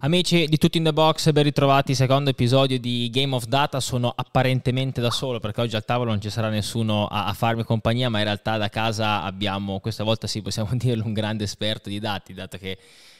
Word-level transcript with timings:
Amici 0.00 0.46
di 0.46 0.58
Tutti 0.58 0.76
in 0.76 0.84
the 0.84 0.92
Box, 0.92 1.32
ben 1.32 1.44
ritrovati, 1.44 1.94
secondo 1.94 2.28
episodio 2.28 2.78
di 2.78 3.08
Game 3.10 3.34
of 3.34 3.46
Data. 3.46 3.80
Sono 3.80 4.12
apparentemente 4.14 5.00
da 5.00 5.10
solo 5.10 5.40
perché 5.40 5.62
oggi 5.62 5.74
al 5.74 5.86
tavolo 5.86 6.10
non 6.10 6.20
ci 6.20 6.28
sarà 6.28 6.50
nessuno 6.50 7.06
a, 7.06 7.24
a 7.24 7.32
farmi 7.32 7.64
compagnia, 7.64 8.10
ma 8.10 8.18
in 8.18 8.24
realtà 8.24 8.58
da 8.58 8.68
casa 8.68 9.22
abbiamo, 9.22 9.80
questa 9.80 10.04
volta 10.04 10.26
sì 10.26 10.42
possiamo 10.42 10.68
dirlo, 10.76 11.06
un 11.06 11.14
grande 11.14 11.44
esperto 11.44 11.88
di 11.88 11.98
dati, 11.98 12.34
dato 12.34 12.58
che 12.58 12.76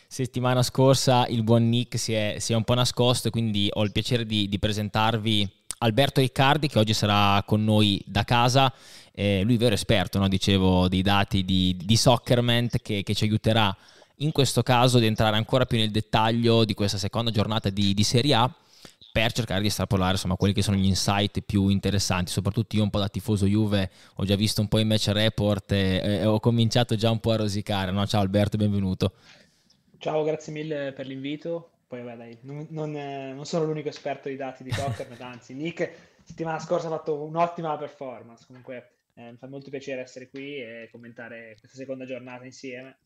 settimana 0.06 0.62
scorsa 0.62 1.26
il 1.28 1.42
buon 1.42 1.66
Nick 1.66 1.98
si 1.98 2.12
è, 2.12 2.36
si 2.40 2.52
è 2.52 2.56
un 2.56 2.62
po' 2.62 2.74
nascosto 2.74 3.30
quindi 3.30 3.68
ho 3.72 3.82
il 3.82 3.90
piacere 3.90 4.24
di, 4.24 4.46
di 4.46 4.58
presentarvi 4.58 5.50
Alberto 5.78 6.20
Riccardi 6.20 6.68
che 6.68 6.78
oggi 6.78 6.92
sarà 6.92 7.42
con 7.44 7.64
noi 7.64 8.02
da 8.06 8.24
casa. 8.24 8.72
Eh, 9.12 9.40
lui 9.44 9.54
è 9.54 9.58
vero 9.58 9.74
esperto, 9.74 10.18
no? 10.18 10.28
dicevo, 10.28 10.88
dei 10.88 11.00
dati 11.00 11.42
di, 11.42 11.74
di 11.82 11.96
Soccerment 11.96 12.82
che, 12.82 13.02
che 13.02 13.14
ci 13.14 13.24
aiuterà 13.24 13.74
in 14.16 14.32
questo 14.32 14.62
caso 14.62 14.98
di 14.98 15.06
entrare 15.06 15.36
ancora 15.36 15.66
più 15.66 15.78
nel 15.78 15.90
dettaglio 15.90 16.64
di 16.64 16.74
questa 16.74 16.98
seconda 16.98 17.30
giornata 17.30 17.68
di, 17.68 17.92
di 17.92 18.02
Serie 18.02 18.34
A 18.34 18.54
per 19.12 19.32
cercare 19.32 19.60
di 19.60 19.68
estrapolare 19.68 20.12
insomma 20.12 20.36
quelli 20.36 20.52
che 20.52 20.62
sono 20.62 20.76
gli 20.76 20.84
insight 20.84 21.40
più 21.40 21.68
interessanti 21.68 22.30
soprattutto 22.30 22.76
io 22.76 22.82
un 22.82 22.90
po' 22.90 22.98
da 22.98 23.08
tifoso 23.08 23.46
Juve 23.46 23.90
ho 24.16 24.24
già 24.24 24.36
visto 24.36 24.60
un 24.60 24.68
po' 24.68 24.78
i 24.78 24.84
match 24.84 25.08
report 25.08 25.72
e, 25.72 26.00
e 26.02 26.26
ho 26.26 26.38
cominciato 26.38 26.96
già 26.96 27.10
un 27.10 27.20
po' 27.20 27.32
a 27.32 27.36
rosicare. 27.36 27.90
No? 27.90 28.06
ciao 28.06 28.20
Alberto 28.20 28.56
benvenuto. 28.56 29.14
Ciao 29.98 30.22
grazie 30.22 30.52
mille 30.52 30.92
per 30.92 31.06
l'invito. 31.06 31.70
Poi 31.86 32.02
vabbè 32.02 32.16
dai 32.16 32.38
non, 32.42 32.66
non, 32.70 32.90
non 32.90 33.44
sono 33.44 33.64
l'unico 33.64 33.88
esperto 33.88 34.28
di 34.28 34.36
dati 34.36 34.64
di 34.64 34.72
soccer 34.72 35.08
anzi 35.20 35.54
Nick 35.54 35.90
settimana 36.22 36.58
scorsa 36.58 36.88
ha 36.88 36.90
fatto 36.90 37.22
un'ottima 37.22 37.76
performance. 37.76 38.44
Comunque 38.46 38.96
eh, 39.14 39.30
mi 39.30 39.36
fa 39.36 39.46
molto 39.46 39.70
piacere 39.70 40.02
essere 40.02 40.28
qui 40.28 40.56
e 40.56 40.88
commentare 40.90 41.56
questa 41.58 41.78
seconda 41.78 42.04
giornata 42.04 42.44
insieme 42.44 42.98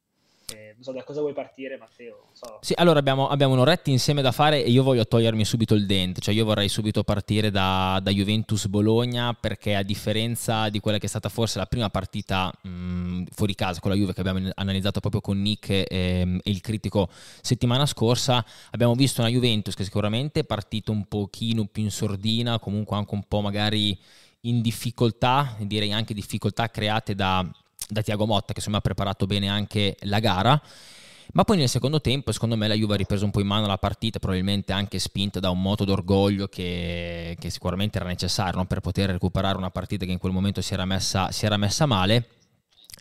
eh, 0.54 0.72
non 0.74 0.82
so 0.82 0.92
da 0.92 1.02
cosa 1.02 1.20
vuoi 1.20 1.32
partire, 1.32 1.76
Matteo. 1.76 2.28
So. 2.32 2.58
Sì, 2.60 2.72
allora 2.76 2.98
abbiamo, 2.98 3.28
abbiamo, 3.28 3.54
un'oretta 3.54 3.90
insieme 3.90 4.22
da 4.22 4.32
fare 4.32 4.64
e 4.64 4.70
io 4.70 4.82
voglio 4.82 5.06
togliermi 5.06 5.44
subito 5.44 5.74
il 5.74 5.86
dente, 5.86 6.20
cioè 6.20 6.34
io 6.34 6.44
vorrei 6.44 6.68
subito 6.68 7.04
partire 7.04 7.50
da, 7.50 8.00
da 8.02 8.10
Juventus 8.10 8.66
Bologna 8.66 9.34
perché 9.34 9.74
a 9.74 9.82
differenza 9.82 10.68
di 10.68 10.80
quella 10.80 10.98
che 10.98 11.06
è 11.06 11.08
stata 11.08 11.28
forse 11.28 11.58
la 11.58 11.66
prima 11.66 11.90
partita 11.90 12.52
mh, 12.62 13.24
fuori 13.30 13.54
casa 13.54 13.80
con 13.80 13.90
la 13.90 13.96
Juve 13.96 14.12
che 14.12 14.20
abbiamo 14.20 14.50
analizzato 14.54 15.00
proprio 15.00 15.20
con 15.20 15.40
Nick 15.40 15.70
e, 15.70 15.86
e, 15.88 16.40
il 16.42 16.60
critico 16.60 17.08
settimana 17.40 17.86
scorsa, 17.86 18.44
abbiamo 18.70 18.94
visto 18.94 19.20
una 19.20 19.30
Juventus 19.30 19.74
che 19.74 19.84
sicuramente 19.84 20.40
è 20.40 20.44
partita 20.44 20.90
un 20.90 21.04
pochino 21.06 21.66
più 21.66 21.82
in 21.82 21.90
sordina, 21.90 22.58
comunque 22.58 22.96
anche 22.96 23.14
un 23.14 23.24
po' 23.26 23.40
magari 23.40 23.98
in 24.44 24.62
difficoltà, 24.62 25.56
direi 25.58 25.92
anche 25.92 26.14
difficoltà 26.14 26.68
create 26.70 27.14
da 27.14 27.46
da 27.90 28.02
Tiago 28.02 28.26
Motta 28.26 28.52
che 28.52 28.58
insomma 28.58 28.78
ha 28.78 28.80
preparato 28.80 29.26
bene 29.26 29.48
anche 29.48 29.96
la 30.02 30.18
gara. 30.20 30.60
Ma 31.32 31.44
poi 31.44 31.58
nel 31.58 31.68
secondo 31.68 32.00
tempo, 32.00 32.32
secondo 32.32 32.56
me, 32.56 32.66
la 32.66 32.74
Juve 32.74 32.94
ha 32.94 32.96
ripreso 32.96 33.24
un 33.24 33.30
po' 33.30 33.40
in 33.40 33.46
mano 33.46 33.66
la 33.66 33.78
partita, 33.78 34.18
probabilmente 34.18 34.72
anche 34.72 34.98
spinta 34.98 35.38
da 35.38 35.50
un 35.50 35.60
moto 35.60 35.84
d'orgoglio 35.84 36.48
che, 36.48 37.36
che 37.38 37.50
sicuramente 37.50 37.98
era 37.98 38.08
necessario 38.08 38.58
no? 38.58 38.66
per 38.66 38.80
poter 38.80 39.10
recuperare 39.10 39.56
una 39.56 39.70
partita 39.70 40.04
che 40.04 40.10
in 40.10 40.18
quel 40.18 40.32
momento 40.32 40.60
si 40.60 40.74
era 40.74 40.84
messa, 40.84 41.30
si 41.30 41.46
era 41.46 41.56
messa 41.56 41.86
male. 41.86 42.28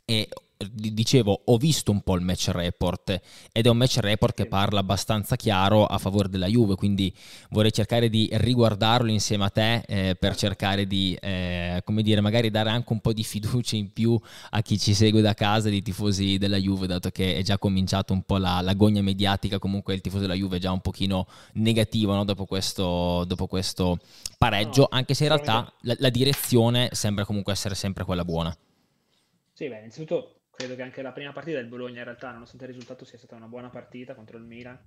E 0.05 0.29
dicevo, 0.67 1.41
ho 1.45 1.55
visto 1.55 1.89
un 1.89 2.01
po' 2.01 2.15
il 2.15 2.21
match 2.21 2.49
report 2.49 3.21
ed 3.53 3.65
è 3.65 3.69
un 3.69 3.77
match 3.77 3.99
report 3.99 4.35
che 4.35 4.45
parla 4.45 4.81
abbastanza 4.81 5.37
chiaro 5.37 5.85
a 5.85 5.97
favore 5.97 6.27
della 6.27 6.47
Juve, 6.47 6.75
quindi 6.75 7.13
vorrei 7.51 7.71
cercare 7.71 8.09
di 8.09 8.27
riguardarlo 8.29 9.09
insieme 9.09 9.45
a 9.45 9.49
te 9.49 9.83
eh, 9.87 10.15
per 10.15 10.35
cercare 10.35 10.85
di, 10.85 11.17
eh, 11.21 11.81
come 11.85 12.01
dire, 12.01 12.19
magari 12.19 12.49
dare 12.49 12.71
anche 12.71 12.91
un 12.91 12.99
po' 12.99 13.13
di 13.13 13.23
fiducia 13.23 13.77
in 13.77 13.93
più 13.93 14.19
a 14.49 14.61
chi 14.61 14.77
ci 14.77 14.93
segue 14.93 15.21
da 15.21 15.33
casa, 15.33 15.69
dei 15.69 15.81
tifosi 15.81 16.37
della 16.37 16.57
Juve, 16.57 16.87
dato 16.87 17.09
che 17.09 17.37
è 17.37 17.41
già 17.41 17.57
cominciato 17.57 18.11
un 18.11 18.23
po' 18.23 18.37
la, 18.37 18.59
la 18.59 18.73
gogna 18.73 19.01
mediatica, 19.01 19.59
comunque 19.59 19.93
il 19.93 20.01
tifoso 20.01 20.23
della 20.23 20.33
Juve 20.33 20.57
è 20.57 20.59
già 20.59 20.73
un 20.73 20.81
pochino 20.81 21.25
negativo 21.53 22.13
no? 22.13 22.25
dopo, 22.25 22.45
questo, 22.45 23.23
dopo, 23.25 23.47
questo, 23.47 23.99
pareggio, 24.37 24.89
anche 24.91 25.13
se 25.13 25.23
in 25.23 25.29
realtà 25.29 25.71
la, 25.83 25.95
la 25.99 26.09
direzione 26.09 26.89
sembra 26.91 27.23
comunque 27.23 27.53
essere 27.53 27.75
sempre 27.75 28.03
quella 28.03 28.25
buona. 28.25 28.53
Sì, 29.53 29.67
beh, 29.69 29.77
innanzitutto 29.77 30.33
credo 30.59 30.75
che 30.75 30.81
anche 30.81 31.01
la 31.01 31.13
prima 31.13 31.31
partita 31.31 31.57
del 31.57 31.67
Bologna 31.67 31.99
in 31.99 32.03
realtà, 32.03 32.31
nonostante 32.31 32.65
il 32.65 32.71
risultato, 32.71 33.05
sia 33.05 33.17
stata 33.17 33.37
una 33.37 33.47
buona 33.47 33.69
partita 33.69 34.13
contro 34.13 34.37
il 34.37 34.43
Milan. 34.43 34.77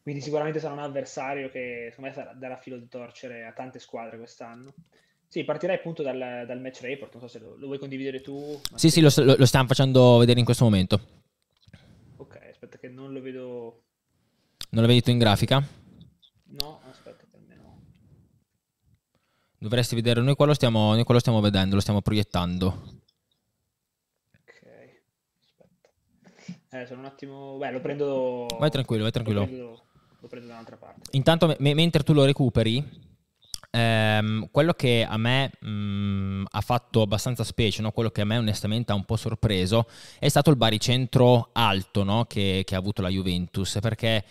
Quindi 0.00 0.22
sicuramente 0.22 0.58
sarà 0.58 0.72
un 0.72 0.78
avversario 0.78 1.50
che 1.50 1.88
secondo 1.90 2.14
me 2.16 2.38
darà 2.38 2.56
filo 2.56 2.78
di 2.78 2.88
torcere 2.88 3.44
a 3.44 3.52
tante 3.52 3.78
squadre 3.78 4.16
quest'anno. 4.16 4.72
Sì, 5.28 5.44
partirei 5.44 5.76
appunto 5.76 6.02
dal, 6.02 6.44
dal 6.46 6.60
match 6.60 6.80
report, 6.80 7.12
non 7.12 7.20
so 7.20 7.28
se 7.28 7.40
lo, 7.40 7.56
lo 7.56 7.66
vuoi 7.66 7.78
condividere 7.78 8.22
tu. 8.22 8.58
Sì, 8.74 8.88
sì, 8.88 9.02
lo, 9.02 9.10
lo, 9.16 9.44
stiamo 9.44 9.66
facendo 9.66 10.16
vedere 10.16 10.38
in 10.38 10.46
questo 10.46 10.64
momento. 10.64 11.00
Ok, 12.16 12.40
aspetta 12.50 12.78
che 12.78 12.88
non 12.88 13.12
lo 13.12 13.20
vedo... 13.20 13.82
Non 14.70 14.80
lo 14.82 14.88
vedi 14.88 15.02
tu 15.02 15.10
in 15.10 15.18
grafica? 15.18 15.62
No, 16.44 16.80
aspetta 16.88 17.24
per 17.30 17.40
me 17.46 17.56
no. 17.56 17.82
Dovresti 19.58 19.94
vedere, 19.94 20.22
noi 20.22 20.34
qua 20.36 20.52
stiamo, 20.54 20.94
noi 20.94 21.04
qua 21.04 21.14
lo 21.14 21.20
stiamo 21.20 21.40
vedendo, 21.42 21.74
lo 21.74 21.82
stiamo 21.82 22.00
proiettando. 22.00 23.00
Eh, 26.74 26.86
sono 26.86 27.00
un 27.00 27.06
attimo... 27.06 27.58
Beh, 27.58 27.70
lo 27.70 27.80
prendo... 27.80 28.46
Vai 28.58 28.70
tranquillo, 28.70 29.02
vai 29.02 29.12
tranquillo. 29.12 29.40
Lo 29.40 29.46
prendo, 29.46 29.82
lo 30.20 30.28
prendo 30.28 30.46
da 30.48 30.54
un'altra 30.54 30.76
parte. 30.76 31.10
Intanto, 31.10 31.54
m- 31.58 31.72
mentre 31.72 32.02
tu 32.02 32.14
lo 32.14 32.24
recuperi, 32.24 32.82
ehm, 33.70 34.48
quello 34.50 34.72
che 34.72 35.06
a 35.06 35.18
me 35.18 35.50
mh, 35.60 35.68
mm, 35.68 36.44
ha 36.50 36.60
fatto 36.62 37.02
abbastanza 37.02 37.44
specie, 37.44 37.82
no? 37.82 37.90
quello 37.90 38.08
che 38.08 38.22
a 38.22 38.24
me 38.24 38.38
onestamente 38.38 38.90
ha 38.90 38.94
un 38.94 39.04
po' 39.04 39.16
sorpreso, 39.16 39.86
è 40.18 40.28
stato 40.28 40.48
il 40.48 40.56
baricentro 40.56 41.50
alto 41.52 42.04
no? 42.04 42.24
che, 42.24 42.62
che 42.64 42.74
ha 42.74 42.78
avuto 42.78 43.02
la 43.02 43.10
Juventus, 43.10 43.76
perché 43.78 44.24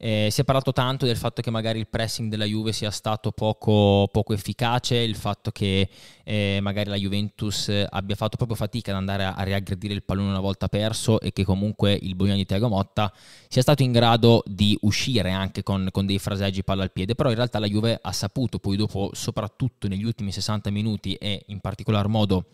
eh, 0.00 0.28
si 0.30 0.40
è 0.40 0.44
parlato 0.44 0.72
tanto 0.72 1.06
del 1.06 1.16
fatto 1.16 1.42
che 1.42 1.50
magari 1.50 1.80
il 1.80 1.88
pressing 1.88 2.30
della 2.30 2.44
Juve 2.44 2.72
sia 2.72 2.92
stato 2.92 3.32
poco, 3.32 4.08
poco 4.12 4.32
efficace, 4.32 4.96
il 4.96 5.16
fatto 5.16 5.50
che 5.50 5.88
eh, 6.22 6.60
magari 6.62 6.88
la 6.88 6.96
Juventus 6.96 7.68
abbia 7.88 8.14
fatto 8.14 8.36
proprio 8.36 8.56
fatica 8.56 8.92
ad 8.92 8.98
andare 8.98 9.24
a, 9.24 9.34
a 9.34 9.42
riaggredire 9.42 9.92
il 9.94 10.04
pallone 10.04 10.28
una 10.28 10.38
volta 10.38 10.68
perso 10.68 11.20
e 11.20 11.32
che 11.32 11.44
comunque 11.44 11.98
il 12.00 12.14
Bologna 12.14 12.36
di 12.36 12.46
Tiago 12.46 12.68
Motta 12.68 13.12
sia 13.48 13.62
stato 13.62 13.82
in 13.82 13.90
grado 13.90 14.44
di 14.46 14.78
uscire 14.82 15.32
anche 15.32 15.64
con, 15.64 15.88
con 15.90 16.06
dei 16.06 16.20
fraseggi 16.20 16.62
palla 16.62 16.84
al 16.84 16.92
piede, 16.92 17.16
però 17.16 17.30
in 17.30 17.36
realtà 17.36 17.58
la 17.58 17.66
Juve 17.66 17.98
ha 18.00 18.12
saputo 18.12 18.60
poi 18.60 18.76
dopo, 18.76 19.10
soprattutto 19.14 19.88
negli 19.88 20.04
ultimi 20.04 20.30
60 20.30 20.70
minuti 20.70 21.14
e 21.14 21.42
in 21.46 21.58
particolar 21.58 22.06
modo 22.06 22.44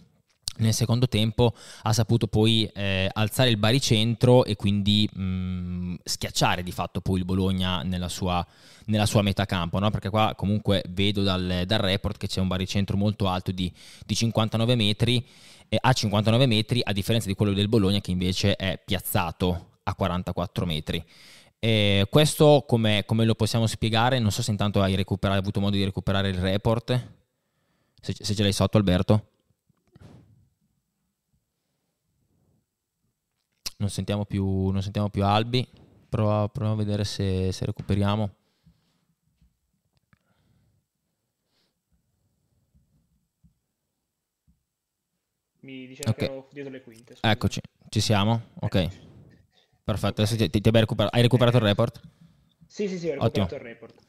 nel 0.58 0.72
secondo 0.72 1.08
tempo 1.08 1.54
ha 1.82 1.92
saputo 1.92 2.26
poi 2.26 2.64
eh, 2.74 3.08
alzare 3.12 3.50
il 3.50 3.56
baricentro 3.56 4.44
e 4.44 4.56
quindi 4.56 5.08
mh, 5.12 5.22
mm, 5.22 5.94
schiacciare 6.04 6.62
di 6.62 6.70
fatto 6.70 7.00
poi 7.00 7.18
il 7.18 7.24
Bologna 7.24 7.82
nella 7.82 8.08
sua, 8.08 8.46
nella 8.86 9.06
sua 9.06 9.22
metà 9.22 9.46
campo, 9.46 9.78
no? 9.78 9.90
perché 9.90 10.10
qua 10.10 10.34
comunque 10.36 10.84
vedo 10.90 11.22
dal, 11.22 11.64
dal, 11.66 11.78
report 11.78 12.18
che 12.18 12.26
c'è 12.26 12.40
un 12.40 12.48
baricentro 12.48 12.96
molto 12.96 13.28
alto 13.28 13.50
di, 13.50 13.72
di 14.04 14.14
59 14.14 14.74
metri, 14.74 15.24
eh, 15.68 15.78
a 15.80 15.92
59 15.92 16.46
metri 16.46 16.80
a 16.84 16.92
differenza 16.92 17.26
di 17.26 17.34
quello 17.34 17.52
del 17.52 17.68
Bologna 17.68 18.00
che 18.00 18.10
invece 18.10 18.56
è 18.56 18.80
piazzato 18.84 19.72
a 19.82 19.94
44 19.94 20.66
metri. 20.66 21.04
E 21.58 22.06
questo 22.10 22.64
come, 22.68 23.04
come, 23.06 23.24
lo 23.24 23.34
possiamo 23.34 23.66
spiegare? 23.66 24.18
Non 24.18 24.30
so 24.30 24.42
se 24.42 24.50
intanto 24.50 24.82
hai, 24.82 24.94
hai 24.94 25.36
avuto 25.36 25.60
modo 25.60 25.76
di 25.76 25.84
recuperare 25.84 26.28
il 26.28 26.36
report, 26.36 27.08
se, 28.00 28.14
se 28.18 28.34
ce 28.34 28.42
l'hai 28.42 28.52
sotto 28.52 28.76
Alberto. 28.76 29.28
Non 33.76 33.90
sentiamo 33.90 34.24
più, 34.24 34.68
non 34.68 34.82
sentiamo 34.82 35.08
più 35.08 35.24
Albi. 35.24 35.66
Prova, 36.08 36.48
proviamo 36.48 36.80
a 36.80 36.84
vedere 36.84 37.04
se, 37.04 37.50
se 37.52 37.64
recuperiamo. 37.64 38.34
Mi 45.60 45.86
diceva 45.86 46.10
okay. 46.10 46.26
che 46.26 46.32
ero 46.32 46.48
dietro 46.52 46.70
le 46.70 46.82
quinte. 46.82 47.14
Scusa. 47.14 47.30
Eccoci, 47.30 47.60
ci 47.88 48.00
siamo? 48.00 48.50
Ok. 48.60 48.88
Perfetto, 49.82 50.22
adesso 50.22 50.36
ti, 50.36 50.48
ti, 50.48 50.70
recuperato. 50.70 51.16
Hai 51.16 51.22
recuperato 51.22 51.56
il 51.56 51.62
report? 51.62 52.00
Sì, 52.66 52.86
sì, 52.86 52.98
sì, 52.98 53.08
ho 53.08 53.12
recuperato 53.12 53.54
Ottimo. 53.54 53.60
il 53.60 53.66
report. 53.66 54.00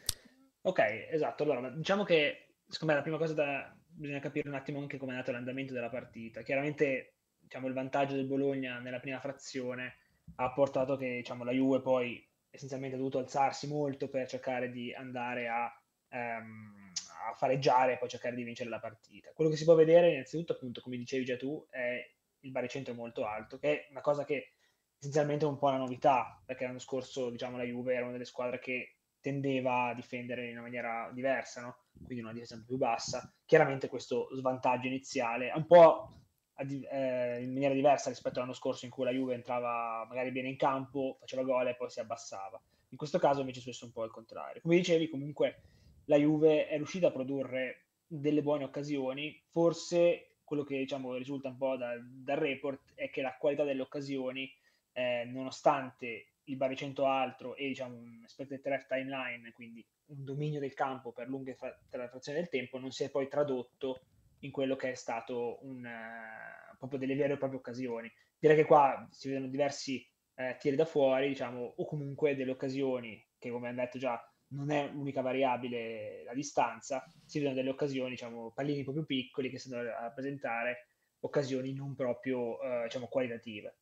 Ok, 0.61 0.79
esatto. 1.11 1.43
Allora, 1.43 1.69
diciamo 1.69 2.03
che 2.03 2.57
secondo 2.67 2.93
me 2.93 2.99
la 2.99 3.03
prima 3.03 3.17
cosa 3.17 3.33
da 3.33 3.75
bisogna 3.87 4.19
capire 4.19 4.49
un 4.49 4.55
attimo 4.55 4.79
anche 4.79 4.97
come 4.97 5.11
è 5.11 5.15
andato 5.15 5.31
l'andamento 5.31 5.73
della 5.73 5.89
partita. 5.89 6.41
Chiaramente 6.41 7.14
diciamo, 7.45 7.67
il 7.67 7.73
vantaggio 7.73 8.15
del 8.15 8.27
Bologna 8.27 8.79
nella 8.79 8.99
prima 8.99 9.19
frazione 9.19 9.97
ha 10.35 10.51
portato 10.51 10.97
che 10.97 11.15
diciamo, 11.15 11.43
la 11.43 11.51
Juve 11.51 11.81
poi 11.81 12.27
essenzialmente 12.49 12.95
ha 12.95 12.99
dovuto 12.99 13.19
alzarsi 13.19 13.67
molto 13.67 14.09
per 14.09 14.27
cercare 14.27 14.71
di 14.71 14.93
andare 14.93 15.47
a, 15.47 15.71
um, 16.09 16.91
a 17.29 17.33
fareggiare 17.33 17.93
e 17.93 17.97
poi 17.97 18.09
cercare 18.09 18.35
di 18.35 18.43
vincere 18.43 18.69
la 18.69 18.79
partita. 18.79 19.31
Quello 19.33 19.51
che 19.51 19.57
si 19.57 19.65
può 19.65 19.75
vedere 19.75 20.11
innanzitutto, 20.11 20.53
appunto, 20.53 20.81
come 20.81 20.97
dicevi 20.97 21.25
già 21.25 21.37
tu, 21.37 21.65
è 21.69 22.11
il 22.39 22.51
baricentro 22.51 22.93
molto 22.93 23.25
alto, 23.25 23.57
che 23.57 23.85
è 23.85 23.87
una 23.89 24.01
cosa 24.01 24.23
che 24.23 24.53
essenzialmente 24.97 25.45
è 25.45 25.47
un 25.47 25.57
po' 25.57 25.67
una 25.67 25.77
novità, 25.77 26.41
perché 26.45 26.65
l'anno 26.65 26.79
scorso 26.79 27.29
diciamo, 27.29 27.57
la 27.57 27.63
Juve 27.63 27.93
era 27.93 28.03
una 28.03 28.13
delle 28.13 28.25
squadre 28.25 28.59
che 28.59 28.97
tendeva 29.19 29.87
a 29.87 29.93
difendere 29.93 30.45
in 30.45 30.53
una 30.53 30.61
maniera 30.61 31.09
diversa, 31.11 31.61
no? 31.61 31.85
quindi 32.05 32.23
una 32.23 32.33
difesa 32.33 32.61
più 32.65 32.77
bassa. 32.77 33.33
Chiaramente 33.43 33.87
questo 33.87 34.29
svantaggio 34.35 34.87
iniziale, 34.87 35.51
un 35.55 35.65
po' 35.65 36.24
eh, 36.57 37.41
in 37.41 37.51
maniera 37.51 37.73
diversa 37.73 38.09
rispetto 38.09 38.39
all'anno 38.39 38.53
scorso 38.53 38.85
in 38.85 38.91
cui 38.91 39.03
la 39.03 39.11
Juve 39.11 39.33
entrava 39.33 40.05
magari 40.07 40.31
bene 40.31 40.49
in 40.49 40.57
campo, 40.57 41.17
faceva 41.19 41.43
gol 41.43 41.67
e 41.67 41.75
poi 41.75 41.89
si 41.89 41.99
abbassava. 41.99 42.61
In 42.89 42.97
questo 42.97 43.19
caso 43.19 43.41
invece 43.41 43.59
è 43.59 43.61
successo 43.61 43.85
un 43.85 43.91
po' 43.91 44.03
il 44.03 44.11
contrario. 44.11 44.61
Come 44.61 44.77
dicevi, 44.77 45.09
comunque 45.09 45.61
la 46.05 46.17
Juve 46.17 46.67
è 46.67 46.75
riuscita 46.77 47.07
a 47.07 47.11
produrre 47.11 47.87
delle 48.07 48.41
buone 48.41 48.63
occasioni, 48.63 49.41
forse 49.49 50.37
quello 50.43 50.63
che 50.63 50.77
diciamo, 50.77 51.15
risulta 51.15 51.49
un 51.49 51.57
po' 51.57 51.75
da, 51.75 51.95
dal 51.99 52.37
report 52.37 52.93
è 52.93 53.09
che 53.09 53.21
la 53.21 53.35
qualità 53.35 53.63
delle 53.63 53.81
occasioni, 53.81 54.49
eh, 54.93 55.25
nonostante 55.25 56.27
il 56.45 56.55
baricentro 56.55 57.07
altro 57.07 57.55
e 57.55 57.67
diciamo, 57.67 57.95
un 57.95 58.23
threat 58.27 58.85
timeline, 58.87 59.51
quindi 59.51 59.83
un 60.07 60.23
dominio 60.23 60.59
del 60.59 60.73
campo 60.73 61.11
per 61.11 61.27
lunghe 61.27 61.55
fra- 61.55 61.75
frazioni 61.89 62.37
del 62.37 62.49
tempo, 62.49 62.77
non 62.77 62.91
si 62.91 63.03
è 63.03 63.09
poi 63.09 63.27
tradotto 63.27 64.01
in 64.39 64.51
quello 64.51 64.75
che 64.75 64.91
è 64.91 64.95
stato 64.95 65.59
un, 65.65 65.85
uh, 65.85 66.77
proprio 66.77 66.99
delle 66.99 67.15
vere 67.15 67.33
e 67.33 67.37
proprie 67.37 67.59
occasioni. 67.59 68.11
Direi 68.37 68.55
che 68.55 68.65
qua 68.65 69.07
si 69.11 69.29
vedono 69.29 69.47
diversi 69.47 70.05
eh, 70.35 70.57
tiri 70.59 70.75
da 70.75 70.85
fuori, 70.85 71.29
diciamo, 71.29 71.73
o 71.77 71.85
comunque 71.85 72.35
delle 72.35 72.51
occasioni 72.51 73.23
che, 73.37 73.49
come 73.49 73.69
abbiamo 73.69 73.85
detto 73.85 73.97
già, 73.97 74.21
non 74.49 74.69
è 74.71 74.89
l'unica 74.91 75.21
variabile 75.21 76.23
la 76.23 76.33
distanza, 76.33 77.03
si 77.25 77.39
vedono 77.39 77.55
delle 77.55 77.69
occasioni, 77.69 78.11
diciamo, 78.11 78.51
pallini 78.51 78.79
un 78.79 78.85
po' 78.85 78.91
più 78.93 79.05
piccoli 79.05 79.49
che 79.49 79.57
stanno 79.57 79.81
a 79.81 80.01
rappresentare 80.01 80.89
occasioni 81.19 81.73
non 81.73 81.95
proprio, 81.95 82.61
eh, 82.61 82.83
diciamo, 82.83 83.07
qualitative. 83.07 83.77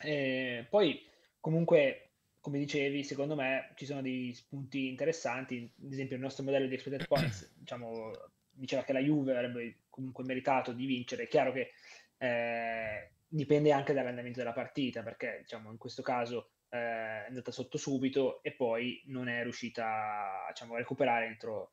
E 0.00 0.66
poi, 0.68 1.00
comunque, 1.40 2.12
come 2.40 2.58
dicevi, 2.58 3.04
secondo 3.04 3.34
me 3.34 3.72
ci 3.76 3.86
sono 3.86 4.02
dei 4.02 4.32
spunti 4.34 4.88
interessanti, 4.88 5.72
ad 5.82 5.92
esempio 5.92 6.16
il 6.16 6.22
nostro 6.22 6.44
modello 6.44 6.66
di 6.66 6.74
expected 6.74 7.06
points, 7.06 7.52
diciamo, 7.56 8.10
diceva 8.52 8.84
che 8.84 8.92
la 8.92 9.00
Juve 9.00 9.32
avrebbe 9.32 9.78
comunque 9.88 10.24
meritato 10.24 10.72
di 10.72 10.86
vincere, 10.86 11.24
è 11.24 11.28
chiaro 11.28 11.52
che 11.52 11.72
eh, 12.18 13.12
dipende 13.26 13.72
anche 13.72 13.92
dall'andamento 13.92 14.38
della 14.38 14.52
partita, 14.52 15.02
perché 15.02 15.38
diciamo, 15.42 15.70
in 15.70 15.78
questo 15.78 16.02
caso 16.02 16.50
eh, 16.68 16.78
è 16.78 17.24
andata 17.28 17.50
sotto 17.50 17.78
subito 17.78 18.42
e 18.42 18.52
poi 18.52 19.02
non 19.06 19.28
è 19.28 19.42
riuscita 19.42 20.46
diciamo, 20.48 20.74
a 20.74 20.78
recuperare 20.78 21.26
entro, 21.26 21.72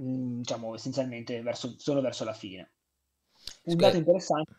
mm, 0.00 0.38
diciamo, 0.38 0.74
essenzialmente 0.74 1.40
verso, 1.42 1.78
solo 1.78 2.00
verso 2.00 2.24
la 2.24 2.34
fine. 2.34 2.72
Un 3.64 3.76
dato 3.76 3.96
interessante 3.96 4.52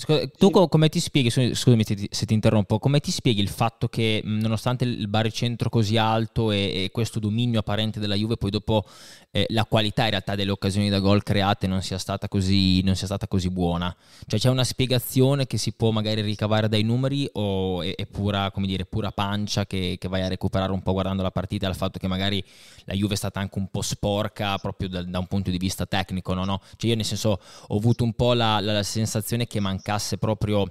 Scusa, 0.00 0.26
tu 0.28 0.50
sì. 0.50 0.66
come 0.70 0.88
ti 0.88 0.98
spieghi, 0.98 1.28
scusami 1.28 1.84
se 1.84 1.94
ti, 1.94 2.08
se 2.10 2.24
ti, 2.24 2.32
interrompo, 2.32 2.78
come 2.78 3.00
ti 3.00 3.10
spieghi 3.10 3.42
il 3.42 3.50
fatto 3.50 3.86
che 3.86 4.22
nonostante 4.24 4.84
il 4.84 5.08
baricentro 5.08 5.68
così 5.68 5.98
alto 5.98 6.52
e, 6.52 6.84
e, 6.84 6.90
questo 6.90 7.18
dominio 7.18 7.60
apparente 7.60 8.00
della 8.00 8.14
Juve, 8.14 8.38
poi 8.38 8.48
dopo 8.48 8.86
eh, 9.30 9.44
la 9.50 9.66
qualità 9.66 10.04
in 10.04 10.10
realtà 10.10 10.36
delle 10.36 10.52
occasioni 10.52 10.88
da 10.88 11.00
gol 11.00 11.22
create 11.22 11.66
non 11.66 11.82
sia 11.82 11.98
stata 11.98 12.28
così, 12.28 12.82
sia 12.94 13.04
stata 13.06 13.28
così 13.28 13.50
buona? 13.50 13.94
Cioè 14.26 14.40
c'è 14.40 14.48
una 14.48 14.64
spiegazione 14.64 15.46
che 15.46 15.58
si 15.58 15.72
può 15.72 15.90
magari 15.90 16.22
ricavare 16.22 16.70
dai 16.70 16.82
numeri 16.82 17.28
o 17.34 17.82
è, 17.82 17.94
è 17.94 18.06
pura, 18.06 18.50
dire, 18.56 18.86
pura, 18.86 19.12
pancia 19.12 19.66
che, 19.66 19.96
che, 20.00 20.08
vai 20.08 20.22
a 20.22 20.28
recuperare 20.28 20.72
un 20.72 20.80
po' 20.80 20.92
guardando 20.92 21.22
la 21.22 21.30
partita 21.30 21.66
dal 21.66 21.76
fatto 21.76 21.98
che 21.98 22.08
magari 22.08 22.42
la 22.84 22.94
Juve 22.94 23.12
è 23.12 23.16
stata 23.18 23.38
anche 23.38 23.58
un 23.58 23.68
po' 23.70 23.82
sporca 23.82 24.56
proprio 24.56 24.88
da, 24.88 25.02
da 25.02 25.18
un 25.18 25.26
punto 25.26 25.50
di 25.50 25.58
vista 25.58 25.84
tecnico, 25.84 26.32
no? 26.32 26.46
no? 26.46 26.62
Cioè 26.78 26.88
io 26.88 26.96
nel 26.96 27.04
senso 27.04 27.38
ho 27.66 27.76
avuto 27.76 28.02
un 28.02 28.14
po' 28.14 28.32
la, 28.32 28.60
la, 28.60 28.72
la 28.72 28.82
sensazione 28.82 29.46
che 29.46 29.60
manca 29.60 29.89
mancasse 29.90 30.18
proprio 30.18 30.66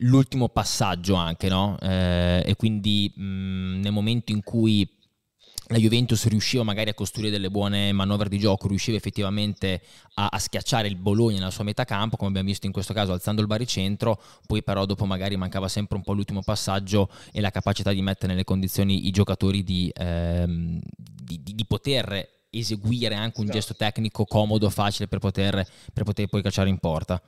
l'ultimo 0.00 0.48
passaggio 0.48 1.14
anche, 1.14 1.48
no? 1.48 1.76
Eh, 1.80 2.42
e 2.44 2.56
quindi 2.56 3.12
mh, 3.14 3.80
nel 3.80 3.92
momento 3.92 4.32
in 4.32 4.42
cui 4.42 4.88
la 5.68 5.78
Juventus 5.78 6.28
riusciva 6.28 6.62
magari 6.62 6.90
a 6.90 6.94
costruire 6.94 7.30
delle 7.32 7.50
buone 7.50 7.90
manovre 7.92 8.28
di 8.28 8.38
gioco, 8.38 8.68
riusciva 8.68 8.96
effettivamente 8.96 9.82
a, 10.14 10.28
a, 10.28 10.38
schiacciare 10.38 10.86
il 10.86 10.94
Bologna 10.94 11.38
nella 11.38 11.50
sua 11.50 11.64
metà 11.64 11.84
campo, 11.84 12.16
come 12.16 12.30
abbiamo 12.30 12.46
visto 12.46 12.66
in 12.66 12.72
questo 12.72 12.94
caso 12.94 13.12
alzando 13.12 13.40
il 13.40 13.48
baricentro, 13.48 14.20
poi 14.46 14.62
però 14.62 14.86
dopo 14.86 15.06
magari 15.06 15.36
mancava 15.36 15.66
sempre 15.66 15.96
un 15.96 16.04
po' 16.04 16.12
l'ultimo 16.12 16.40
passaggio 16.42 17.10
e 17.32 17.40
la 17.40 17.50
capacità 17.50 17.92
di 17.92 18.00
mettere 18.00 18.32
nelle 18.32 18.44
condizioni 18.44 19.08
i 19.08 19.10
giocatori 19.10 19.64
di, 19.64 19.90
ehm, 19.92 20.78
di, 20.96 21.42
di, 21.42 21.54
di 21.54 21.66
poter 21.66 22.34
eseguire 22.50 23.16
anche 23.16 23.40
un 23.40 23.46
esatto. 23.46 23.58
gesto 23.58 23.74
tecnico 23.74 24.24
comodo, 24.24 24.70
facile 24.70 25.08
per 25.08 25.18
poter, 25.18 25.66
per 25.92 26.04
poter 26.04 26.28
poi 26.28 26.42
cacciare 26.42 26.68
in 26.68 26.78
porta. 26.78 27.20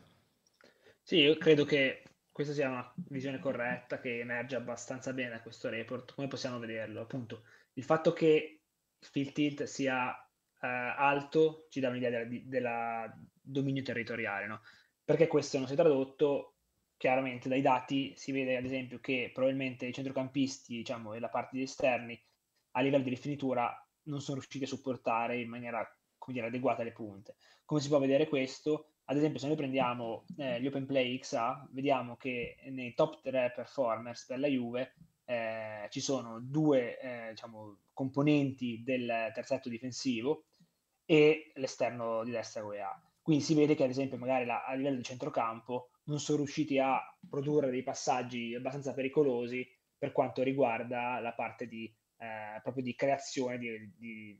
Sì, 1.09 1.21
io 1.21 1.39
credo 1.39 1.65
che 1.65 2.03
questa 2.31 2.53
sia 2.53 2.69
una 2.69 2.93
visione 3.09 3.39
corretta 3.39 3.99
che 3.99 4.19
emerge 4.19 4.57
abbastanza 4.57 5.15
bene 5.15 5.31
da 5.31 5.41
questo 5.41 5.71
report. 5.71 6.13
Come 6.13 6.29
possiamo 6.29 6.59
vederlo? 6.59 7.01
Appunto, 7.01 7.45
il 7.73 7.83
fatto 7.83 8.13
che 8.13 8.61
il 9.15 9.33
tilt 9.33 9.63
sia 9.63 10.15
eh, 10.61 10.67
alto 10.67 11.67
ci 11.71 11.81
dà 11.81 11.89
un'idea 11.89 12.27
della 12.27 13.11
dominio 13.41 13.83
territoriale, 13.83 14.47
no? 14.49 14.61
Perché 15.03 15.29
questo 15.29 15.57
non 15.57 15.67
si 15.67 15.73
è 15.73 15.77
tradotto 15.77 16.57
chiaramente 16.99 17.49
dai 17.49 17.63
dati 17.63 18.13
si 18.15 18.31
vede 18.31 18.59
ad 18.59 18.67
esempio 18.67 19.01
che 19.01 19.31
probabilmente 19.33 19.87
i 19.87 19.95
centrocampisti 19.95 20.77
diciamo, 20.77 21.15
e 21.15 21.21
la 21.21 21.31
parte 21.31 21.57
di 21.57 21.63
esterni 21.63 22.23
a 22.73 22.83
livello 22.83 23.05
di 23.05 23.09
rifinitura 23.09 23.75
non 24.09 24.21
sono 24.21 24.41
riusciti 24.41 24.65
a 24.65 24.69
supportare 24.69 25.41
in 25.41 25.49
maniera 25.49 25.91
dire, 26.27 26.49
adeguata 26.49 26.83
le 26.83 26.93
punte. 26.93 27.37
Come 27.65 27.81
si 27.81 27.89
può 27.89 27.99
vedere 27.99 28.29
questo? 28.29 28.93
Ad 29.11 29.17
esempio, 29.17 29.41
se 29.41 29.47
noi 29.47 29.57
prendiamo 29.57 30.27
eh, 30.37 30.61
gli 30.61 30.67
Open 30.67 30.85
Play 30.85 31.19
XA, 31.19 31.67
vediamo 31.71 32.17
che 32.17 32.57
nei 32.65 32.93
top 32.93 33.23
3 33.23 33.53
performers 33.55 34.27
per 34.27 34.39
la 34.39 34.49
Juve 34.49 34.97
eh, 35.25 35.87
ci 35.89 36.01
sono 36.01 36.41
due 36.41 37.01
eh, 37.01 37.31
diciamo, 37.31 37.79
componenti 37.95 38.83
del 38.85 39.31
terzetto 39.33 39.71
difensivo 39.71 40.45
e 41.07 41.53
l'esterno 41.55 42.23
di 42.23 42.33
destra 42.33 42.63
UEA. 42.63 43.03
Quindi 43.23 43.43
si 43.43 43.55
vede 43.55 43.75
che, 43.75 43.85
ad 43.85 43.91
esempio, 43.91 44.19
magari 44.19 44.45
la, 44.45 44.67
a 44.67 44.75
livello 44.75 44.97
di 44.97 45.03
centrocampo 45.03 45.89
non 46.05 46.21
sono 46.21 46.39
riusciti 46.39 46.79
a 46.79 47.01
produrre 47.31 47.71
dei 47.71 47.83
passaggi 47.83 48.55
abbastanza 48.55 48.93
pericolosi 48.93 49.67
per 49.97 50.13
quanto 50.13 50.43
riguarda 50.43 51.19
la 51.21 51.33
parte 51.33 51.67
di, 51.67 51.91
eh, 52.19 52.61
proprio 52.63 52.85
di 52.85 52.95
creazione 52.95 53.57
di, 53.57 53.91
di, 53.97 54.39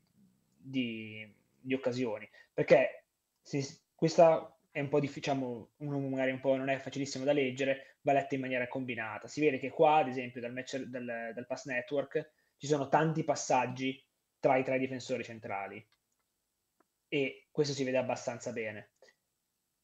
di, 0.55 1.35
di 1.59 1.73
occasioni. 1.73 2.29
Perché 2.53 3.05
si, 3.41 3.65
questa 3.95 4.53
è 4.71 4.79
un 4.79 4.89
po' 4.89 4.99
difficile, 4.99 5.35
diciamo, 5.35 5.69
uno 5.77 5.99
magari 5.99 6.31
un 6.31 6.39
po' 6.39 6.55
non 6.55 6.69
è 6.69 6.77
facilissimo 6.77 7.23
da 7.23 7.33
leggere, 7.33 7.97
va 8.01 8.13
letta 8.13 8.35
in 8.35 8.41
maniera 8.41 8.67
combinata. 8.67 9.27
Si 9.27 9.41
vede 9.41 9.57
che 9.57 9.69
qua, 9.69 9.97
ad 9.97 10.07
esempio, 10.07 10.41
dal, 10.41 10.53
match, 10.53 10.77
dal, 10.77 11.31
dal 11.33 11.45
pass 11.47 11.65
network 11.65 12.31
ci 12.57 12.67
sono 12.67 12.87
tanti 12.89 13.23
passaggi 13.23 14.03
tra 14.39 14.57
i 14.57 14.63
tre 14.63 14.77
difensori 14.79 15.23
centrali 15.23 15.85
e 17.07 17.47
questo 17.51 17.73
si 17.73 17.83
vede 17.83 17.97
abbastanza 17.97 18.51
bene. 18.51 18.91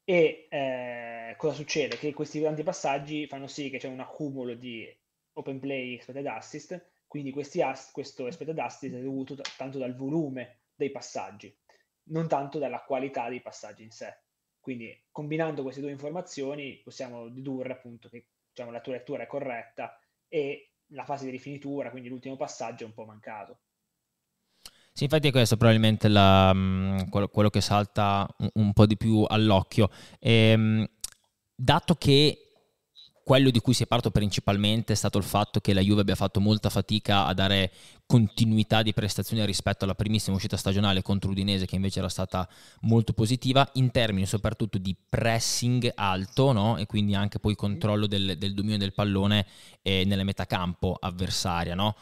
E 0.03 0.47
eh, 0.49 1.35
cosa 1.37 1.55
succede? 1.55 1.97
Che 1.97 2.13
questi 2.13 2.41
tanti 2.41 2.63
passaggi 2.63 3.27
fanno 3.27 3.47
sì 3.47 3.69
che 3.69 3.79
c'è 3.79 3.87
un 3.87 3.99
accumulo 3.99 4.53
di 4.53 4.87
open 5.33 5.59
play 5.59 5.95
expected 5.95 6.27
assist, 6.27 6.91
quindi 7.07 7.33
ass- 7.61 7.91
questo 7.91 8.27
expected 8.27 8.57
assist 8.59 8.93
è 8.93 9.01
dovuto 9.01 9.35
t- 9.35 9.55
tanto 9.57 9.79
dal 9.79 9.95
volume 9.95 10.59
dei 10.75 10.91
passaggi, 10.91 11.55
non 12.09 12.27
tanto 12.27 12.59
dalla 12.59 12.83
qualità 12.83 13.29
dei 13.29 13.41
passaggi 13.41 13.83
in 13.83 13.91
sé. 13.91 14.24
Quindi 14.65 14.99
combinando 15.11 15.61
queste 15.61 15.79
due 15.79 15.91
informazioni 15.91 16.81
possiamo 16.83 17.29
dedurre 17.29 17.73
appunto 17.73 18.09
che 18.09 18.25
diciamo, 18.49 18.71
la 18.71 18.81
tua 18.81 18.93
lettura 18.93 19.21
è 19.21 19.27
corretta 19.27 19.95
e 20.27 20.71
la 20.87 21.05
fase 21.05 21.25
di 21.25 21.29
rifinitura, 21.29 21.91
quindi 21.91 22.09
l'ultimo 22.09 22.35
passaggio 22.35 22.83
è 22.83 22.87
un 22.87 22.95
po' 22.95 23.05
mancato. 23.05 23.59
Sì, 24.91 25.03
infatti 25.03 25.27
è 25.27 25.31
questo 25.31 25.55
probabilmente 25.55 26.07
la, 26.07 26.51
mm, 26.51 27.09
quello, 27.11 27.27
quello, 27.27 27.51
che 27.51 27.61
salta 27.61 28.27
un, 28.39 28.49
un, 28.53 28.73
po' 28.73 28.87
di 28.87 28.97
più 28.97 29.23
all'occhio. 29.27 29.91
E, 30.17 30.31
ehm, 30.31 30.89
dato 31.53 31.93
che 31.93 32.44
quello 33.25 33.49
di 33.49 33.59
cui 33.59 33.73
si 33.73 33.81
è 33.81 33.87
parlato 33.87 34.11
principalmente 34.11 34.93
è 34.93 34.95
stato 34.95 35.17
il 35.17 35.23
fatto 35.23 35.59
che 35.59 35.73
la 35.73 35.81
Juve 35.81 36.01
abbia 36.01 36.13
fatto 36.13 36.39
molta 36.39 36.69
fatica 36.69 37.25
a 37.25 37.33
dare 37.33 37.71
continuità 38.05 38.83
di 38.83 38.93
prestazioni 38.93 39.43
rispetto 39.47 39.83
alla 39.83 39.95
primissima 39.95 40.35
uscita 40.35 40.57
stagionale 40.57 41.01
contro 41.01 41.31
Udinese 41.31 41.65
che 41.65 41.73
invece 41.73 41.97
era 41.97 42.07
stata 42.07 42.47
molto 42.81 43.13
positiva 43.13 43.67
in 43.73 43.89
termini 43.89 44.27
soprattutto 44.27 44.77
di 44.77 44.95
pressing 45.09 45.91
alto 45.95 46.51
no? 46.51 46.77
e 46.77 46.85
quindi 46.85 47.15
anche 47.15 47.39
poi 47.39 47.55
controllo 47.55 48.05
del, 48.05 48.37
del 48.37 48.53
dominio 48.53 48.77
del 48.77 48.93
pallone 48.93 49.47
eh, 49.81 50.03
nella 50.05 50.23
metà 50.23 50.45
campo 50.45 50.95
avversaria. 50.99 51.73
No? 51.73 51.95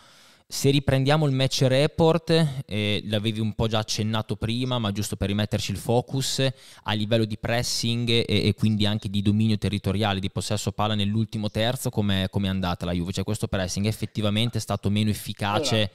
Se 0.47 0.69
riprendiamo 0.69 1.25
il 1.25 1.33
match 1.33 1.63
report, 1.63 2.63
eh, 2.65 3.01
l'avevi 3.05 3.39
un 3.39 3.53
po' 3.53 3.67
già 3.67 3.79
accennato 3.79 4.35
prima, 4.35 4.77
ma 4.77 4.91
giusto 4.91 5.15
per 5.15 5.27
rimetterci 5.27 5.71
il 5.71 5.77
focus, 5.77 6.47
a 6.83 6.93
livello 6.93 7.25
di 7.25 7.37
pressing 7.37 8.09
e, 8.09 8.25
e 8.27 8.53
quindi 8.53 8.85
anche 8.85 9.09
di 9.09 9.21
dominio 9.21 9.57
territoriale, 9.57 10.19
di 10.19 10.29
possesso 10.29 10.71
palla 10.71 10.95
nell'ultimo 10.95 11.49
terzo, 11.49 11.89
come 11.89 12.29
è 12.29 12.47
andata 12.47 12.85
la 12.85 12.91
Juve? 12.91 13.11
Cioè 13.11 13.23
questo 13.23 13.47
pressing 13.47 13.85
effettivamente 13.85 14.57
è 14.57 14.61
stato 14.61 14.89
meno 14.89 15.09
efficace 15.09 15.75
allora. 15.75 15.91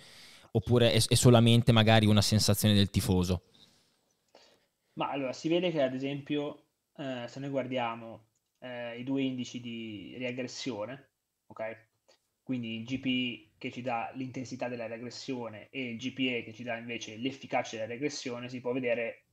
oppure 0.52 0.92
è, 0.92 1.02
è, 1.06 1.14
solamente 1.14 1.70
magari 1.70 2.06
una 2.06 2.22
sensazione 2.22 2.74
del 2.74 2.90
tifoso? 2.90 3.42
Ma 4.94 5.10
allora, 5.10 5.32
si 5.32 5.48
vede 5.48 5.70
che 5.70 5.82
ad 5.82 5.94
esempio, 5.94 6.64
eh, 6.96 7.26
se 7.28 7.38
noi 7.38 7.50
guardiamo 7.50 8.26
eh, 8.58 8.98
i 8.98 9.04
due 9.04 9.22
indici 9.22 9.60
di 9.60 10.14
riaggressione, 10.18 11.10
ok? 11.46 11.87
Quindi 12.48 12.78
il 12.78 12.84
GPI 12.84 13.56
che 13.58 13.70
ci 13.70 13.82
dà 13.82 14.10
l'intensità 14.14 14.68
della 14.68 14.86
regressione 14.86 15.68
e 15.68 15.90
il 15.90 15.98
GPE 15.98 16.44
che 16.44 16.54
ci 16.54 16.62
dà 16.62 16.78
invece 16.78 17.18
l'efficacia 17.18 17.76
della 17.76 17.88
regressione, 17.88 18.48
si 18.48 18.62
può 18.62 18.72
vedere 18.72 19.24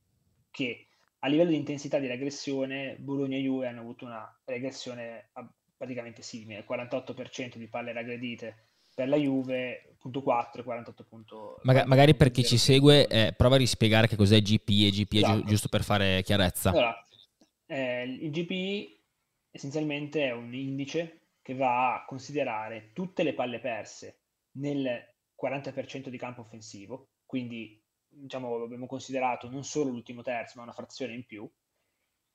che 0.50 0.88
a 1.20 1.28
livello 1.28 1.48
di 1.48 1.56
intensità 1.56 1.98
di 1.98 2.08
regressione 2.08 2.96
Bologna 2.98 3.38
e 3.38 3.40
Juve 3.40 3.68
hanno 3.68 3.80
avuto 3.80 4.04
una 4.04 4.38
regressione 4.44 5.30
praticamente 5.74 6.20
simile, 6.20 6.66
48% 6.68 7.56
di 7.56 7.68
palle 7.68 7.94
raggredite 7.94 8.66
per 8.94 9.08
la 9.08 9.16
Juve, 9.16 9.96
48.4 10.06 10.60
e 10.60 10.62
48. 10.62 11.60
Maga- 11.62 11.86
magari 11.86 12.14
per 12.14 12.30
chi 12.30 12.44
ci 12.44 12.58
segue, 12.58 13.06
eh, 13.06 13.32
prova 13.34 13.54
a 13.54 13.58
rispiegare 13.58 14.08
che 14.08 14.16
cos'è 14.16 14.42
GPI 14.42 14.88
e 14.88 14.90
GPE, 14.90 15.16
esatto. 15.16 15.38
gi- 15.38 15.44
giusto 15.46 15.68
per 15.70 15.84
fare 15.84 16.22
chiarezza. 16.22 16.68
Allora, 16.68 17.02
eh, 17.64 18.02
il 18.02 18.30
GPI 18.30 19.00
essenzialmente 19.52 20.22
è 20.26 20.32
un 20.32 20.52
indice 20.52 21.25
che 21.46 21.54
va 21.54 21.94
a 21.94 22.04
considerare 22.04 22.90
tutte 22.92 23.22
le 23.22 23.32
palle 23.32 23.60
perse 23.60 24.22
nel 24.56 25.00
40% 25.40 26.08
di 26.08 26.18
campo 26.18 26.40
offensivo, 26.40 27.10
quindi 27.24 27.80
diciamo, 28.08 28.64
abbiamo 28.64 28.88
considerato 28.88 29.48
non 29.48 29.62
solo 29.62 29.90
l'ultimo 29.90 30.22
terzo, 30.22 30.54
ma 30.56 30.64
una 30.64 30.72
frazione 30.72 31.14
in 31.14 31.24
più, 31.24 31.48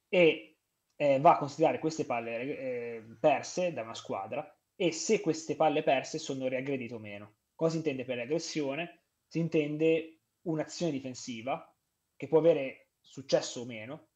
e 0.08 0.60
eh, 0.96 1.20
va 1.20 1.32
a 1.32 1.38
considerare 1.38 1.80
queste 1.80 2.06
palle 2.06 2.40
eh, 2.40 3.18
perse 3.20 3.74
da 3.74 3.82
una 3.82 3.96
squadra 3.96 4.50
e 4.78 4.94
se 4.94 5.20
queste 5.20 5.58
palle 5.58 5.84
perse 5.84 6.18
sono 6.18 6.48
riaggredite 6.48 6.94
o 6.94 7.00
meno. 7.00 7.36
Cosa 7.54 7.72
si 7.72 7.78
intende 7.80 8.06
per 8.06 8.16
reaggressione? 8.16 9.08
Si 9.28 9.40
intende 9.40 10.22
un'azione 10.44 10.94
difensiva 10.94 11.70
che 12.16 12.30
può 12.30 12.38
avere 12.38 12.92
successo 13.02 13.60
o 13.60 13.66
meno, 13.66 14.08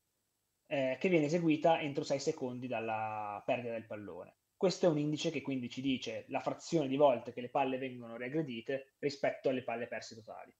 eh, 0.67 0.95
che 0.97 1.09
viene 1.09 1.25
eseguita 1.25 1.81
entro 1.81 2.05
6 2.05 2.17
secondi 2.17 2.67
dalla 2.67 3.43
perdita 3.45 3.73
del 3.73 3.85
pallone. 3.85 4.37
Questo 4.57 4.85
è 4.85 4.89
un 4.89 4.97
indice 4.97 5.31
che 5.31 5.41
quindi 5.41 5.69
ci 5.69 5.81
dice 5.81 6.25
la 6.29 6.39
frazione 6.39 6.87
di 6.87 6.95
volte 6.95 7.33
che 7.33 7.41
le 7.41 7.49
palle 7.49 7.77
vengono 7.77 8.15
riaggredite 8.15 8.95
rispetto 8.99 9.49
alle 9.49 9.63
palle 9.63 9.87
perse 9.87 10.15
totali. 10.15 10.55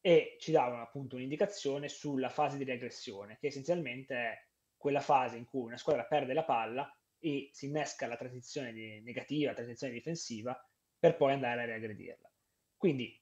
E 0.00 0.36
ci 0.40 0.50
dà 0.50 0.80
appunto 0.80 1.14
un'indicazione 1.14 1.88
sulla 1.88 2.28
fase 2.28 2.56
di 2.56 2.64
riaggressione, 2.64 3.38
che 3.38 3.46
essenzialmente 3.46 4.14
è 4.14 4.46
quella 4.76 5.00
fase 5.00 5.36
in 5.36 5.44
cui 5.44 5.62
una 5.62 5.76
squadra 5.76 6.04
perde 6.04 6.32
la 6.32 6.42
palla 6.42 6.92
e 7.20 7.50
si 7.52 7.66
innesca 7.66 8.08
la 8.08 8.16
transizione 8.16 8.72
negativa, 9.00 9.50
la 9.50 9.56
transizione 9.56 9.92
difensiva, 9.92 10.60
per 10.98 11.16
poi 11.16 11.32
andare 11.32 11.62
a 11.62 11.66
riaggredirla. 11.66 12.28
Quindi 12.76 13.16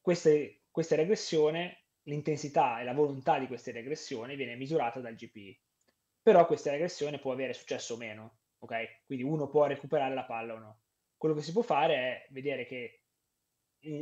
queste, 0.00 0.64
questa 0.72 0.96
regressione, 0.96 1.84
l'intensità 2.02 2.80
e 2.80 2.84
la 2.84 2.92
volontà 2.92 3.38
di 3.38 3.46
queste 3.46 3.70
regressioni 3.70 4.34
viene 4.34 4.56
misurata 4.56 4.98
dal 4.98 5.14
GPI. 5.14 5.60
Però 6.20 6.44
questa 6.46 6.72
regressione 6.72 7.20
può 7.20 7.30
avere 7.30 7.52
successo 7.52 7.94
o 7.94 7.96
meno, 7.96 8.38
ok? 8.64 9.04
Quindi 9.06 9.24
uno 9.24 9.48
può 9.48 9.66
recuperare 9.66 10.14
la 10.14 10.24
palla 10.24 10.54
o 10.54 10.58
no. 10.58 10.80
Quello 11.16 11.34
che 11.34 11.42
si 11.42 11.52
può 11.52 11.62
fare 11.62 11.94
è 11.94 12.26
vedere 12.30 12.66
che 12.66 13.02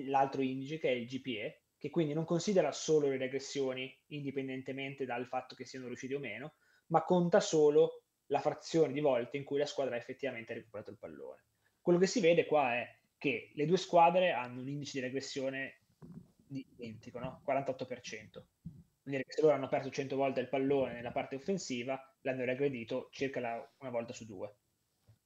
l'altro 0.07 0.43
indice, 0.43 0.79
che 0.79 0.89
è 0.89 0.93
il 0.93 1.07
GPE, 1.07 1.63
che 1.77 1.91
quindi 1.91 2.13
non 2.13 2.25
considera 2.25 2.71
solo 2.73 3.09
le 3.09 3.17
regressioni 3.17 3.93
indipendentemente 4.07 5.05
dal 5.05 5.27
fatto 5.27 5.55
che 5.55 5.65
siano 5.65 5.87
riusciti 5.87 6.15
o 6.15 6.21
meno, 6.21 6.55
ma 6.87 7.03
conta 7.03 7.41
solo 7.41 8.05
la 8.27 8.41
frazione 8.41 8.93
di 8.93 9.01
volte 9.01 9.37
in 9.37 9.45
cui 9.45 9.59
la 9.59 9.67
squadra 9.67 9.97
ha 9.97 9.99
effettivamente 9.99 10.55
recuperato 10.55 10.91
il 10.91 10.99
pallone. 10.99 11.47
Quello 11.81 11.99
che 11.99 12.07
si 12.07 12.21
vede 12.21 12.47
qua 12.47 12.75
è 12.75 12.99
che 13.19 13.51
le 13.55 13.67
due 13.67 13.77
squadre 13.77 14.31
hanno 14.31 14.61
un 14.61 14.69
indice 14.69 15.01
di 15.01 15.07
regressione 15.07 15.81
identico, 16.49 17.19
no? 17.19 17.43
48%. 17.47 18.47
Vuol 19.03 19.17
dire 19.17 19.25
che 19.25 19.33
se 19.33 19.43
loro 19.43 19.55
hanno 19.55 19.69
perso 19.69 19.91
100 19.91 20.15
volte 20.15 20.41
il 20.41 20.49
pallone 20.49 20.93
nella 20.93 21.11
parte 21.11 21.35
offensiva, 21.35 22.01
l'hanno 22.23 22.45
regredito 22.45 23.09
circa 23.13 23.41
la, 23.41 23.73
una 23.79 23.91
volta 23.91 24.13
su 24.13 24.27
due. 24.27 24.57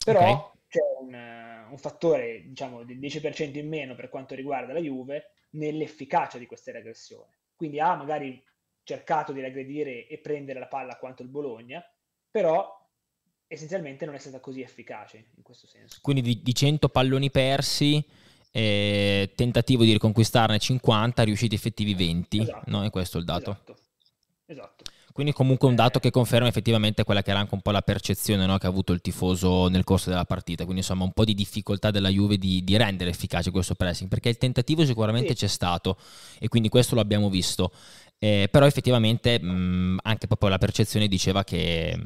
Però 0.05 0.21
okay. 0.21 0.61
c'è 0.69 0.81
un, 1.00 1.67
un, 1.71 1.79
fattore, 1.79 2.43
diciamo, 2.47 2.85
del 2.85 2.99
10% 2.99 3.59
in 3.59 3.69
meno 3.69 3.95
per 3.95 4.09
quanto 4.09 4.35
riguarda 4.35 4.73
la 4.73 4.81
Juve 4.81 5.33
nell'efficacia 5.50 6.38
di 6.38 6.47
queste 6.47 6.73
regressioni. 6.73 7.33
Quindi 7.55 7.81
ha 7.81 7.95
magari 7.95 8.43
cercato 8.83 9.33
di 9.33 9.41
regredire 9.41 10.07
e 10.07 10.19
prendere 10.19 10.61
la 10.61 10.69
palla 10.69 10.97
quanto 10.97 11.23
il 11.23 11.29
Bologna, 11.29 11.85
però 12.31 12.73
essenzialmente 13.49 14.05
non 14.05 14.15
è 14.15 14.19
stata 14.19 14.41
così 14.41 14.62
efficace 14.62 15.31
in 15.37 15.43
questo 15.43 15.67
senso. 15.67 15.99
Quindi 16.00 16.23
di, 16.23 16.43
di 16.43 16.55
100 16.55 16.88
palloni 16.88 17.31
persi, 17.31 18.05
eh, 18.53 19.33
tentativo 19.35 19.85
di 19.85 19.93
riconquistarne 19.93 20.59
50, 20.59 21.23
riusciti 21.25 21.55
effettivi 21.55 21.95
20, 21.95 22.41
esatto. 22.41 22.71
no? 22.71 22.85
E 22.85 22.91
questo 22.91 23.17
è 23.17 23.21
il 23.21 23.26
dato. 23.26 23.50
Esatto. 23.50 23.76
esatto. 24.47 24.85
Quindi 25.16 25.32
comunque 25.32 25.66
un 25.66 25.75
dato 25.75 25.99
che 25.99 26.11
conferma 26.11 26.46
effettivamente 26.46 27.02
quella 27.02 27.23
che 27.23 27.30
era 27.30 27.38
anche 27.38 27.54
un 27.54 27.62
po' 27.62 27.70
la 27.70 27.80
percezione 27.80 28.44
no, 28.44 28.58
che 28.58 28.66
ha 28.66 28.68
avuto 28.68 28.92
il 28.92 29.00
tifoso 29.00 29.66
nel 29.68 29.82
corso 29.82 30.11
della 30.11 30.26
partita, 30.26 30.64
quindi 30.64 30.82
insomma 30.82 31.04
un 31.04 31.12
po' 31.12 31.25
di 31.25 31.32
difficoltà 31.32 31.90
della 31.90 32.11
Juve 32.11 32.37
di, 32.37 32.62
di 32.62 32.76
rendere 32.76 33.08
efficace 33.08 33.50
questo 33.50 33.75
pressing, 33.75 34.11
perché 34.11 34.28
il 34.28 34.37
tentativo 34.37 34.85
sicuramente 34.85 35.28
sì. 35.28 35.37
c'è 35.37 35.46
stato 35.46 35.96
e 36.38 36.49
quindi 36.49 36.68
questo 36.68 36.96
lo 36.96 37.00
abbiamo 37.00 37.30
visto. 37.30 37.73
Eh, 38.18 38.49
però 38.50 38.66
effettivamente 38.66 39.40
mh, 39.40 40.00
anche 40.02 40.26
proprio 40.26 40.50
la 40.50 40.58
percezione 40.58 41.08
diceva 41.08 41.44
che, 41.44 41.99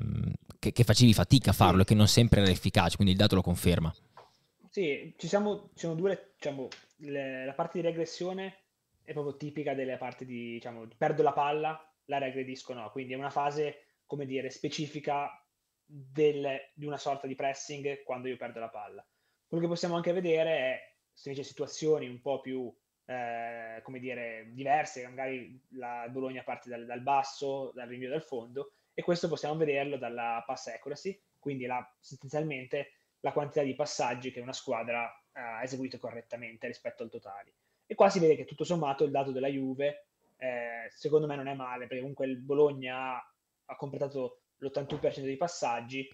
che, 0.61 0.71
che 0.71 0.85
facevi 0.85 1.13
fatica 1.13 1.51
a 1.51 1.53
farlo 1.53 1.83
e 1.83 1.85
che 1.85 1.97
non 1.97 2.07
sempre 2.07 2.43
era 2.43 2.51
efficace, 2.51 2.95
quindi 2.95 3.15
il 3.15 3.19
dato 3.19 3.35
lo 3.35 3.43
conferma. 3.43 3.93
Sì, 4.71 5.13
ci, 5.17 5.27
siamo, 5.27 5.71
ci 5.75 5.81
sono 5.81 5.97
due, 5.97 6.35
diciamo, 6.37 6.69
le, 6.99 7.45
la 7.45 7.55
parte 7.55 7.81
di 7.81 7.87
regressione 7.89 8.55
è 9.03 9.13
proprio 9.13 9.37
tipica 9.37 9.75
delle 9.75 9.97
parti 9.97 10.25
di, 10.25 10.53
diciamo, 10.53 10.87
perdo 10.97 11.25
la 11.25 11.33
palla, 11.33 11.90
la 12.11 12.19
regredisco 12.19 12.75
no, 12.75 12.91
quindi 12.91 13.13
è 13.13 13.17
una 13.17 13.31
fase, 13.31 14.01
come 14.05 14.27
dire, 14.27 14.51
specifica 14.51 15.31
del, 15.85 16.61
di 16.75 16.85
una 16.85 16.99
sorta 16.99 17.27
di 17.27 17.35
pressing 17.37 18.03
quando 18.03 18.29
io 18.29 18.37
perdo 18.37 18.59
la 18.59 18.69
palla. 18.69 19.07
Quello 19.47 19.63
che 19.63 19.71
possiamo 19.71 19.95
anche 19.95 20.13
vedere 20.13 20.57
è, 20.57 20.95
se 21.13 21.31
invece 21.31 21.49
situazioni 21.49 22.09
un 22.09 22.21
po' 22.21 22.41
più 22.41 22.73
eh, 23.07 23.81
come 23.83 23.99
dire, 24.01 24.51
diverse, 24.53 25.07
magari 25.07 25.61
la 25.71 26.07
Bologna 26.11 26.43
parte 26.43 26.69
dal, 26.69 26.85
dal, 26.85 27.01
basso, 27.01 27.71
dal 27.75 27.89
rinvio 27.89 28.11
dal 28.11 28.23
fondo, 28.23 28.73
e 28.93 29.03
questo 29.03 29.29
possiamo 29.29 29.57
vederlo 29.57 29.97
dalla 29.97 30.43
pass 30.45 30.67
accuracy, 30.67 31.21
quindi 31.39 31.67
la, 31.67 31.85
sostanzialmente 32.01 32.93
la 33.21 33.33
quantità 33.33 33.63
di 33.63 33.75
passaggi 33.75 34.31
che 34.31 34.41
una 34.41 34.53
squadra 34.53 35.13
ha 35.33 35.63
eseguito 35.63 35.99
correttamente 35.99 36.67
rispetto 36.67 37.03
al 37.03 37.11
totale. 37.11 37.55
E 37.87 37.95
qua 37.95 38.09
si 38.09 38.21
vede 38.21 38.37
che 38.37 38.45
tutto 38.45 38.65
sommato 38.65 39.05
il 39.05 39.11
dato 39.11 39.33
della 39.33 39.49
Juve, 39.49 40.10
eh, 40.41 40.89
secondo 40.89 41.27
me 41.27 41.37
non 41.37 41.49
è 41.49 41.55
male, 41.55 41.87
perché 41.87 42.01
comunque 42.01 42.27
il 42.27 42.41
Bologna 42.41 43.15
ha, 43.15 43.35
ha 43.67 43.77
completato 43.77 44.45
l'81% 44.57 45.21
dei 45.21 45.37
passaggi 45.37 46.09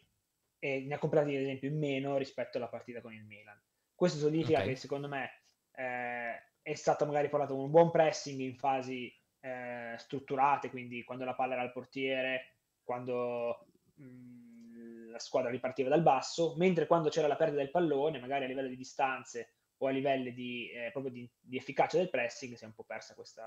e 0.58 0.80
ne 0.80 0.94
ha 0.94 0.98
completati 0.98 1.36
ad 1.36 1.42
esempio 1.42 1.68
in 1.68 1.78
meno 1.78 2.16
rispetto 2.16 2.56
alla 2.56 2.68
partita 2.68 3.00
con 3.00 3.12
il 3.12 3.24
Milan. 3.24 3.60
Questo 3.94 4.18
significa 4.18 4.58
okay. 4.58 4.70
che 4.70 4.76
secondo 4.76 5.06
me 5.06 5.42
eh, 5.76 6.42
è 6.60 6.74
stato 6.74 7.06
magari 7.06 7.28
portato 7.28 7.56
un 7.56 7.70
buon 7.70 7.92
pressing 7.92 8.40
in 8.40 8.56
fasi 8.56 9.12
eh, 9.40 9.94
strutturate, 9.96 10.70
quindi 10.70 11.04
quando 11.04 11.24
la 11.24 11.34
palla 11.36 11.54
era 11.54 11.62
al 11.62 11.72
portiere, 11.72 12.56
quando 12.82 13.68
mh, 13.94 14.04
mm, 14.04 15.10
la 15.12 15.20
squadra 15.20 15.50
ripartiva 15.50 15.88
dal 15.88 16.02
basso, 16.02 16.56
mentre 16.56 16.88
quando 16.88 17.10
c'era 17.10 17.28
la 17.28 17.36
perdita 17.36 17.62
del 17.62 17.70
pallone, 17.70 18.18
magari 18.18 18.44
a 18.44 18.48
livello 18.48 18.68
di 18.68 18.76
distanze 18.76 19.52
o 19.78 19.86
a 19.86 19.90
livello 19.90 20.30
di, 20.30 20.68
eh, 20.70 20.90
proprio 20.90 21.12
di, 21.12 21.30
di, 21.38 21.56
efficacia 21.56 21.98
del 21.98 22.10
pressing, 22.10 22.56
si 22.56 22.64
è 22.64 22.66
un 22.66 22.74
po' 22.74 22.84
persa 22.84 23.14
questa, 23.14 23.46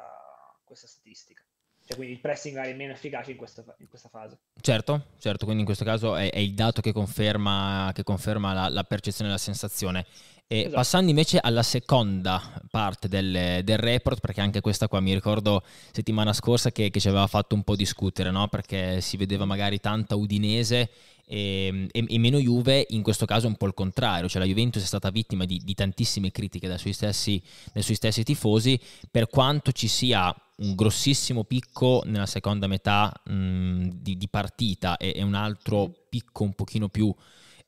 questa 0.70 0.88
statistica. 0.88 1.44
Cioè, 1.86 1.98
quindi 1.98 2.14
il 2.14 2.22
pressing 2.22 2.56
è 2.58 2.74
meno 2.76 2.94
efficace 2.94 3.32
in 3.32 3.38
questa, 3.38 3.64
in 3.80 3.88
questa, 3.88 4.10
fase. 4.10 4.38
Certo, 4.62 5.08
certo, 5.18 5.46
quindi 5.46 5.62
in 5.62 5.66
questo 5.66 5.84
caso 5.84 6.16
è, 6.16 6.30
è 6.30 6.38
il 6.38 6.54
dato 6.54 6.82
che 6.82 6.92
conferma, 6.92 7.90
che 7.96 8.04
conferma 8.04 8.54
la, 8.54 8.70
la, 8.70 8.84
percezione 8.84 9.30
e 9.30 9.34
la 9.34 9.40
sensazione. 9.40 10.06
E 10.46 10.60
esatto. 10.60 10.76
Passando 10.76 11.10
invece 11.10 11.40
alla 11.40 11.64
seconda 11.64 12.62
parte 12.70 13.08
del, 13.08 13.62
del, 13.64 13.78
report, 13.80 14.20
perché 14.20 14.42
anche 14.42 14.62
questa 14.62 14.88
qua 14.88 15.00
mi 15.00 15.16
ricordo 15.16 15.64
settimana 15.92 16.32
scorsa 16.34 16.72
che, 16.72 16.92
che 16.92 17.00
ci 17.00 17.08
aveva 17.08 17.26
fatto 17.26 17.56
un 17.56 17.64
po' 17.64 17.76
discutere, 17.76 18.30
no? 18.30 18.48
perché 18.50 19.02
si 19.02 19.18
vedeva 19.18 19.46
magari 19.46 19.80
tanta 19.80 20.16
Udinese 20.16 20.92
e, 21.26 21.88
e, 21.92 22.06
e, 22.08 22.20
meno 22.20 22.38
Juve, 22.38 22.86
in 22.90 23.04
questo 23.04 23.26
caso 23.26 23.46
è 23.46 23.50
un 23.50 23.56
po' 23.56 23.68
il 23.68 23.76
contrario, 23.76 24.28
cioè 24.28 24.42
la 24.42 24.48
Juventus 24.48 24.82
è 24.82 24.86
stata 24.86 25.12
vittima 25.12 25.46
di, 25.46 25.60
di 25.64 25.76
tantissime 25.76 26.32
critiche 26.32 26.68
dai 26.68 26.80
suoi, 26.80 26.94
stessi, 26.94 27.42
dai 27.72 27.84
suoi 27.84 27.96
stessi 27.96 28.24
tifosi, 28.24 28.80
per 29.10 29.28
quanto 29.28 29.72
ci 29.72 29.88
sia 29.88 30.36
un 30.60 30.76
grossissimo 30.76 31.44
picco 31.44 32.02
nella 32.06 32.26
seconda 32.26 32.68
metà 32.68 33.12
mh, 33.26 33.90
di, 33.94 34.18
di, 34.18 34.28
partita 34.30 34.98
e, 34.98 35.14
e 35.16 35.24
un 35.24 35.34
altro 35.34 35.92
picco 36.10 36.44
un 36.44 36.54
pochino 36.54 36.90
più 36.90 37.14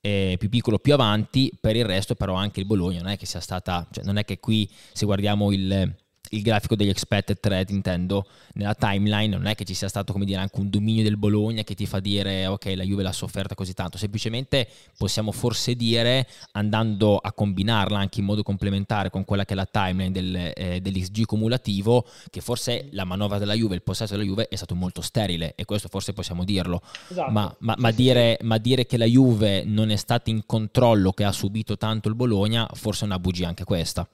eh, 0.01 0.35
più 0.39 0.49
piccolo 0.49 0.79
più 0.79 0.93
avanti, 0.93 1.51
per 1.59 1.75
il 1.75 1.85
resto 1.85 2.15
però 2.15 2.33
anche 2.33 2.59
il 2.59 2.65
Bologna 2.65 3.01
non 3.01 3.11
è 3.11 3.17
che 3.17 3.27
sia 3.27 3.39
stata, 3.39 3.87
cioè 3.91 4.03
non 4.03 4.17
è 4.17 4.25
che 4.25 4.39
qui 4.39 4.67
se 4.91 5.05
guardiamo 5.05 5.51
il, 5.51 5.95
il 6.31 6.41
grafico 6.41 6.75
degli 6.75 6.89
expected 6.89 7.39
threat 7.39 7.69
intendo 7.71 8.25
nella 8.53 8.75
timeline 8.75 9.35
non 9.35 9.45
è 9.47 9.55
che 9.55 9.63
ci 9.63 9.73
sia 9.73 9.87
stato 9.87 10.13
come 10.13 10.25
dire 10.25 10.39
anche 10.39 10.59
un 10.59 10.69
dominio 10.69 11.03
del 11.03 11.17
Bologna 11.17 11.63
che 11.63 11.75
ti 11.75 11.85
fa 11.85 11.99
dire 11.99 12.47
ok 12.47 12.73
la 12.75 12.83
Juve 12.83 13.03
l'ha 13.03 13.11
sofferta 13.11 13.55
così 13.55 13.73
tanto. 13.73 13.97
Semplicemente 13.97 14.67
possiamo 14.97 15.31
forse 15.31 15.75
dire 15.75 16.27
andando 16.51 17.17
a 17.17 17.31
combinarla 17.31 17.97
anche 17.97 18.19
in 18.19 18.25
modo 18.25 18.43
complementare 18.43 19.09
con 19.09 19.25
quella 19.25 19.45
che 19.45 19.53
è 19.53 19.55
la 19.55 19.67
timeline 19.69 20.11
del, 20.11 20.51
eh, 20.55 20.79
dell'XG 20.81 21.25
cumulativo 21.25 22.05
che 22.29 22.41
forse 22.41 22.87
la 22.91 23.03
manovra 23.03 23.37
della 23.37 23.53
Juve 23.53 23.75
il 23.75 23.83
possesso 23.83 24.13
della 24.13 24.25
Juve 24.25 24.47
è 24.47 24.55
stato 24.55 24.75
molto 24.75 25.01
sterile 25.01 25.53
e 25.55 25.65
questo 25.65 25.87
forse 25.87 26.13
possiamo 26.13 26.43
dirlo. 26.43 26.81
Esatto. 27.09 27.31
ma, 27.31 27.53
ma, 27.59 27.75
ma, 27.77 27.91
dire, 27.91 28.37
ma 28.41 28.57
dire 28.57 28.85
che 28.85 28.97
la 28.97 29.05
Juve 29.05 29.63
non 29.63 29.89
è 29.89 29.95
stata 29.95 30.29
in 30.29 30.45
controllo 30.45 31.11
che 31.11 31.23
ha 31.23 31.31
subito 31.31 31.77
tanto 31.77 32.07
il 32.07 32.15
Bologna 32.15 32.67
forse 32.73 33.03
è 33.03 33.05
una 33.05 33.19
bugia 33.19 33.47
anche 33.47 33.63
questa 33.63 34.07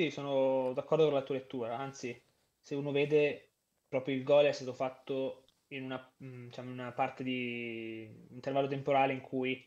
sì, 0.00 0.10
sono 0.10 0.72
d'accordo 0.72 1.04
con 1.04 1.12
la 1.12 1.22
tua 1.22 1.34
lettura, 1.34 1.76
anzi, 1.76 2.18
se 2.58 2.74
uno 2.74 2.90
vede 2.90 3.50
proprio 3.86 4.14
il 4.14 4.22
gol 4.22 4.46
è 4.46 4.52
stato 4.52 4.72
fatto 4.72 5.44
in 5.68 5.84
una, 5.84 6.12
mm, 6.24 6.46
diciamo, 6.46 6.70
una 6.70 6.92
parte 6.92 7.22
di 7.22 8.08
intervallo 8.30 8.66
temporale 8.66 9.12
in 9.12 9.20
cui 9.20 9.62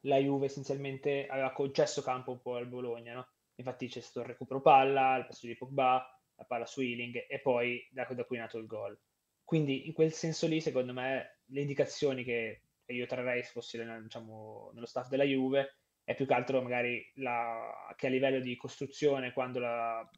la 0.00 0.18
Juve 0.18 0.46
essenzialmente 0.46 1.26
aveva 1.26 1.52
concesso 1.52 2.02
campo 2.02 2.32
un 2.32 2.42
po' 2.42 2.56
al 2.56 2.66
Bologna, 2.66 3.14
no? 3.14 3.28
infatti 3.54 3.88
c'è 3.88 4.00
stato 4.00 4.20
il 4.20 4.26
recupero 4.26 4.60
palla, 4.60 5.16
il 5.16 5.24
passaggio 5.24 5.46
di 5.46 5.56
Pogba, 5.56 6.20
la 6.34 6.44
palla 6.44 6.66
su 6.66 6.82
Healing 6.82 7.24
e 7.26 7.40
poi 7.40 7.88
da, 7.90 8.06
da 8.10 8.24
cui 8.24 8.36
è 8.36 8.40
nato 8.40 8.58
il 8.58 8.66
gol. 8.66 8.98
Quindi 9.42 9.86
in 9.86 9.94
quel 9.94 10.12
senso 10.12 10.46
lì, 10.46 10.60
secondo 10.60 10.92
me, 10.92 11.40
le 11.46 11.60
indicazioni 11.62 12.24
che 12.24 12.62
io 12.84 13.06
trarrei 13.06 13.42
se 13.42 13.52
fossi 13.52 13.82
diciamo, 14.02 14.70
nello 14.74 14.86
staff 14.86 15.08
della 15.08 15.24
Juve 15.24 15.77
è 16.08 16.14
più 16.14 16.24
che 16.24 16.32
altro 16.32 16.62
magari 16.62 17.06
la, 17.16 17.92
che 17.94 18.06
a 18.06 18.10
livello 18.10 18.40
di 18.40 18.56
costruzione, 18.56 19.34
quando 19.34 19.58
la, 19.58 20.08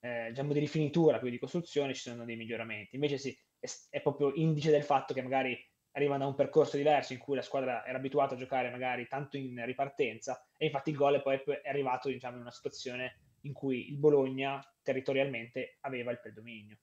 eh, 0.00 0.28
diciamo 0.30 0.54
di 0.54 0.58
rifinitura 0.58 1.18
più 1.18 1.28
di 1.28 1.38
costruzione 1.38 1.92
ci 1.92 2.00
sono 2.00 2.24
dei 2.24 2.36
miglioramenti. 2.36 2.94
Invece 2.94 3.18
sì, 3.18 3.38
è, 3.58 3.66
è, 3.90 4.00
proprio 4.00 4.32
indice 4.32 4.70
del 4.70 4.84
fatto 4.84 5.12
che 5.12 5.20
magari 5.20 5.54
arrivano 5.90 6.20
da 6.20 6.30
un 6.30 6.34
percorso 6.34 6.78
diverso 6.78 7.12
in 7.12 7.18
cui 7.18 7.36
la 7.36 7.42
squadra 7.42 7.84
era 7.84 7.98
abituata 7.98 8.36
a 8.36 8.38
giocare 8.38 8.70
magari 8.70 9.06
tanto 9.06 9.36
in 9.36 9.62
ripartenza 9.66 10.48
e 10.56 10.64
infatti 10.64 10.88
il 10.88 10.96
gol 10.96 11.20
poi 11.20 11.38
è 11.62 11.68
arrivato 11.68 12.08
diciamo, 12.08 12.36
in 12.36 12.40
una 12.40 12.50
situazione 12.50 13.18
in 13.42 13.52
cui 13.52 13.90
il 13.90 13.98
Bologna 13.98 14.58
territorialmente 14.80 15.76
aveva 15.80 16.10
il 16.10 16.20
predominio. 16.20 16.78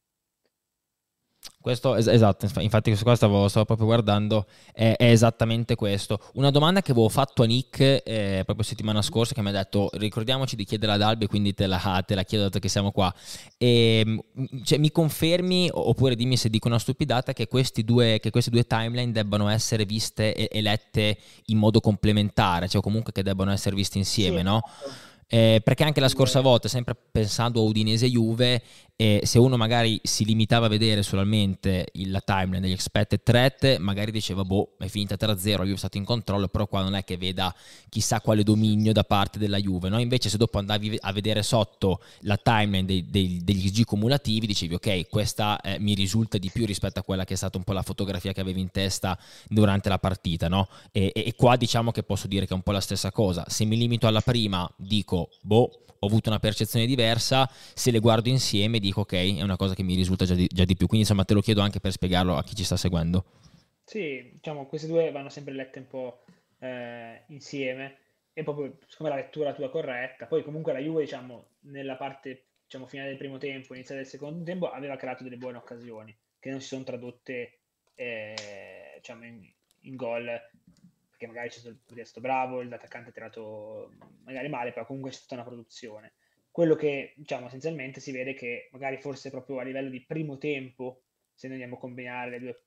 Questo, 1.66 1.96
esatto, 1.96 2.46
infatti 2.60 2.90
questo 2.90 3.04
qua 3.04 3.16
stavo, 3.16 3.48
stavo 3.48 3.66
proprio 3.66 3.88
guardando, 3.88 4.46
è, 4.72 4.98
è, 4.98 5.10
esattamente 5.10 5.74
questo. 5.74 6.20
Una 6.34 6.52
domanda 6.52 6.84
che 6.84 6.92
avevo 6.92 7.10
fatto 7.10 7.42
a 7.42 7.48
Nick 7.48 8.04
eh, 8.06 8.44
proprio 8.46 8.64
settimana 8.64 9.02
scorsa 9.02 9.34
che 9.34 9.42
mi 9.42 9.50
ha 9.50 9.52
detto 9.52 9.90
ricordiamoci 9.94 10.56
di 10.56 10.64
chiedere 10.64 10.92
ad 10.92 11.02
Albi, 11.02 11.26
quindi 11.26 11.56
te 11.56 11.66
la, 11.66 12.04
te 12.06 12.14
la 12.14 12.22
chiedo 12.22 12.44
dato 12.44 12.60
che 12.60 12.70
siamo 12.70 12.92
qua. 12.92 13.12
E, 13.58 14.04
ehm, 14.06 14.22
cioè, 14.64 14.78
mi 14.78 14.92
confermi 14.92 15.68
oppure 15.74 16.16
dimmi 16.16 16.38
se 16.38 16.50
dico 16.50 16.68
una 16.68 16.78
stupidata 16.78 17.34
che, 17.34 17.48
due, 17.84 18.20
che 18.20 18.30
queste 18.30 18.52
due 18.52 18.68
timeline 18.68 19.12
debbano 19.12 19.48
essere 19.48 19.86
viste 19.86 20.36
e, 20.36 20.48
e, 20.52 20.62
lette 20.62 21.18
in 21.46 21.58
modo 21.58 21.80
complementare, 21.80 22.68
cioè 22.68 22.80
comunque 22.80 23.12
che 23.12 23.24
debbano 23.24 23.50
essere 23.50 23.76
viste 23.76 23.98
insieme, 23.98 24.38
sì. 24.38 24.44
no? 24.44 24.62
Eh, 25.28 25.60
perché 25.64 25.84
anche 25.84 26.00
la 26.00 26.08
scorsa 26.08 26.40
volta, 26.42 26.68
sempre 26.68 26.96
pensando 26.96 27.60
a 27.60 27.64
Udinese 27.64 28.08
Juve, 28.08 28.62
e 28.98 29.22
se 29.26 29.40
uno 29.40 29.58
magari 29.58 30.00
si 30.04 30.24
limitava 30.24 30.68
a 30.68 30.70
vedere 30.70 31.04
solamente 31.04 31.88
la 32.06 32.22
timeline 32.22 32.62
degli 32.62 32.72
expected 32.72 33.24
threat, 33.24 33.78
magari 33.80 34.10
diceva, 34.10 34.46
boh, 34.46 34.76
è 34.78 34.88
finita 34.88 35.16
3-0, 35.16 35.58
la 35.58 35.64
Juve 35.64 35.74
è 35.74 35.78
stato 35.78 35.98
in 35.98 36.06
controllo, 36.06 36.48
però 36.48 36.66
qua 36.66 36.82
non 36.82 36.96
è 36.96 37.04
che 37.04 37.18
veda 37.18 37.54
chissà 37.90 38.22
quale 38.22 38.44
dominio 38.44 38.94
da 38.94 39.04
parte 39.04 39.38
della 39.38 39.58
Juve, 39.58 39.90
no? 39.90 40.00
Invece 40.00 40.30
se 40.30 40.38
dopo 40.38 40.60
andavi 40.60 40.96
a 41.02 41.12
vedere 41.12 41.44
sotto 41.44 42.00
la 42.22 42.38
timeline 42.38 42.86
dei, 42.86 43.06
dei, 43.10 43.42
degli 43.44 43.70
G 43.70 43.84
cumulativi, 43.84 44.48
dicevi, 44.48 44.76
ok, 44.76 45.10
questa 45.10 45.60
eh, 45.60 45.78
mi 45.78 45.94
risulta 45.94 46.38
di 46.38 46.50
più 46.50 46.66
rispetto 46.66 47.00
a 47.00 47.04
quella 47.04 47.26
che 47.26 47.34
è 47.34 47.38
stata 47.38 47.58
un 47.58 47.66
po' 47.66 47.74
la 47.74 47.84
fotografia 47.84 48.32
che 48.32 48.40
avevi 48.40 48.62
in 48.62 48.72
testa 48.72 49.20
durante 49.50 49.90
la 49.90 50.00
partita, 50.00 50.48
no? 50.48 50.70
E, 50.94 51.12
e, 51.14 51.24
e 51.28 51.36
qua 51.36 51.58
diciamo 51.58 51.92
che 51.92 52.04
posso 52.04 52.28
dire 52.28 52.46
che 52.46 52.54
è 52.54 52.56
un 52.56 52.64
po' 52.64 52.72
la 52.72 52.80
stessa 52.80 53.12
cosa. 53.12 53.44
Se 53.50 53.66
mi 53.66 53.76
limito 53.76 54.08
alla 54.08 54.22
prima, 54.22 54.70
dico, 54.78 55.32
boh, 55.42 55.70
ho 56.06 56.08
avuto 56.08 56.30
una 56.30 56.40
percezione 56.40 56.86
diversa, 56.86 57.50
se 57.74 57.92
le 57.92 58.00
guardo 58.00 58.30
insieme 58.30 58.80
dico 58.86 59.02
ok, 59.02 59.38
è 59.38 59.42
una 59.42 59.58
cosa 59.58 59.74
che 59.74 59.84
mi 59.84 59.96
risulta 59.96 60.26
già 60.26 60.34
di, 60.34 60.48
già 60.48 60.66
di 60.66 60.76
più, 60.76 60.88
quindi 60.88 61.06
insomma 61.06 61.26
te 61.26 61.34
lo 61.34 61.42
chiedo 61.42 61.62
anche 61.62 61.80
per 61.80 61.92
spiegarlo 61.92 62.36
a 62.36 62.44
chi 62.44 62.56
ci 62.56 62.64
sta 62.64 62.78
seguendo. 62.78 63.26
Sì, 63.84 64.32
diciamo, 64.34 64.66
queste 64.66 64.88
due 64.88 65.12
vanno 65.12 65.30
sempre 65.30 65.54
lette 65.54 65.80
un 65.80 65.88
po' 65.88 66.24
eh, 66.60 67.24
insieme 67.28 67.98
e 68.34 68.44
proprio 68.44 68.78
secondo 68.88 69.14
la 69.14 69.20
lettura 69.22 69.54
tua 69.54 69.70
corretta, 69.70 70.26
poi 70.26 70.44
comunque 70.44 70.74
la 70.74 70.80
Juve 70.80 71.04
diciamo 71.04 71.48
nella 71.62 71.96
parte 71.96 72.46
diciamo, 72.64 72.88
finale 72.88 73.10
del 73.10 73.18
primo 73.18 73.38
tempo, 73.38 73.74
iniziale 73.74 74.02
del 74.02 74.10
secondo 74.10 74.44
tempo 74.44 74.70
aveva 74.70 74.98
creato 74.98 75.24
delle 75.24 75.38
buone 75.38 75.58
occasioni 75.58 76.16
che 76.40 76.50
non 76.50 76.62
si 76.62 76.68
sono 76.68 76.84
tradotte 76.84 77.60
eh, 77.96 78.94
diciamo, 78.98 79.26
in, 79.26 79.50
in 79.82 79.96
gol 79.96 80.30
perché 81.10 81.28
magari 81.28 81.50
c'è 81.50 81.60
stato, 81.60 81.78
stato 82.04 82.22
bravo, 82.22 82.62
l'attaccante 82.62 83.10
ha 83.10 83.14
tirato 83.14 83.94
magari 84.26 84.50
male, 84.50 84.72
però 84.72 84.86
comunque 84.86 85.12
c'è 85.12 85.18
stata 85.18 85.36
una 85.36 85.44
produzione. 85.44 86.14
Quello 86.56 86.76
che 86.76 87.12
diciamo 87.18 87.48
essenzialmente 87.48 88.00
si 88.00 88.14
vede 88.14 88.34
che 88.34 88.70
magari 88.72 88.96
forse 88.96 89.30
proprio 89.30 89.60
a 89.60 89.64
livello 89.64 89.90
di 89.90 90.06
primo 90.06 90.38
tempo, 90.38 91.02
se 91.34 91.48
noi 91.48 91.58
andiamo 91.58 91.76
a 91.76 91.80
combinare 91.82 92.30
le 92.30 92.40
due, 92.40 92.64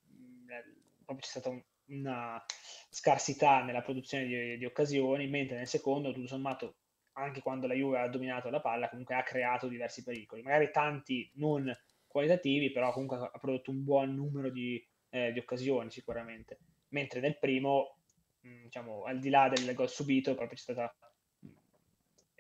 proprio 1.07 1.21
c'è 1.21 1.31
stata 1.31 1.49
un, 1.49 1.63
una 1.87 2.45
scarsità 2.91 3.63
nella 3.63 3.81
produzione 3.81 4.27
di, 4.27 4.59
di, 4.59 4.65
occasioni, 4.67 5.27
mentre 5.29 5.57
nel 5.57 5.67
secondo, 5.67 6.13
tutto 6.13 6.27
sommato, 6.27 6.77
anche 7.13 7.41
quando 7.41 7.67
la 7.67 7.73
Juve 7.73 8.01
ha 8.01 8.09
dominato 8.09 8.51
la 8.51 8.61
palla, 8.61 8.91
comunque 8.91 9.15
ha 9.15 9.23
creato 9.23 9.69
diversi 9.69 10.03
pericoli, 10.03 10.43
magari 10.43 10.71
tanti 10.71 11.31
non 11.37 11.75
qualitativi, 12.07 12.71
però 12.71 12.93
comunque 12.93 13.17
ha 13.17 13.39
prodotto 13.41 13.71
un 13.71 13.85
buon 13.85 14.15
numero 14.15 14.51
di, 14.51 14.87
eh, 15.09 15.33
di 15.33 15.39
occasioni 15.39 15.91
sicuramente. 15.91 16.59
Mentre 16.89 17.21
nel 17.21 17.39
primo 17.39 17.97
diciamo, 18.43 19.05
al 19.05 19.19
di 19.19 19.31
là 19.31 19.49
del 19.49 19.73
gol 19.73 19.89
subito, 19.89 20.35
proprio 20.35 20.59
c'è 20.59 20.63
stata 20.63 20.95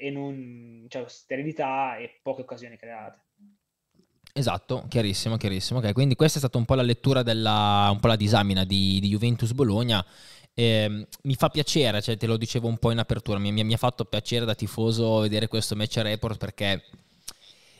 e 0.00 0.10
non, 0.10 0.86
cioè, 0.88 1.04
sterilità 1.08 1.96
e 1.96 2.20
poche 2.22 2.42
occasioni 2.42 2.76
create. 2.76 3.18
Esatto, 4.32 4.86
chiarissimo, 4.88 5.36
chiarissimo. 5.36 5.80
Okay, 5.80 5.92
quindi 5.92 6.14
questa 6.14 6.36
è 6.36 6.40
stata 6.40 6.56
un 6.56 6.64
po' 6.64 6.76
la 6.76 6.82
lettura 6.82 7.24
della, 7.24 7.88
un 7.90 7.98
po' 7.98 8.06
la 8.06 8.16
disamina 8.16 8.64
di, 8.64 9.00
di 9.00 9.08
Juventus 9.08 9.52
Bologna. 9.52 10.04
Eh, 10.54 11.06
mi 11.22 11.34
fa 11.34 11.48
piacere, 11.48 12.00
cioè, 12.00 12.16
te 12.16 12.26
lo 12.26 12.36
dicevo 12.36 12.68
un 12.68 12.78
po' 12.78 12.92
in 12.92 12.98
apertura, 12.98 13.38
mi, 13.38 13.50
mi, 13.50 13.64
mi 13.64 13.72
ha 13.74 13.78
fatto 13.78 14.04
piacere 14.04 14.44
da 14.44 14.54
tifoso 14.54 15.20
vedere 15.20 15.48
questo 15.48 15.74
match 15.74 15.96
report 15.98 16.38
perché 16.38 16.84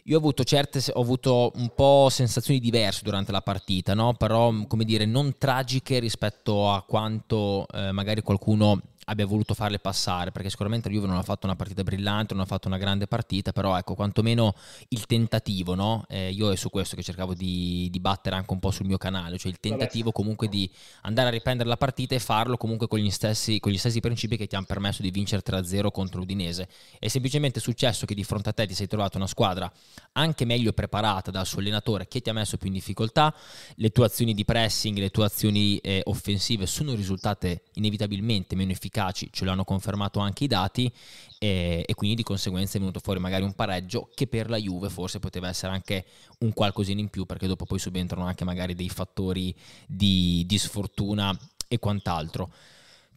io 0.04 0.16
ho 0.16 0.18
avuto 0.18 0.42
certe, 0.42 0.81
ho 0.92 1.00
avuto 1.00 1.52
un 1.54 1.70
po' 1.74 2.09
sensazioni 2.11 2.59
diverse 2.59 3.02
durante 3.04 3.31
la 3.31 3.42
partita, 3.42 3.94
no? 3.94 4.14
però 4.14 4.52
come 4.66 4.85
dire, 4.85 5.04
non 5.04 5.37
tragiche 5.38 5.98
rispetto 5.98 6.72
a 6.72 6.83
quanto 6.83 7.66
eh, 7.72 7.92
magari 7.92 8.22
qualcuno 8.22 8.81
abbia 9.09 9.27
voluto 9.27 9.55
farle 9.55 9.79
passare, 9.79 10.31
perché 10.31 10.51
sicuramente 10.51 10.88
la 10.88 10.94
Juve 10.94 11.07
non 11.07 11.16
ha 11.16 11.23
fatto 11.23 11.47
una 11.47 11.57
partita 11.57 11.83
brillante, 11.83 12.35
non 12.35 12.42
ha 12.42 12.47
fatto 12.47 12.68
una 12.68 12.77
grande 12.77 13.07
partita, 13.07 13.53
però 13.53 13.77
ecco, 13.77 13.94
quantomeno 13.94 14.55
il 14.88 15.07
tentativo, 15.07 15.75
no? 15.75 16.05
Eh, 16.09 16.31
io 16.31 16.53
è 16.53 16.57
su 16.57 16.68
questo 16.68 16.94
che 16.94 17.03
cercavo 17.03 17.35
di, 17.35 17.88
di, 17.90 18.01
battere 18.01 18.37
anche 18.37 18.53
un 18.53 18.59
po' 18.59 18.71
sul 18.71 18.87
mio 18.87 18.99
canale, 18.99 19.38
cioè 19.38 19.51
il 19.51 19.61
tentativo 19.61 20.12
comunque 20.12 20.49
di 20.49 20.71
andare 21.03 21.29
a 21.29 21.31
riprendere 21.31 21.68
la 21.68 21.77
partita 21.77 22.14
e 22.14 22.18
farlo 22.18 22.57
comunque 22.57 22.87
con 22.87 22.99
gli 22.99 23.11
stessi, 23.11 23.59
con 23.61 23.73
gli 23.73 23.79
stessi 23.79 24.01
principi 24.01 24.37
che 24.37 24.47
ti 24.47 24.57
hanno 24.57 24.66
permesso 24.66 25.01
di 25.01 25.11
vincere 25.11 25.42
3-0 25.44 25.90
contro 25.90 26.21
l'Udinese. 26.21 26.68
È 26.99 27.09
semplicemente 27.09 27.61
successo 27.61 28.05
che 28.05 28.14
di 28.14 28.25
fronte 28.25 28.51
a 28.51 28.53
te 28.53 28.66
ti 28.66 28.75
sei 28.75 28.87
trovato 28.87 29.16
una 29.16 29.27
squadra 29.27 29.71
anche 30.12 30.44
meglio 30.44 30.73
preparata 30.73 31.31
dal 31.31 31.47
suo 31.47 31.61
allenatore 31.61 32.09
che 32.09 32.21
ti 32.21 32.29
ha 32.29 32.35
messo 32.35 32.57
più 32.59 32.68
in 32.68 32.75
difficoltà, 32.75 33.35
le 33.77 33.90
tue 33.90 34.05
azioni 34.05 34.35
di 34.35 34.44
pressing, 34.44 34.99
le 34.99 35.11
tue 35.11 35.25
azioni 35.25 35.79
eh, 35.79 36.03
offensive 36.05 36.66
sono 36.66 36.94
risultate 36.94 37.62
inevitabilmente 37.75 38.55
meno 38.55 38.73
efficaci 38.73 38.98
efficaci, 38.99 39.29
ce 39.31 39.45
l'hanno 39.45 39.65
confermato 39.65 40.19
anche 40.19 40.45
i 40.45 40.47
dati 40.47 40.93
e, 41.39 41.85
e, 41.87 41.95
quindi 41.95 42.17
di 42.17 42.23
conseguenza 42.23 42.77
è 42.77 42.81
venuto 42.81 43.01
fuori 43.01 43.21
magari 43.21 43.45
un 43.45 43.55
pareggio 43.55 44.11
che 44.15 44.27
per 44.27 44.51
la 44.51 44.57
Juve 44.57 44.89
forse 44.89 45.21
poteva 45.21 45.49
essere 45.49 45.73
anche 45.73 46.05
un 46.41 46.53
qualcosina 46.53 47.01
in 47.01 47.09
più 47.09 47.25
perché 47.25 47.47
dopo 47.47 47.65
poi 47.65 47.79
subentrano 47.79 48.27
anche 48.27 48.45
magari 48.45 48.75
dei 48.75 48.89
fattori 48.89 49.55
di, 49.87 50.45
di 50.47 50.59
sfortuna 50.59 51.37
e 51.69 51.79
quant'altro. 51.79 52.53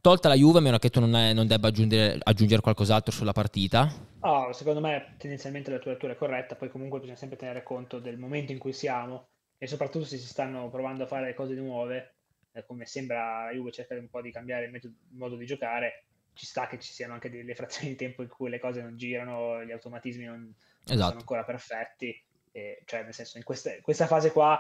Tolta 0.02 0.30
la 0.30 0.36
Juve, 0.36 0.58
a 0.58 0.62
meno 0.62 0.80
che 0.80 0.90
tu 0.90 1.00
non, 1.00 1.16
è, 1.16 1.32
non 1.32 1.46
debba 1.46 1.68
aggiungere, 1.68 2.18
aggiungere, 2.24 2.62
qualcos'altro 2.62 3.12
sulla 3.12 3.34
partita? 3.34 3.92
Oh, 4.22 4.52
secondo 4.52 4.80
me 4.80 5.16
tendenzialmente 5.18 5.70
la 5.70 5.78
tua 5.78 5.92
lettura 5.92 6.14
è 6.14 6.16
corretta, 6.16 6.56
poi 6.56 6.72
comunque 6.72 7.00
bisogna 7.00 7.18
sempre 7.18 7.38
tenere 7.38 7.62
conto 7.62 8.00
del 8.00 8.18
momento 8.18 8.52
in 8.52 8.58
cui 8.58 8.74
siamo 8.74 9.30
e 9.60 9.68
soprattutto 9.68 10.06
se 10.06 10.18
si 10.18 10.26
stanno 10.26 10.70
provando 10.70 11.04
a 11.04 11.08
fare 11.08 11.36
cose 11.36 11.54
nuove 11.54 12.21
eh, 12.54 12.66
come 12.66 12.86
sembra 12.86 13.46
la 13.46 13.52
Juve 13.52 13.72
cercare 13.72 14.00
un 14.00 14.10
po' 14.10 14.22
di 14.22 14.32
cambiare 14.32 14.66
il, 14.66 14.72
metodo, 14.72 14.94
il 15.12 15.18
modo 15.18 15.36
di 15.36 15.46
giocare, 15.46 16.06
ci 16.34 16.46
sta 16.46 16.68
che 16.68 16.80
ci 16.80 16.92
siano 16.92 17.14
anche 17.14 17.30
delle 17.30 17.56
frazioni 17.56 17.90
di 17.90 17.96
tempo 17.96 18.22
in 18.22 18.30
cui 18.30 18.50
le 18.50 18.60
cose 18.60 18.82
non 18.82 18.98
girano, 18.98 19.64
gli 19.64 19.72
automatismi 19.72 20.26
non, 20.26 20.54
esatto. 20.84 21.08
sono 21.08 21.20
ancora 21.20 21.44
perfetti. 21.44 22.24
E, 22.52 22.82
cioè, 22.86 23.04
nel 23.04 23.14
senso, 23.14 23.38
in 23.38 23.44
questa, 23.44 23.72
questa 23.82 24.08
fase 24.08 24.32
qua 24.32 24.60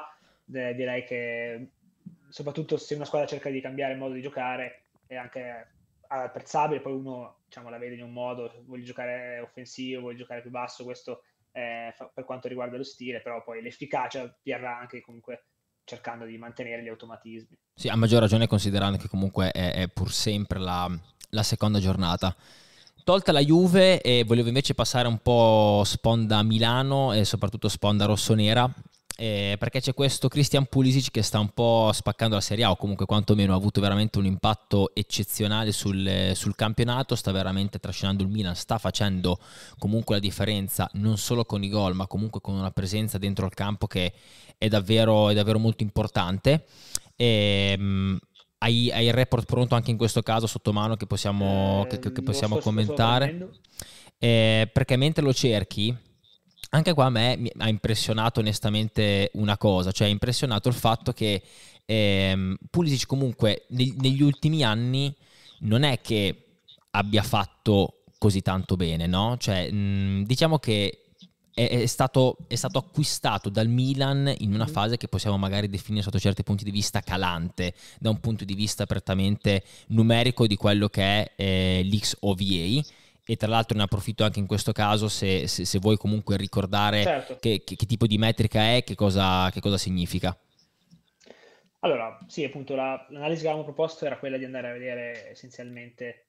eh, 0.53 0.73
direi 0.75 1.03
che 1.03 1.67
soprattutto 2.29 2.77
se 2.77 2.95
una 2.95 3.05
squadra 3.05 3.27
cerca 3.27 3.49
di 3.49 3.61
cambiare 3.61 3.93
il 3.93 3.99
modo 3.99 4.13
di 4.13 4.21
giocare 4.21 4.85
è 5.07 5.15
anche 5.15 5.67
apprezzabile, 6.07 6.81
poi 6.81 6.93
uno 6.93 7.39
diciamo, 7.45 7.69
la 7.69 7.77
vede 7.77 7.95
in 7.95 8.03
un 8.03 8.13
modo, 8.13 8.63
vuole 8.65 8.83
giocare 8.83 9.39
offensivo, 9.39 10.01
vuole 10.01 10.15
giocare 10.15 10.41
più 10.41 10.49
basso, 10.49 10.83
questo 10.83 11.23
eh, 11.51 11.93
per 12.13 12.23
quanto 12.23 12.47
riguarda 12.47 12.77
lo 12.77 12.83
stile, 12.83 13.21
però 13.21 13.43
poi 13.43 13.61
l'efficacia 13.61 14.33
verrà 14.43 14.77
anche 14.77 15.01
comunque 15.01 15.45
cercando 15.91 16.23
di 16.23 16.37
mantenere 16.37 16.81
gli 16.83 16.87
automatismi. 16.87 17.57
Sì, 17.73 17.89
a 17.89 17.97
maggior 17.97 18.21
ragione 18.21 18.47
considerando 18.47 18.97
che 18.97 19.09
comunque 19.09 19.51
è, 19.51 19.73
è 19.73 19.87
pur 19.89 20.09
sempre 20.09 20.57
la, 20.57 20.89
la, 21.31 21.43
seconda 21.43 21.79
giornata. 21.79 22.33
Tolta 23.03 23.33
la 23.33 23.41
Juve, 23.41 24.01
volevo 24.25 24.47
invece 24.47 24.73
passare 24.73 25.09
un 25.09 25.17
po' 25.17 25.81
sponda 25.83 26.43
Milano 26.43 27.11
e 27.11 27.25
soprattutto 27.25 27.67
sponda 27.67 28.05
rossonera, 28.05 28.71
eh, 29.17 29.55
perché 29.59 29.81
c'è 29.81 29.93
questo 29.93 30.27
Christian 30.27 30.65
Pulisic 30.65 31.11
che 31.11 31.21
sta 31.21 31.39
un 31.39 31.49
po' 31.49 31.91
spaccando 31.93 32.35
la 32.35 32.41
Serie 32.41 32.63
A 32.63 32.71
o 32.71 32.75
comunque 32.75 33.05
quantomeno 33.05 33.53
ha 33.53 33.55
avuto 33.55 33.81
veramente 33.81 34.17
un 34.17 34.25
impatto 34.25 34.91
eccezionale 34.93 35.71
sul, 35.71 36.31
sul, 36.33 36.55
campionato, 36.55 37.15
sta 37.15 37.31
veramente 37.31 37.79
trascinando 37.79 38.23
il 38.23 38.29
Milan, 38.29 38.55
sta 38.55 38.77
facendo 38.77 39.39
comunque 39.77 40.15
la 40.15 40.21
differenza 40.21 40.89
non 40.93 41.17
solo 41.17 41.45
con 41.45 41.63
i 41.63 41.69
gol 41.69 41.93
ma 41.95 42.07
comunque 42.07 42.41
con 42.41 42.55
una 42.55 42.71
presenza 42.71 43.17
dentro 43.17 43.45
il 43.45 43.53
campo 43.53 43.87
che 43.87 44.13
è 44.57 44.67
davvero, 44.67 45.29
è 45.29 45.33
davvero 45.33 45.59
molto 45.59 45.83
importante. 45.83 46.65
E, 47.15 47.75
um, 47.77 48.19
hai, 48.59 48.91
hai, 48.91 49.07
il 49.07 49.13
report 49.13 49.45
pronto 49.45 49.75
anche 49.75 49.91
in 49.91 49.97
questo 49.97 50.21
caso 50.21 50.47
sotto 50.47 50.71
mano 50.71 50.95
che 50.95 51.07
possiamo, 51.07 51.85
eh, 51.89 51.99
che, 51.99 52.11
che 52.11 52.21
possiamo 52.21 52.57
commentare? 52.57 53.49
eh, 54.19 54.69
perché 54.71 54.95
mentre 54.97 55.23
lo 55.23 55.33
cerchi, 55.33 55.95
anche 56.73 56.93
qua 56.93 57.05
a 57.05 57.09
me 57.09 57.35
mi 57.37 57.51
ha 57.57 57.69
impressionato 57.69 58.39
onestamente 58.39 59.29
una 59.33 59.57
cosa, 59.57 59.91
cioè 59.91 60.07
ha 60.07 60.11
impressionato 60.11 60.69
il 60.69 60.75
fatto 60.75 61.11
che 61.11 61.41
ehm, 61.85 62.55
Pulisic 62.69 63.05
comunque 63.07 63.65
neg- 63.69 63.99
negli 63.99 64.21
ultimi 64.21 64.63
anni 64.63 65.13
non 65.59 65.83
è 65.83 65.99
che 66.01 66.45
abbia 66.91 67.23
fatto 67.23 68.03
così 68.17 68.41
tanto 68.41 68.75
bene, 68.75 69.07
no? 69.07 69.35
Cioè, 69.37 69.69
mh, 69.71 70.23
diciamo 70.25 70.59
che 70.59 71.01
è, 71.53 71.67
è, 71.67 71.85
stato, 71.87 72.37
è, 72.47 72.55
stato, 72.55 72.77
acquistato 72.77 73.49
dal 73.49 73.67
Milan 73.67 74.33
in 74.39 74.53
una 74.53 74.67
mm. 74.69 74.71
fase 74.71 74.97
che 74.97 75.07
possiamo 75.07 75.37
magari 75.37 75.69
definire 75.69 76.03
sotto 76.03 76.19
certi 76.19 76.43
punti 76.43 76.63
di 76.63 76.71
vista 76.71 77.01
calante, 77.01 77.73
da 77.99 78.09
un 78.09 78.19
punto 78.19 78.45
di 78.45 78.53
vista 78.53 78.85
prettamente 78.85 79.63
numerico 79.87 80.47
di 80.47 80.55
quello 80.55 80.87
che 80.87 81.01
è 81.01 81.31
eh, 81.35 81.81
l'XOVA. 81.83 82.81
E 83.31 83.37
tra 83.37 83.47
l'altro 83.47 83.77
ne 83.77 83.83
approfitto 83.83 84.25
anche 84.25 84.39
in 84.39 84.45
questo 84.45 84.73
caso 84.73 85.07
se, 85.07 85.47
se, 85.47 85.63
se 85.63 85.79
vuoi 85.79 85.95
comunque 85.95 86.35
ricordare 86.35 87.01
certo. 87.01 87.37
che, 87.37 87.63
che, 87.63 87.77
che, 87.77 87.85
tipo 87.85 88.05
di 88.05 88.17
metrica 88.17 88.75
è, 88.75 88.83
che 88.83 88.93
cosa, 88.93 89.49
che 89.51 89.61
cosa 89.61 89.77
significa. 89.77 90.37
Allora, 91.79 92.17
sì, 92.27 92.43
appunto, 92.43 92.75
la, 92.75 93.05
l'analisi 93.07 93.43
che 93.43 93.47
avevamo 93.47 93.63
proposto 93.63 94.05
era 94.05 94.19
quella 94.19 94.35
di 94.35 94.43
andare 94.43 94.67
a 94.67 94.73
vedere 94.73 95.29
essenzialmente 95.29 96.25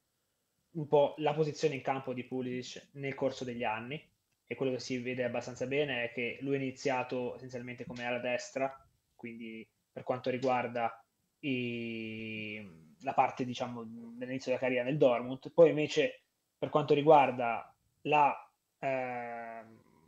un 0.75 0.87
po' 0.87 1.15
la 1.17 1.35
posizione 1.35 1.75
in 1.75 1.83
campo 1.83 2.15
di 2.15 2.23
Pulisic 2.23 2.91
nel 2.93 3.17
corso 3.17 3.43
degli 3.43 3.65
anni, 3.65 4.01
e 4.47 4.55
quello 4.55 4.71
che 4.71 4.79
si 4.79 4.99
vede 4.99 5.25
abbastanza 5.25 5.67
bene 5.67 6.05
è 6.05 6.13
che 6.13 6.39
lui 6.43 6.55
è 6.55 6.59
iniziato 6.59 7.35
essenzialmente 7.35 7.85
come 7.85 8.07
ala 8.07 8.21
destra, 8.21 8.73
quindi 9.17 9.69
per 9.91 10.05
quanto 10.05 10.31
riguarda 10.31 11.05
i, 11.41 12.65
la 13.01 13.13
parte 13.13 13.45
diciamo 13.45 13.83
dell'inizio 13.85 14.53
della 14.53 14.63
carriera 14.63 14.85
nel 14.85 14.99
Dortmund, 14.99 15.51
poi 15.53 15.71
invece 15.71 16.22
per 16.63 16.71
quanto 16.71 16.95
riguarda 16.95 17.75
la, 18.03 18.33
eh, 18.79 19.65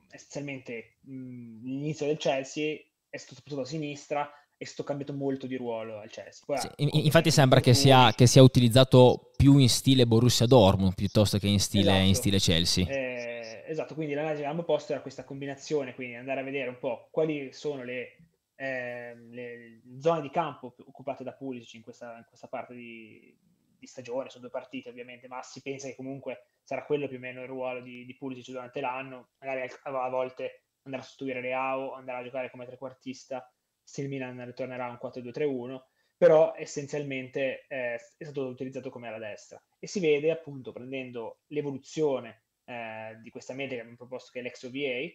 essenzialmente 0.09 0.99
mh, 1.01 1.65
l'inizio 1.65 2.07
del 2.07 2.17
Chelsea 2.17 2.79
è 3.09 3.17
stato 3.17 3.35
soprattutto 3.35 3.63
a 3.63 3.69
sinistra 3.69 4.31
è 4.57 4.63
stato 4.63 4.85
cambiato 4.85 5.15
molto 5.15 5.49
di 5.49 5.57
ruolo 5.57 5.99
al 5.99 6.09
Chelsea. 6.11 6.45
Poi, 6.47 6.59
sì, 6.59 7.07
infatti 7.07 7.33
sembra 7.33 7.59
che 7.59 7.75
sia, 7.75 8.13
che 8.13 8.29
sia, 8.29 8.41
utilizzato 8.41 9.33
più 9.37 9.59
in 9.59 9.69
stile 9.69 10.07
Borussia 10.07 10.47
Dortmund 10.47 10.95
piuttosto 10.95 11.39
che 11.39 11.49
in 11.49 11.59
stile, 11.59 11.91
esatto. 11.91 12.07
in 12.07 12.15
stile 12.15 12.39
Chelsea. 12.39 12.87
Eh, 12.87 13.65
esatto, 13.67 13.95
quindi 13.95 14.15
l'analisi 14.15 14.43
che 14.43 14.47
abbiamo 14.47 14.65
posto 14.65 14.93
era 14.93 15.03
questa 15.03 15.25
combinazione, 15.25 15.93
quindi 15.97 16.15
andare 16.15 16.39
a 16.39 16.45
vedere 16.45 16.69
un 16.69 16.79
po' 16.79 17.09
quali 17.11 17.53
sono 17.53 17.83
le, 17.83 18.17
eh, 18.55 19.17
le 19.29 19.81
zone 19.99 20.21
di 20.21 20.31
campo 20.31 20.77
occupate 20.87 21.25
da 21.25 21.33
Pulisic 21.33 21.75
in 21.75 21.83
questa, 21.83 22.17
in 22.17 22.25
questa 22.29 22.47
parte 22.47 22.75
di, 22.75 23.37
di, 23.79 23.87
stagione, 23.87 24.31
sono 24.31 24.43
due 24.43 24.51
partite 24.51 24.89
ovviamente, 24.89 25.29
ma 25.29 25.43
si 25.43 25.63
pensa 25.63 25.89
che 25.89 25.95
comunque 25.95 26.47
sarà 26.63 26.85
quello 26.85 27.09
più 27.09 27.17
o 27.17 27.21
meno 27.21 27.43
il 27.43 27.49
ruolo 27.49 27.81
di, 27.81 28.05
di 28.05 28.17
Pulisic 28.17 28.53
durante 28.53 28.81
l'anno, 28.81 29.31
magari 29.39 29.71
a, 29.83 30.09
volte 30.09 30.65
andrà 30.83 31.01
a 31.01 31.05
sostituire 31.05 31.41
Reao, 31.41 31.93
andrà 31.95 32.19
a 32.19 32.25
giocare 32.25 32.51
come 32.51 32.67
trequartista, 32.67 33.51
se 33.83 34.03
il 34.03 34.09
Milan 34.09 34.45
ritornerà 34.45 34.89
un 34.89 34.99
4-2-3-1, 35.03 35.81
però 36.17 36.55
essenzialmente 36.57 37.67
eh, 37.69 37.95
è 37.95 38.25
stato 38.25 38.47
utilizzato 38.47 38.89
come 38.89 39.09
alla 39.09 39.19
destra 39.19 39.63
e 39.79 39.87
si 39.87 40.01
vede 40.01 40.31
appunto 40.31 40.73
prendendo 40.73 41.41
l'evoluzione 41.49 42.45
eh, 42.65 43.19
di 43.21 43.31
questa 43.31 43.53
metrica 43.53 43.75
che 43.75 43.81
abbiamo 43.81 43.97
proposto 43.99 44.31
che 44.33 44.41
è 44.41 44.43
l'XOVA, 44.43 45.13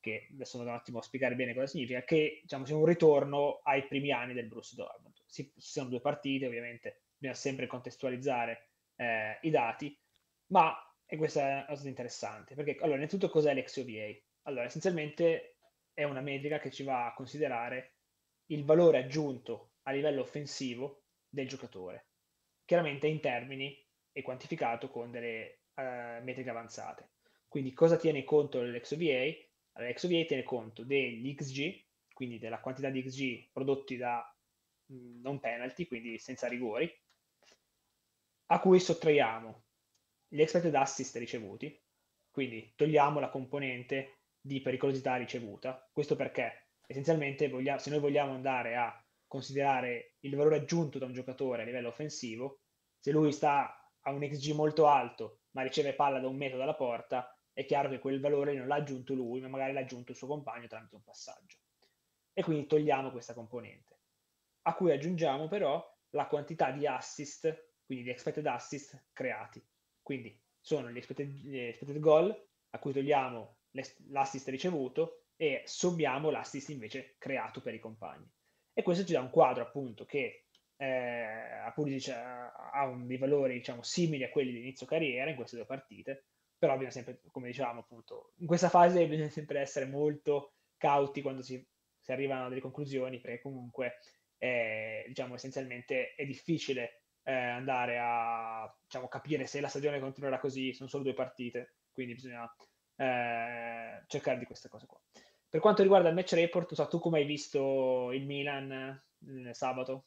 che 0.00 0.28
adesso 0.32 0.58
vado 0.58 0.70
un 0.70 0.76
attimo 0.76 0.98
a 0.98 1.02
spiegare 1.02 1.36
bene 1.36 1.54
cosa 1.54 1.66
significa, 1.68 2.02
che 2.02 2.40
diciamo 2.42 2.66
sia 2.66 2.76
un 2.76 2.84
ritorno 2.84 3.60
ai 3.62 3.86
primi 3.86 4.10
anni 4.10 4.34
del 4.34 4.48
Bruce 4.48 4.74
Dortmund. 4.74 5.14
Si, 5.24 5.44
ci 5.54 5.70
sono 5.70 5.88
due 5.88 6.00
partite, 6.00 6.46
ovviamente 6.46 7.01
bisogna 7.22 7.34
sempre 7.34 7.68
contestualizzare 7.68 8.70
eh, 8.96 9.38
i 9.42 9.50
dati, 9.50 9.96
ma 10.48 10.76
e 11.06 11.16
questa 11.16 11.40
è 11.40 11.52
una 11.52 11.66
cosa 11.66 11.88
interessante, 11.88 12.54
perché 12.54 12.76
allora 12.80 12.96
innanzitutto 12.96 13.30
cos'è 13.30 13.54
l'XOVA? 13.54 14.12
Allora, 14.42 14.64
essenzialmente 14.64 15.58
è 15.92 16.02
una 16.04 16.20
metrica 16.20 16.58
che 16.58 16.70
ci 16.70 16.82
va 16.82 17.06
a 17.06 17.14
considerare 17.14 17.98
il 18.46 18.64
valore 18.64 18.98
aggiunto 18.98 19.74
a 19.82 19.92
livello 19.92 20.22
offensivo 20.22 21.04
del 21.28 21.46
giocatore, 21.46 22.08
chiaramente 22.64 23.06
in 23.06 23.20
termini 23.20 23.78
e 24.10 24.22
quantificato 24.22 24.88
con 24.88 25.10
delle 25.10 25.60
eh, 25.74 26.20
metriche 26.22 26.50
avanzate. 26.50 27.10
Quindi 27.46 27.72
cosa 27.72 27.96
tiene 27.96 28.24
conto 28.24 28.62
l'XOVA? 28.62 29.32
Allora, 29.74 29.92
l'XOVA 29.92 30.24
tiene 30.24 30.42
conto 30.42 30.82
degli 30.82 31.34
XG, 31.34 31.84
quindi 32.12 32.38
della 32.38 32.60
quantità 32.60 32.88
di 32.88 33.02
XG 33.02 33.50
prodotti 33.52 33.96
da 33.96 34.24
mm, 34.92 35.20
non 35.20 35.38
penalty, 35.40 35.86
quindi 35.86 36.18
senza 36.18 36.48
rigori, 36.48 36.90
a 38.52 38.60
cui 38.60 38.78
sottraiamo 38.80 39.64
gli 40.28 40.42
expected 40.42 40.74
assist 40.74 41.16
ricevuti, 41.16 41.74
quindi 42.30 42.74
togliamo 42.76 43.18
la 43.18 43.30
componente 43.30 44.24
di 44.38 44.60
pericolosità 44.60 45.16
ricevuta. 45.16 45.88
Questo 45.90 46.16
perché 46.16 46.72
essenzialmente 46.86 47.48
vogliamo, 47.48 47.78
se 47.78 47.88
noi 47.88 48.00
vogliamo 48.00 48.34
andare 48.34 48.76
a 48.76 48.94
considerare 49.26 50.16
il 50.20 50.36
valore 50.36 50.56
aggiunto 50.56 50.98
da 50.98 51.06
un 51.06 51.14
giocatore 51.14 51.62
a 51.62 51.64
livello 51.64 51.88
offensivo, 51.88 52.60
se 52.98 53.10
lui 53.10 53.32
sta 53.32 53.90
a 54.00 54.10
un 54.10 54.20
XG 54.20 54.52
molto 54.52 54.86
alto 54.86 55.40
ma 55.52 55.62
riceve 55.62 55.94
palla 55.94 56.20
da 56.20 56.28
un 56.28 56.36
metro 56.36 56.58
dalla 56.58 56.74
porta, 56.74 57.34
è 57.54 57.64
chiaro 57.64 57.88
che 57.88 58.00
quel 58.00 58.20
valore 58.20 58.54
non 58.54 58.66
l'ha 58.66 58.76
aggiunto 58.76 59.14
lui, 59.14 59.40
ma 59.40 59.48
magari 59.48 59.72
l'ha 59.72 59.80
aggiunto 59.80 60.10
il 60.10 60.18
suo 60.18 60.26
compagno 60.26 60.66
tramite 60.66 60.94
un 60.94 61.02
passaggio. 61.02 61.56
E 62.34 62.42
quindi 62.42 62.66
togliamo 62.66 63.10
questa 63.10 63.32
componente, 63.32 64.00
a 64.62 64.74
cui 64.74 64.92
aggiungiamo 64.92 65.48
però 65.48 65.82
la 66.10 66.26
quantità 66.26 66.70
di 66.70 66.86
assist, 66.86 67.71
quindi 67.84 68.04
di 68.04 68.10
expected 68.10 68.46
assist 68.46 69.08
creati. 69.12 69.64
Quindi 70.00 70.38
sono 70.60 70.90
gli 70.90 70.96
expected, 70.96 71.28
gli 71.28 71.58
expected 71.58 71.98
goal, 71.98 72.48
a 72.70 72.78
cui 72.78 72.92
togliamo 72.92 73.56
l'assist 74.08 74.48
ricevuto 74.48 75.24
e 75.36 75.62
sommiamo 75.64 76.30
l'assist 76.30 76.68
invece 76.70 77.16
creato 77.18 77.60
per 77.60 77.74
i 77.74 77.80
compagni. 77.80 78.30
E 78.72 78.82
questo 78.82 79.04
ci 79.04 79.12
dà 79.12 79.20
un 79.20 79.30
quadro 79.30 79.62
appunto 79.62 80.04
che 80.04 80.46
eh, 80.76 81.70
Pulisic 81.74 82.12
ha 82.14 82.86
un, 82.86 83.06
dei 83.06 83.18
valori 83.18 83.54
diciamo, 83.54 83.82
simili 83.82 84.24
a 84.24 84.30
quelli 84.30 84.52
di 84.52 84.58
inizio 84.58 84.86
carriera 84.86 85.30
in 85.30 85.36
queste 85.36 85.56
due 85.56 85.66
partite, 85.66 86.26
però 86.58 86.72
bisogna 86.74 86.90
sempre, 86.90 87.20
come 87.30 87.48
dicevamo 87.48 87.80
appunto, 87.80 88.32
in 88.38 88.46
questa 88.46 88.68
fase 88.68 89.06
bisogna 89.08 89.28
sempre 89.28 89.60
essere 89.60 89.86
molto 89.86 90.54
cauti 90.76 91.22
quando 91.22 91.42
si, 91.42 91.64
si 92.00 92.12
arrivano 92.12 92.46
a 92.46 92.48
delle 92.48 92.60
conclusioni, 92.60 93.20
perché 93.20 93.40
comunque 93.40 93.98
eh, 94.38 95.04
diciamo, 95.06 95.34
essenzialmente 95.34 96.14
è 96.14 96.24
difficile 96.24 97.01
eh, 97.24 97.32
andare 97.32 97.98
a 98.00 98.74
diciamo, 98.84 99.08
capire 99.08 99.46
se 99.46 99.60
la 99.60 99.68
stagione 99.68 100.00
continuerà 100.00 100.38
così, 100.38 100.72
sono 100.72 100.88
solo 100.88 101.04
due 101.04 101.14
partite, 101.14 101.76
quindi 101.92 102.14
bisogna 102.14 102.44
eh, 102.96 104.02
cercare 104.06 104.38
di 104.38 104.44
queste 104.44 104.68
cose 104.68 104.86
qua. 104.86 105.00
Per 105.48 105.60
quanto 105.60 105.82
riguarda 105.82 106.08
il 106.08 106.14
match 106.14 106.32
report, 106.32 106.74
so, 106.74 106.88
tu 106.88 106.98
come 106.98 107.18
hai 107.18 107.26
visto 107.26 108.10
il 108.12 108.24
Milan 108.24 108.70
eh, 108.70 109.54
sabato? 109.54 110.06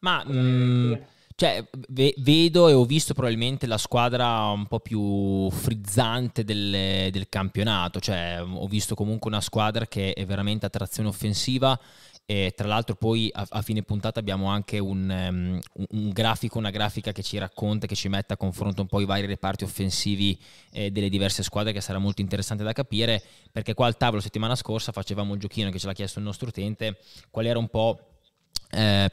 Ma 0.00 0.24
mh, 0.24 0.32
mm, 0.32 0.94
cioè, 1.40 1.64
ve- 1.88 2.14
vedo 2.18 2.68
e 2.68 2.72
ho 2.74 2.84
visto 2.84 3.14
probabilmente 3.14 3.66
la 3.66 3.78
squadra 3.78 4.50
un 4.50 4.66
po' 4.66 4.80
più 4.80 5.50
frizzante 5.50 6.44
del, 6.44 7.10
del 7.10 7.28
campionato, 7.28 7.98
cioè 7.98 8.42
ho 8.42 8.66
visto 8.66 8.94
comunque 8.94 9.30
una 9.30 9.40
squadra 9.40 9.86
che 9.86 10.12
è 10.12 10.26
veramente 10.26 10.66
a 10.66 10.70
trazione 10.70 11.08
offensiva 11.08 11.78
e 12.30 12.52
tra 12.54 12.68
l'altro 12.68 12.94
poi 12.94 13.28
a, 13.32 13.44
a 13.50 13.60
fine 13.60 13.82
puntata 13.82 14.20
abbiamo 14.20 14.46
anche 14.46 14.78
un, 14.78 15.10
um, 15.10 15.58
un, 15.88 16.10
grafico, 16.10 16.58
una 16.58 16.70
grafica 16.70 17.10
che 17.10 17.24
ci 17.24 17.38
racconta, 17.38 17.88
che 17.88 17.96
ci 17.96 18.06
mette 18.06 18.34
a 18.34 18.36
confronto 18.36 18.82
un 18.82 18.86
po' 18.86 19.00
i 19.00 19.04
vari 19.04 19.26
reparti 19.26 19.64
offensivi 19.64 20.40
eh, 20.70 20.92
delle 20.92 21.08
diverse 21.08 21.42
squadre 21.42 21.72
che 21.72 21.80
sarà 21.80 21.98
molto 21.98 22.20
interessante 22.20 22.62
da 22.62 22.72
capire 22.72 23.20
perché 23.50 23.74
qua 23.74 23.86
al 23.86 23.96
tavolo 23.96 24.20
settimana 24.20 24.54
scorsa 24.54 24.92
facevamo 24.92 25.34
il 25.34 25.40
giochino 25.40 25.70
che 25.70 25.80
ce 25.80 25.88
l'ha 25.88 25.92
chiesto 25.92 26.20
il 26.20 26.24
nostro 26.24 26.46
utente, 26.46 26.98
qual 27.32 27.46
era 27.46 27.58
un 27.58 27.66
po' 27.66 27.98
eh, 28.70 29.10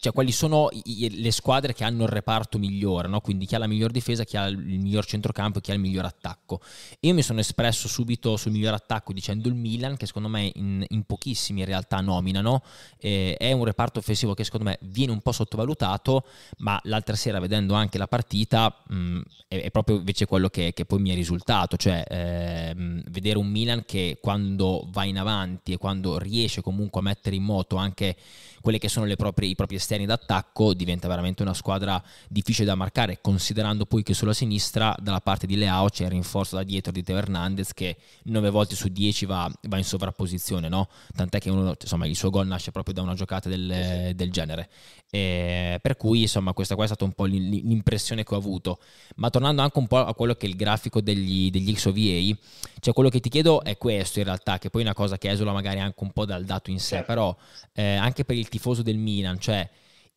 cioè 0.00 0.12
quali 0.12 0.32
sono 0.32 0.68
i, 0.84 1.20
le 1.20 1.30
squadre 1.30 1.74
che 1.74 1.84
hanno 1.84 2.04
il 2.04 2.08
reparto 2.08 2.58
migliore, 2.58 3.08
no? 3.08 3.20
quindi 3.20 3.46
chi 3.46 3.54
ha 3.54 3.58
la 3.58 3.66
miglior 3.66 3.90
difesa, 3.90 4.24
chi 4.24 4.36
ha 4.36 4.46
il 4.46 4.58
miglior 4.58 5.04
centrocampo 5.04 5.60
chi 5.60 5.70
ha 5.70 5.74
il 5.74 5.80
miglior 5.80 6.04
attacco. 6.04 6.60
Io 7.00 7.14
mi 7.14 7.22
sono 7.22 7.40
espresso 7.40 7.88
subito 7.88 8.36
sul 8.36 8.52
miglior 8.52 8.74
attacco 8.74 9.12
dicendo 9.12 9.48
il 9.48 9.54
Milan, 9.54 9.96
che 9.96 10.06
secondo 10.06 10.28
me 10.28 10.50
in, 10.54 10.84
in 10.88 11.04
pochissimi 11.04 11.60
in 11.60 11.66
realtà 11.66 12.00
nominano, 12.00 12.62
eh, 12.98 13.36
è 13.38 13.52
un 13.52 13.64
reparto 13.64 13.98
offensivo 13.98 14.34
che 14.34 14.44
secondo 14.44 14.66
me 14.66 14.78
viene 14.82 15.12
un 15.12 15.20
po' 15.20 15.32
sottovalutato, 15.32 16.26
ma 16.58 16.78
l'altra 16.84 17.16
sera 17.16 17.38
vedendo 17.40 17.74
anche 17.74 17.98
la 17.98 18.06
partita 18.06 18.82
mh, 18.88 18.96
mm, 18.96 19.20
è, 19.48 19.62
è, 19.62 19.70
proprio 19.70 19.96
invece 19.96 20.26
quello 20.26 20.48
che, 20.48 20.72
che, 20.72 20.84
poi 20.84 21.00
mi 21.00 21.10
è 21.10 21.14
risultato, 21.14 21.76
cioè 21.76 22.04
eh, 22.08 22.74
vedere 23.08 23.38
un 23.38 23.48
Milan 23.48 23.84
che 23.84 24.18
quando 24.20 24.86
va 24.90 25.04
in 25.04 25.18
avanti 25.18 25.72
e 25.72 25.76
quando 25.78 26.18
riesce 26.18 26.60
comunque 26.60 27.00
a 27.00 27.04
mettere 27.04 27.36
in 27.36 27.42
moto 27.42 27.76
anche 27.76 28.16
quelle 28.66 28.80
che 28.80 28.88
sono 28.88 29.06
le 29.06 29.14
proprie, 29.14 29.48
i 29.48 29.54
propri 29.54 29.76
esterni, 29.76 30.06
d'attacco 30.06 30.74
diventa 30.74 31.06
veramente 31.06 31.40
una 31.42 31.54
squadra 31.54 32.02
difficile 32.28 32.66
da 32.66 32.74
marcare, 32.74 33.20
considerando 33.20 33.86
poi 33.86 34.02
che 34.02 34.12
sulla 34.12 34.32
sinistra 34.32 34.92
dalla 34.98 35.20
parte 35.20 35.46
di 35.46 35.54
Leao 35.54 35.88
c'è 35.88 36.02
il 36.02 36.10
rinforzo 36.10 36.56
da 36.56 36.64
dietro 36.64 36.90
di 36.90 37.04
Teo 37.04 37.16
Hernandez 37.16 37.72
che 37.72 37.96
9 38.24 38.50
volte 38.50 38.74
su 38.74 38.88
10 38.88 39.24
va, 39.24 39.48
va 39.68 39.76
in 39.76 39.84
sovrapposizione, 39.84 40.68
no? 40.68 40.88
tant'è 41.14 41.38
che 41.38 41.48
uno, 41.48 41.76
insomma, 41.80 42.08
il 42.08 42.16
suo 42.16 42.30
gol 42.30 42.48
nasce 42.48 42.72
proprio 42.72 42.92
da 42.92 43.02
una 43.02 43.14
giocata 43.14 43.48
del, 43.48 44.10
del 44.16 44.32
genere. 44.32 44.68
E 45.08 45.78
per 45.80 45.96
cui 45.96 46.22
insomma 46.22 46.52
questa 46.52 46.74
qua 46.74 46.82
è 46.82 46.88
stata 46.88 47.04
un 47.04 47.12
po' 47.12 47.26
l'impressione 47.26 48.24
che 48.24 48.34
ho 48.34 48.38
avuto. 48.38 48.80
Ma 49.16 49.30
tornando 49.30 49.62
anche 49.62 49.78
un 49.78 49.86
po' 49.86 50.04
a 50.04 50.12
quello 50.14 50.34
che 50.34 50.46
è 50.46 50.48
il 50.48 50.56
grafico 50.56 51.00
degli, 51.00 51.50
degli 51.50 51.72
XOVA, 51.72 52.36
cioè 52.80 52.92
quello 52.92 53.08
che 53.08 53.20
ti 53.20 53.28
chiedo 53.28 53.62
è 53.62 53.78
questo 53.78 54.18
in 54.18 54.24
realtà, 54.24 54.58
che 54.58 54.70
poi 54.70 54.82
è 54.82 54.84
una 54.84 54.94
cosa 54.94 55.16
che 55.18 55.30
esula 55.30 55.52
magari 55.52 55.78
anche 55.78 56.02
un 56.02 56.10
po' 56.10 56.24
dal 56.24 56.44
dato 56.44 56.70
in 56.70 56.80
sé, 56.80 56.96
certo. 56.96 57.06
però 57.06 57.36
eh, 57.72 57.94
anche 57.94 58.24
per 58.24 58.36
il 58.36 58.48
tifoso 58.56 58.82
del 58.82 58.96
Milan, 58.96 59.38
cioè 59.38 59.68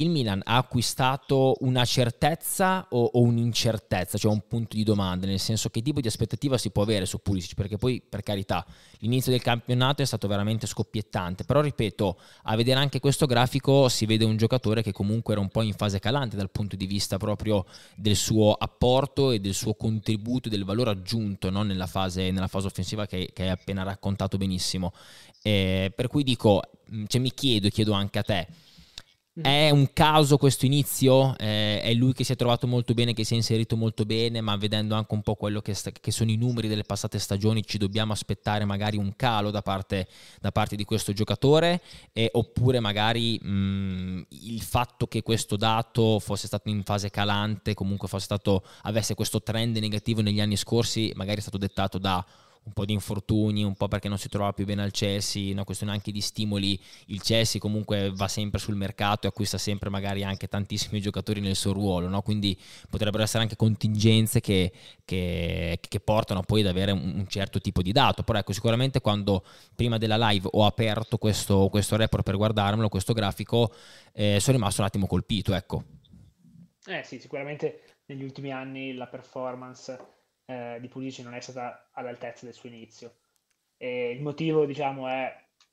il 0.01 0.09
Milan 0.09 0.41
ha 0.45 0.57
acquistato 0.57 1.57
una 1.61 1.83
certezza 1.83 2.87
o, 2.91 3.03
o, 3.03 3.21
un'incertezza, 3.21 4.17
cioè 4.17 4.31
un 4.31 4.47
punto 4.47 4.77
di 4.77 4.83
domanda, 4.83 5.27
nel 5.27 5.39
senso 5.39 5.69
che 5.69 5.81
tipo 5.81 5.99
di 5.99 6.07
aspettativa 6.07 6.57
si 6.57 6.69
può 6.69 6.83
avere 6.83 7.05
su 7.05 7.19
Pulisic, 7.21 7.53
perché 7.53 7.77
poi 7.77 8.01
per 8.01 8.23
carità 8.23 8.65
l'inizio 8.99 9.31
del 9.31 9.41
campionato 9.41 10.01
è 10.01 10.05
stato 10.05 10.27
veramente 10.27 10.67
scoppiettante, 10.67 11.43
però 11.43 11.59
ripeto, 11.59 12.17
a 12.43 12.55
vedere 12.55 12.79
anche 12.79 13.01
questo 13.01 13.25
grafico 13.25 13.89
si 13.89 14.05
vede 14.05 14.23
un 14.23 14.37
giocatore 14.37 14.81
che 14.81 14.93
comunque 14.93 15.33
era 15.33 15.41
un 15.41 15.49
po' 15.49 15.63
in 15.63 15.73
fase 15.73 15.99
calante 15.99 16.37
dal 16.37 16.49
punto 16.49 16.77
di 16.77 16.85
vista 16.85 17.17
proprio 17.17 17.65
del 17.95 18.15
suo 18.15 18.53
apporto 18.53 19.31
e 19.31 19.39
del 19.39 19.53
suo 19.53 19.73
contributo 19.73 20.47
del 20.47 20.63
valore 20.63 20.91
aggiunto 20.91 21.49
no? 21.49 21.63
nella, 21.63 21.87
fase, 21.87 22.31
nella, 22.31 22.47
fase, 22.47 22.67
offensiva 22.67 23.05
che, 23.05 23.31
che, 23.33 23.43
hai 23.43 23.49
appena 23.49 23.83
raccontato 23.83 24.37
benissimo. 24.37 24.93
Eh, 25.41 25.91
per 25.95 26.07
cui 26.07 26.23
dico, 26.23 26.61
cioè 27.07 27.21
mi 27.21 27.33
chiedo 27.33 27.67
e 27.67 27.71
chiedo 27.71 27.93
anche 27.93 28.19
a 28.19 28.23
te, 28.23 28.47
è 29.41 29.69
un 29.69 29.93
caso 29.93 30.37
questo 30.37 30.65
inizio? 30.65 31.37
Eh, 31.37 31.81
è 31.81 31.93
lui 31.93 32.11
che 32.13 32.25
si 32.25 32.33
è 32.33 32.35
trovato 32.35 32.67
molto 32.67 32.93
bene, 32.93 33.13
che 33.13 33.23
si 33.23 33.33
è 33.33 33.35
inserito 33.37 33.77
molto 33.77 34.03
bene, 34.03 34.41
ma 34.41 34.57
vedendo 34.57 34.95
anche 34.95 35.13
un 35.13 35.21
po' 35.21 35.35
quello 35.35 35.61
che, 35.61 35.73
sta- 35.73 35.91
che 35.91 36.11
sono 36.11 36.29
i 36.31 36.35
numeri 36.35 36.67
delle 36.67 36.83
passate 36.83 37.19
stagioni, 37.19 37.63
ci 37.63 37.77
dobbiamo 37.77 38.11
aspettare 38.11 38.65
magari 38.65 38.97
un 38.97 39.15
calo 39.15 39.49
da 39.49 39.61
parte, 39.61 40.07
da 40.41 40.51
parte 40.51 40.75
di 40.75 40.83
questo 40.83 41.13
giocatore? 41.13 41.81
Eh, 42.11 42.29
oppure 42.33 42.81
magari 42.81 43.39
mh, 43.39 44.25
il 44.29 44.61
fatto 44.61 45.07
che 45.07 45.21
questo 45.21 45.55
dato 45.55 46.19
fosse 46.19 46.47
stato 46.47 46.67
in 46.69 46.83
fase 46.83 47.09
calante, 47.09 47.73
comunque 47.73 48.09
fosse 48.09 48.25
stato, 48.25 48.65
avesse 48.81 49.15
questo 49.15 49.41
trend 49.41 49.77
negativo 49.77 50.21
negli 50.21 50.41
anni 50.41 50.57
scorsi, 50.57 51.13
magari 51.15 51.37
è 51.37 51.41
stato 51.41 51.57
dettato 51.57 51.97
da 51.97 52.25
un 52.63 52.73
po' 52.73 52.85
di 52.85 52.93
infortuni, 52.93 53.63
un 53.63 53.75
po' 53.75 53.87
perché 53.87 54.07
non 54.07 54.17
si 54.17 54.29
trova 54.29 54.53
più 54.53 54.65
bene 54.65 54.83
al 54.83 54.91
Chelsea, 54.91 55.51
una 55.51 55.63
questione 55.63 55.91
anche 55.91 56.11
di 56.11 56.21
stimoli. 56.21 56.79
Il 57.07 57.21
Chelsea 57.21 57.59
comunque 57.59 58.11
va 58.13 58.27
sempre 58.27 58.59
sul 58.59 58.75
mercato 58.75 59.25
e 59.25 59.29
acquista 59.29 59.57
sempre 59.57 59.89
magari 59.89 60.23
anche 60.23 60.47
tantissimi 60.47 61.01
giocatori 61.01 61.39
nel 61.39 61.55
suo 61.55 61.73
ruolo, 61.73 62.07
no? 62.07 62.21
quindi 62.21 62.57
potrebbero 62.89 63.23
essere 63.23 63.43
anche 63.43 63.55
contingenze 63.55 64.39
che, 64.39 64.71
che, 65.03 65.79
che 65.81 65.99
portano 65.99 66.41
poi 66.41 66.61
ad 66.61 66.67
avere 66.67 66.91
un, 66.91 67.13
un, 67.15 67.27
certo 67.27 67.59
tipo 67.59 67.81
di 67.81 67.91
dato. 67.91 68.23
Però 68.23 68.37
ecco, 68.37 68.53
sicuramente 68.53 69.01
quando 69.01 69.43
prima 69.75 69.97
della 69.97 70.17
live 70.29 70.47
ho 70.51 70.65
aperto 70.65 71.17
questo, 71.17 71.69
questo 71.69 71.95
report 71.95 72.23
per 72.23 72.37
guardarmelo, 72.37 72.89
questo 72.89 73.13
grafico, 73.13 73.73
eh, 74.13 74.39
sono 74.39 74.57
rimasto 74.57 74.81
un 74.81 74.87
attimo 74.87 75.07
colpito. 75.07 75.53
Ecco. 75.55 75.83
Eh 76.85 77.03
sì, 77.03 77.19
sicuramente 77.19 77.97
negli 78.05 78.23
ultimi 78.23 78.51
anni 78.51 78.93
la 78.93 79.07
performance 79.07 80.17
eh, 80.49 80.79
di 80.79 80.87
Pulisic 80.87 81.23
non 81.23 81.35
è 81.35 81.39
stata 81.41 81.89
all'altezza 81.93 82.45
del 82.45 82.55
suo 82.55 82.69
inizio. 82.69 83.13
E 83.77 84.09
il 84.11 84.21
motivo, 84.21 84.65
diciamo, 84.65 85.07
è 85.07 85.31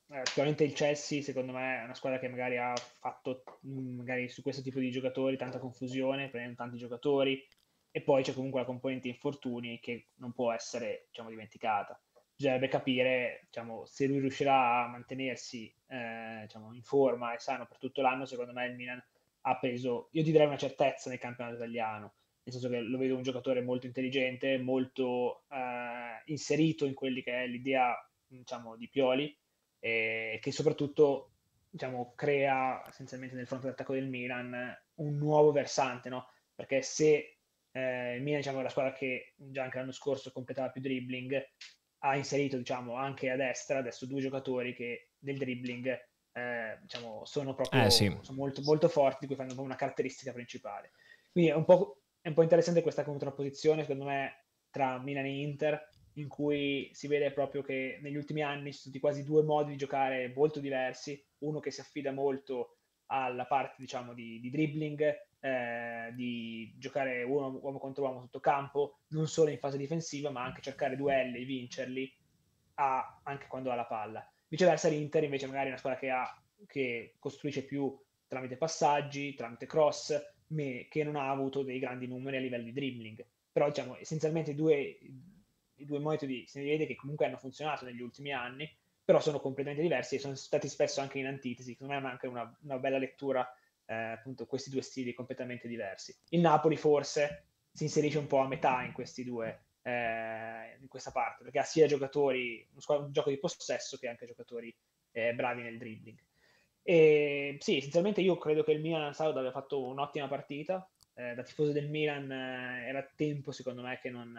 eh, 0.09 0.21
sicuramente 0.25 0.65
il 0.65 0.75
Chelsea, 0.75 1.23
secondo 1.23 1.53
me, 1.53 1.81
è 1.81 1.85
una 1.85 1.95
squadra 1.95 2.19
che 2.19 2.29
magari 2.29 2.59
ha 2.59 2.75
fatto 2.77 3.43
mm, 3.67 3.97
magari 3.97 4.29
su 4.29 4.43
questo 4.43 4.61
tipo 4.61 4.79
di 4.79 4.91
giocatori 4.91 5.39
tanta 5.39 5.59
confusione, 5.59 6.29
prendendo 6.29 6.59
tanti 6.59 6.77
giocatori, 6.77 7.43
e 7.91 8.03
poi 8.03 8.23
c'è 8.23 8.35
comunque 8.35 8.61
la 8.61 8.67
componente 8.67 9.09
infortuni 9.09 9.81
che 9.81 10.09
non 10.17 10.33
può 10.33 10.53
essere 10.53 11.07
diciamo, 11.09 11.31
dimenticata. 11.31 11.99
Bisognerebbe 12.37 12.69
capire 12.69 13.45
diciamo, 13.47 13.87
se 13.87 14.07
lui 14.07 14.19
riuscirà 14.19 14.85
a 14.85 14.89
mantenersi 14.89 15.75
eh, 15.87 16.41
diciamo, 16.43 16.75
in 16.75 16.83
forma 16.83 17.35
e 17.35 17.39
sano 17.39 17.67
per 17.67 17.79
tutto 17.79 18.03
l'anno. 18.03 18.27
Secondo 18.27 18.53
me 18.53 18.67
il 18.67 18.75
Milan 18.75 19.03
ha 19.43 19.59
preso, 19.59 20.09
io 20.13 20.23
ti 20.23 20.33
direi 20.33 20.47
una 20.47 20.59
certezza 20.59 21.09
nel 21.09 21.19
campionato 21.19 21.57
italiano 21.57 22.13
nel 22.47 22.55
senso 22.55 22.69
che 22.69 22.79
lo 22.79 22.97
vedo 22.97 23.17
un 23.17 23.23
giocatore 23.23 23.61
molto 23.61 23.87
intelligente, 23.87 24.57
molto 24.59 25.43
eh, 25.51 26.23
inserito 26.27 26.87
in 26.87 26.95
quelli 26.95 27.21
che 27.21 27.43
è 27.43 27.47
l'idea 27.49 27.93
diciamo, 28.25 28.77
di 28.77 28.89
Pioli, 28.89 29.37
e 29.81 30.39
che 30.41 30.53
soprattutto 30.53 31.33
diciamo, 31.69 32.13
crea 32.15 32.87
essenzialmente 32.87 33.35
nel 33.35 33.49
fronte 33.49 33.67
d'attacco 33.67 33.95
del 33.95 34.07
Milan 34.07 34.55
un 34.95 35.17
nuovo 35.17 35.51
versante, 35.51 36.09
no? 36.09 36.29
perché 36.55 36.83
se 36.83 37.39
eh, 37.73 38.15
il 38.15 38.23
Milan 38.23 38.39
diciamo, 38.39 38.61
è 38.61 38.63
la 38.63 38.69
squadra 38.69 38.93
che 38.93 39.35
già 39.35 39.65
anche 39.65 39.79
l'anno 39.79 39.91
scorso 39.91 40.31
completava 40.31 40.71
più 40.71 40.81
dribbling, 40.81 41.45
ha 41.99 42.17
inserito 42.17 42.57
diciamo, 42.57 42.95
anche 42.95 43.29
a 43.29 43.37
destra 43.37 43.79
adesso 43.79 44.07
due 44.07 44.21
giocatori 44.21 44.73
che 44.73 45.11
nel 45.19 45.37
dribbling 45.37 45.89
eh, 46.31 46.79
diciamo, 46.81 47.25
sono 47.25 47.55
proprio 47.55 47.83
eh, 47.83 47.91
sì. 47.91 48.07
sono 48.21 48.39
molto, 48.39 48.63
molto 48.63 48.89
forti, 48.89 49.27
di 49.27 49.35
cui 49.35 49.45
fanno 49.45 49.61
una 49.61 49.75
caratteristica 49.75 50.33
principale. 50.33 50.93
Quindi 51.33 51.51
è 51.51 51.55
un 51.55 51.65
po' 51.65 52.03
è 52.27 52.31
un 52.31 52.35
po' 52.35 52.43
interessante 52.43 52.83
questa 52.83 53.05
contrapposizione, 53.05 53.83
secondo 53.83 54.07
me, 54.07 54.47
tra 54.69 54.99
Milan 54.99 55.27
e 55.27 55.43
Inter, 55.43 55.91
in 56.15 56.27
cui 56.27 56.91
si 56.93 57.07
vede 57.07 57.31
proprio 57.31 57.63
che 57.63 58.01
negli 58.03 58.17
ultimi 58.17 58.43
anni 58.43 58.73
ci 58.73 58.79
sono 58.79 58.91
stati 58.91 58.99
quasi 58.99 59.23
due 59.23 59.45
modi 59.45 59.71
di 59.71 59.77
giocare 59.77 60.33
molto 60.35 60.59
diversi, 60.59 61.25
uno 61.45 61.61
che 61.61 61.71
si 61.71 61.81
affida 61.81 62.11
molto 62.11 62.79
alla 63.07 63.47
parte 63.47 63.77
diciamo 63.79 64.13
di, 64.13 64.41
di 64.41 64.51
dribbling, 64.51 65.03
eh, 65.39 66.13
di 66.15 66.75
giocare 66.77 67.23
uomo, 67.23 67.61
uomo, 67.63 67.79
contro 67.79 68.03
uomo 68.03 68.23
sotto 68.23 68.41
campo, 68.41 69.03
non 69.11 69.29
solo 69.29 69.51
in 69.51 69.61
fase 69.61 69.79
difensiva, 69.79 70.29
ma 70.29 70.43
anche 70.43 70.63
cercare 70.63 70.97
duelli, 70.97 71.45
vincerli 71.45 72.13
a, 72.75 73.21
anche 73.23 73.47
quando 73.47 73.71
ha 73.71 73.77
la 73.77 73.87
palla. 73.87 74.29
Viceversa, 74.49 74.89
l'Inter 74.89 75.23
invece 75.23 75.47
magari 75.47 75.67
è 75.67 75.69
una 75.69 75.79
squadra 75.79 76.01
che, 76.01 76.11
ha, 76.11 76.43
che 76.67 77.15
costruisce 77.21 77.63
più 77.63 77.97
tramite 78.27 78.57
passaggi, 78.57 79.35
tramite 79.35 79.67
cross, 79.67 80.35
me, 80.49 80.87
che 80.89 81.05
non 81.05 81.17
ha 81.17 81.31
avuto 81.31 81.63
dei 81.63 81.79
grandi 81.79 82.07
numeri 82.07 82.37
a 82.37 82.41
livello 82.41 82.65
di 82.65 82.73
dribbling. 82.73 83.25
Però 83.53 83.69
diciamo 83.69 83.97
essenzialmente 83.99 84.51
i 84.51 84.55
due, 84.55 84.77
i 84.79 85.85
due 85.85 85.99
metodi 85.99 86.47
si 86.47 86.63
vede 86.63 86.87
che 86.87 86.95
comunque 86.95 87.27
hanno 87.27 87.39
funzionato 87.39 87.85
negli 87.85 88.03
ultimi 88.03 88.33
anni, 88.33 88.71
però 89.05 89.21
sono 89.21 89.41
completamente 89.41 89.83
diversi 89.83 90.17
e 90.17 90.19
sono 90.19 90.35
stati 90.35 90.69
spesso 90.69 91.01
anche 91.01 91.19
in 91.19 91.27
antitesi. 91.27 91.73
Secondo 91.73 91.95
me 91.95 92.01
è 92.01 92.05
anche 92.05 92.27
una, 92.27 92.59
una 92.63 92.79
bella 92.79 92.99
lettura 92.99 93.49
eh, 93.87 93.95
appunto 93.95 94.47
questi 94.47 94.71
due 94.71 94.83
stili 94.83 95.15
completamente 95.15 95.69
diversi. 95.69 96.15
Il 96.31 96.41
Napoli 96.41 96.77
forse 96.77 97.47
si 97.73 97.85
inserisce 97.85 98.19
un 98.19 98.27
po' 98.27 98.39
a 98.39 98.49
metà 98.49 98.83
in 98.83 98.93
questi 98.93 99.23
due, 99.23 99.67
eh, 99.83 100.77
in 100.81 100.89
questa 100.89 101.13
parte, 101.13 101.45
perché 101.45 101.59
ha 101.61 101.63
sia 101.63 101.87
giocatori, 101.87 102.67
un, 102.73 102.97
un 103.05 103.13
gioco 103.13 103.31
di 103.31 103.39
possesso 103.39 103.97
che 103.97 104.09
anche 104.09 104.27
giocatori 104.27 104.75
eh, 105.13 105.35
bravi 105.35 105.63
nel 105.63 105.79
dribbling. 105.79 106.19
E 106.89 107.57
sì, 107.59 107.79
essenzialmente 107.79 108.21
io 108.21 108.39
credo 108.39 108.63
che 108.63 108.71
il 108.71 108.81
Milan 108.81 109.13
Saud 109.13 109.37
abbia 109.37 109.51
fatto 109.51 109.85
un'ottima 109.85 110.29
partita. 110.29 110.89
Eh, 111.15 111.35
da 111.35 111.43
tifoso 111.43 111.73
del 111.73 111.89
Milan 111.89 112.31
eh, 112.31 112.87
era 112.87 113.05
tempo, 113.17 113.51
secondo 113.51 113.83
me, 113.83 113.99
che 114.01 114.09
non, 114.09 114.39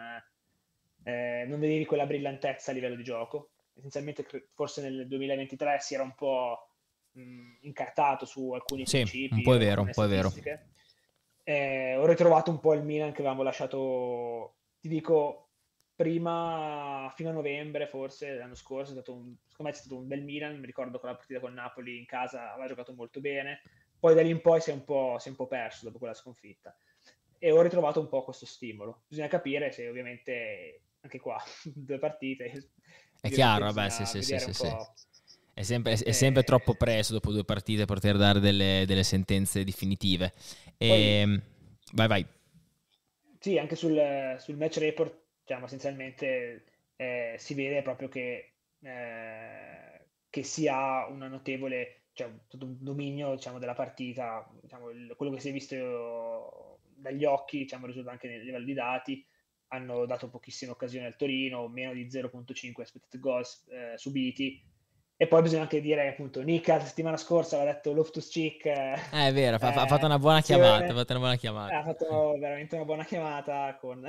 eh, 1.04 1.44
non 1.46 1.60
vedevi 1.60 1.84
quella 1.84 2.06
brillantezza 2.06 2.70
a 2.70 2.74
livello 2.74 2.94
di 2.94 3.04
gioco. 3.04 3.50
Essenzialmente, 3.74 4.26
forse 4.54 4.80
nel 4.80 5.06
2023 5.06 5.76
si 5.80 5.92
era 5.92 6.02
un 6.04 6.14
po' 6.14 6.70
mh, 7.12 7.56
incartato 7.60 8.24
su 8.24 8.50
alcuni 8.52 8.86
sì, 8.86 9.02
principi. 9.02 9.34
Un 9.34 9.42
po' 9.42 9.54
è 9.54 9.58
vero, 9.58 9.82
un 9.82 9.90
po' 9.92 10.04
è 10.04 10.08
vero. 10.08 10.32
Ho 12.00 12.06
ritrovato 12.06 12.50
un 12.50 12.60
po' 12.60 12.72
il 12.72 12.82
Milan 12.82 13.12
che 13.12 13.20
avevamo 13.20 13.42
lasciato, 13.42 14.54
ti 14.80 14.88
dico, 14.88 15.47
prima 15.98 17.12
fino 17.16 17.30
a 17.30 17.32
novembre 17.32 17.88
forse 17.88 18.36
l'anno 18.36 18.54
scorso 18.54 18.92
è 18.92 18.94
stato 18.94 19.14
un, 19.14 19.34
secondo 19.48 19.68
me 19.68 19.70
è 19.70 19.80
stato 19.80 19.96
un 19.96 20.06
bel 20.06 20.22
Milan 20.22 20.60
mi 20.60 20.66
ricordo 20.66 21.00
che 21.00 21.06
la 21.06 21.16
partita 21.16 21.40
con 21.40 21.52
Napoli 21.52 21.98
in 21.98 22.06
casa 22.06 22.52
aveva 22.52 22.68
giocato 22.68 22.92
molto 22.92 23.20
bene 23.20 23.62
poi 23.98 24.14
da 24.14 24.22
lì 24.22 24.30
in 24.30 24.40
poi 24.40 24.60
si 24.60 24.70
è 24.70 24.72
un 24.72 24.84
po', 24.84 25.16
si 25.18 25.26
è 25.26 25.30
un 25.32 25.36
po 25.36 25.48
perso 25.48 25.86
dopo 25.86 25.98
quella 25.98 26.14
sconfitta 26.14 26.72
e 27.36 27.50
ho 27.50 27.60
ritrovato 27.60 27.98
un 27.98 28.08
po' 28.08 28.22
questo 28.22 28.46
stimolo 28.46 29.02
bisogna 29.08 29.26
capire 29.26 29.72
se 29.72 29.88
ovviamente 29.88 30.82
anche 31.00 31.18
qua 31.18 31.36
due 31.74 31.98
partite 31.98 32.70
è 33.20 33.28
chiaro 33.28 33.72
vabbè 33.72 33.90
sì 33.90 34.04
sì 34.04 34.22
sì, 34.22 34.38
sì, 34.38 34.52
sì. 34.52 34.68
È 35.52 35.64
sempre, 35.64 35.94
è 35.94 36.12
sempre, 36.12 36.44
troppo 36.44 36.74
presto 36.74 37.14
dopo 37.14 37.32
due 37.32 37.42
partite 37.42 37.84
poter 37.84 38.16
dare 38.16 38.38
delle, 38.38 38.84
delle 38.86 39.02
sentenze 39.02 39.64
definitive. 39.64 40.32
E... 40.76 40.86
Poi, 40.86 41.02
ehm, 41.02 41.42
vai, 41.94 42.06
vai. 42.06 42.26
Sì, 43.40 43.58
anche 43.58 43.74
sul, 43.74 44.36
sul 44.38 44.56
match 44.56 44.76
report 44.76 45.26
diciamo, 45.48 45.64
essenzialmente 45.64 46.64
eh, 46.96 47.36
si 47.38 47.54
vede 47.54 47.80
proprio 47.80 48.08
che, 48.08 48.52
eh, 48.82 50.06
che 50.28 50.42
si 50.42 50.68
ha 50.68 51.08
una 51.08 51.26
notevole, 51.26 52.02
cioè 52.12 52.26
un 52.26 52.76
dominio 52.78 53.34
diciamo, 53.34 53.58
della 53.58 53.74
partita, 53.74 54.46
diciamo, 54.60 54.90
il, 54.90 55.14
quello 55.16 55.32
che 55.32 55.40
si 55.40 55.48
è 55.48 55.52
visto 55.52 56.80
dagli 56.94 57.24
occhi, 57.24 57.58
diciamo, 57.58 57.86
risulta 57.86 58.10
anche 58.10 58.28
nel 58.28 58.44
livello 58.44 58.66
di 58.66 58.74
dati, 58.74 59.26
hanno 59.68 60.04
dato 60.04 60.28
pochissime 60.28 60.72
occasioni 60.72 61.06
al 61.06 61.16
Torino, 61.16 61.66
meno 61.68 61.94
di 61.94 62.06
0.5 62.06 62.80
expected 62.80 63.18
goals 63.18 63.66
eh, 63.70 63.96
subiti, 63.96 64.62
E 65.16 65.26
poi 65.28 65.42
bisogna 65.42 65.62
anche 65.62 65.80
dire 65.80 66.08
appunto 66.08 66.42
Nick 66.42 66.68
la 66.68 66.80
settimana 66.80 67.16
scorsa 67.16 67.56
aveva 67.56 67.72
detto 67.72 67.92
Loftus 67.92 68.28
Cheek. 68.28 68.66
Eh, 68.66 68.94
è 69.10 69.32
vero, 69.32 69.56
ha 69.56 69.82
eh, 69.82 69.86
fatto 69.86 70.04
una 70.04 70.18
buona 70.18 70.42
chiamata, 70.42 70.84
ha 70.84 70.94
fatto 70.94 71.12
una 71.12 71.20
buona 71.20 71.36
chiamata. 71.36 71.78
Ha 71.78 71.82
fatto 71.82 72.36
veramente 72.38 72.74
una 72.74 72.84
buona 72.84 73.04
chiamata 73.04 73.76
con... 73.80 74.06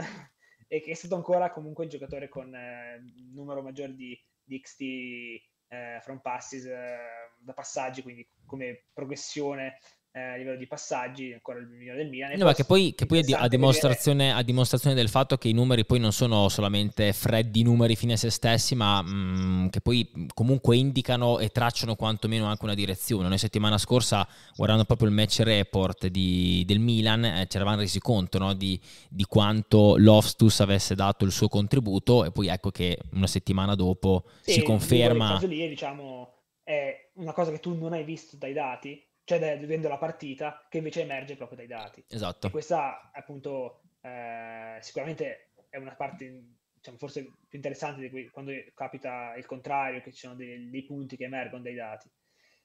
e 0.72 0.82
che 0.82 0.92
è 0.92 0.94
stato 0.94 1.16
ancora 1.16 1.50
comunque 1.50 1.86
il 1.86 1.90
giocatore 1.90 2.30
con 2.30 2.54
eh, 2.54 3.02
numero 3.34 3.64
maggiore 3.64 3.96
di, 3.96 4.18
di 4.44 4.60
XT 4.60 4.82
eh, 4.82 6.00
from 6.02 6.20
passes 6.20 6.64
eh, 6.66 6.98
da 7.40 7.54
passaggi, 7.54 8.04
quindi 8.04 8.30
come 8.46 8.86
progressione 8.94 9.80
eh, 10.12 10.20
a 10.20 10.36
livello 10.36 10.58
di 10.58 10.66
passaggi, 10.66 11.32
ancora 11.32 11.60
il 11.60 11.68
migliore 11.68 12.00
del 12.00 12.10
Milan. 12.10 12.36
No, 12.36 12.46
ma 12.46 12.54
che 12.54 12.64
poi, 12.64 12.94
che 12.96 13.06
poi 13.06 13.24
a, 13.34 13.48
dimostrazione, 13.48 14.34
a, 14.34 14.42
dimostrazione, 14.42 14.96
del 14.96 15.10
fatto 15.10 15.38
che 15.38 15.50
i 15.50 15.54
numeri 15.54 15.86
poi 15.86 16.00
non 16.00 16.12
sono 16.12 16.50
solamente 16.50 17.14
freddi 17.14 17.62
numeri 17.62 17.96
fine 17.96 18.14
a 18.14 18.18
se 18.18 18.32
stessi, 18.32 18.74
ma 18.74 19.02
mh, 19.02 19.08
mm, 19.10 19.68
che 19.68 19.82
poi 19.82 20.10
comunque 20.34 20.78
indicano 20.78 21.38
e 21.40 21.50
tracciano 21.50 21.96
quantomeno 21.96 22.48
anche 22.48 22.64
una 22.64 22.74
direzione. 22.74 23.28
Noi 23.28 23.38
settimana 23.38 23.78
scorsa, 23.78 24.28
guardando 24.56 24.86
proprio 24.86 25.08
il 25.10 25.14
match 25.14 25.42
report 25.42 26.08
di, 26.08 26.64
del 26.66 26.80
Milan, 26.80 27.26
eh, 27.26 27.46
ci 27.48 27.58
eravamo 27.58 27.82
resi 27.82 28.00
conto 28.00 28.40
no, 28.40 28.54
di, 28.54 28.80
di, 29.10 29.26
quanto 29.26 29.96
Loftus 29.98 30.60
avesse 30.62 30.96
dato 30.96 31.24
il 31.24 31.32
suo 31.32 31.48
contributo 31.48 32.26
e 32.26 32.32
poi 32.32 32.48
ecco 32.48 32.72
che 32.72 32.98
una 33.14 33.28
settimana 33.28 33.76
dopo 33.76 34.26
sì, 34.42 34.54
si 34.54 34.64
conferma... 34.64 35.40
Lì, 35.44 35.68
diciamo, 35.68 36.34
è 36.64 37.12
una 37.16 37.34
cosa 37.34 37.52
che 37.52 37.60
tu 37.60 37.76
non 37.76 37.94
hai 37.94 38.04
visto 38.04 38.38
dai 38.38 38.54
dati, 38.54 39.02
cioè 39.30 39.60
vedendo 39.60 39.88
la 39.88 40.00
partita, 40.00 40.66
che 40.68 40.80
invece 40.80 41.02
emerge 41.02 41.36
proprio 41.36 41.60
dai 41.60 41.68
dati. 41.68 42.04
Esatto. 42.10 42.48
E 42.48 42.50
questa 42.50 43.12
appunto 43.14 43.82
eh, 44.02 44.80
sicuramente 44.82 45.52
è 45.70 45.78
una 45.78 45.94
parte 45.94 46.46
diciamo, 46.74 46.98
forse 46.98 47.22
più 47.48 47.60
interessante 47.60 48.02
di 48.02 48.10
cui, 48.10 48.28
quando 48.30 48.52
capita 48.74 49.36
il 49.38 49.46
contrario, 49.46 50.02
che 50.02 50.12
ci 50.12 50.22
sono 50.22 50.34
dei, 50.34 50.68
dei, 50.72 50.84
punti 50.84 51.16
che 51.16 51.26
emergono 51.26 51.62
dai 51.62 51.76
dati. 51.76 52.10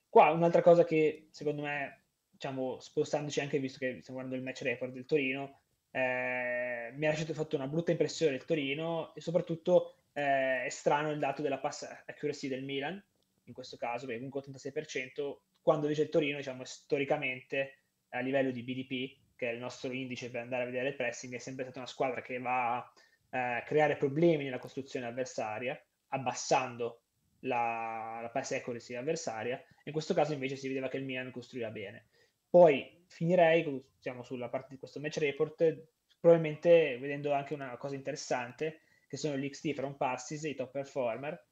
Qua 0.09 0.31
un'altra 0.31 0.62
cosa 0.62 0.85
che 0.85 1.29
secondo 1.33 1.61
me, 1.61 2.05
diciamo, 2.31 2.81
spostandoci 2.81 3.40
anche 3.40 3.59
visto 3.59 3.79
che 3.79 3.98
stiamo 4.00 4.20
guardando 4.20 4.37
il 4.37 4.42
match 4.42 4.62
report 4.62 4.92
del 4.92 5.05
Torino, 5.05 5.61
eh, 5.90 6.92
mi 6.94 7.05
ha 7.05 7.11
lasciato 7.11 7.35
fatto 7.35 7.57
una 7.57 7.68
brutta 7.68 7.90
impressione 7.90 8.37
il 8.37 8.46
Torino 8.46 9.14
e 9.14 9.20
soprattutto 9.20 10.05
eh, 10.14 10.64
è 10.64 10.68
strano 10.70 11.11
il 11.11 11.18
dato 11.18 11.42
della 11.42 11.59
pass 11.59 11.83
accuracy 12.07 12.48
del 12.48 12.64
Milan, 12.64 13.05
in 13.44 13.53
questo 13.53 13.77
caso, 13.77 14.07
perché 14.07 14.27
comunque 14.27 14.40
86%, 14.50 15.37
quando 15.64 15.85
invece 15.87 16.03
il 16.03 16.11
Torino, 16.11 16.37
diciamo, 16.37 16.62
storicamente 16.62 17.79
a 18.11 18.20
livello 18.20 18.50
di 18.50 18.62
BDP, 18.62 19.35
che 19.35 19.48
è 19.48 19.53
il 19.55 19.59
nostro 19.59 19.90
indice 19.92 20.31
per 20.31 20.42
andare 20.42 20.64
a 20.64 20.66
vedere 20.66 20.88
il 20.88 20.94
pressing, 20.94 21.33
è 21.33 21.38
sempre 21.38 21.64
stata 21.64 21.79
una 21.79 21.88
squadra 21.88 22.20
che 22.20 22.38
va 22.38 22.77
a 22.77 22.92
eh, 23.31 23.62
creare 23.64 23.96
problemi 23.96 24.44
nella 24.44 24.59
costruzione 24.59 25.07
avversaria, 25.07 25.83
abbassando 26.09 27.00
la, 27.40 28.18
la 28.20 28.29
pass 28.29 28.53
accuracy 28.53 28.94
avversaria. 28.94 29.59
In 29.85 29.92
questo 29.92 30.12
caso 30.12 30.35
invece 30.35 30.57
si 30.57 30.68
vedeva 30.68 30.88
che 30.88 30.98
il 30.98 31.05
Milan 31.05 31.31
costruiva 31.31 31.70
bene. 31.70 32.09
Poi 32.50 33.03
finirei, 33.09 33.83
siamo 33.98 34.22
sulla 34.22 34.50
parte 34.50 34.68
di 34.72 34.79
questo 34.79 35.00
match 35.00 35.16
report, 35.16 35.87
probabilmente 36.20 36.98
vedendo 36.98 37.33
anche 37.33 37.55
una 37.55 37.74
cosa 37.79 37.94
interessante, 37.94 38.83
che 39.09 39.16
sono 39.16 39.38
gli 39.38 39.48
XT 39.48 39.72
from 39.72 39.96
passes, 39.96 40.42
i 40.42 40.55
top 40.55 40.72
performer, 40.72 41.42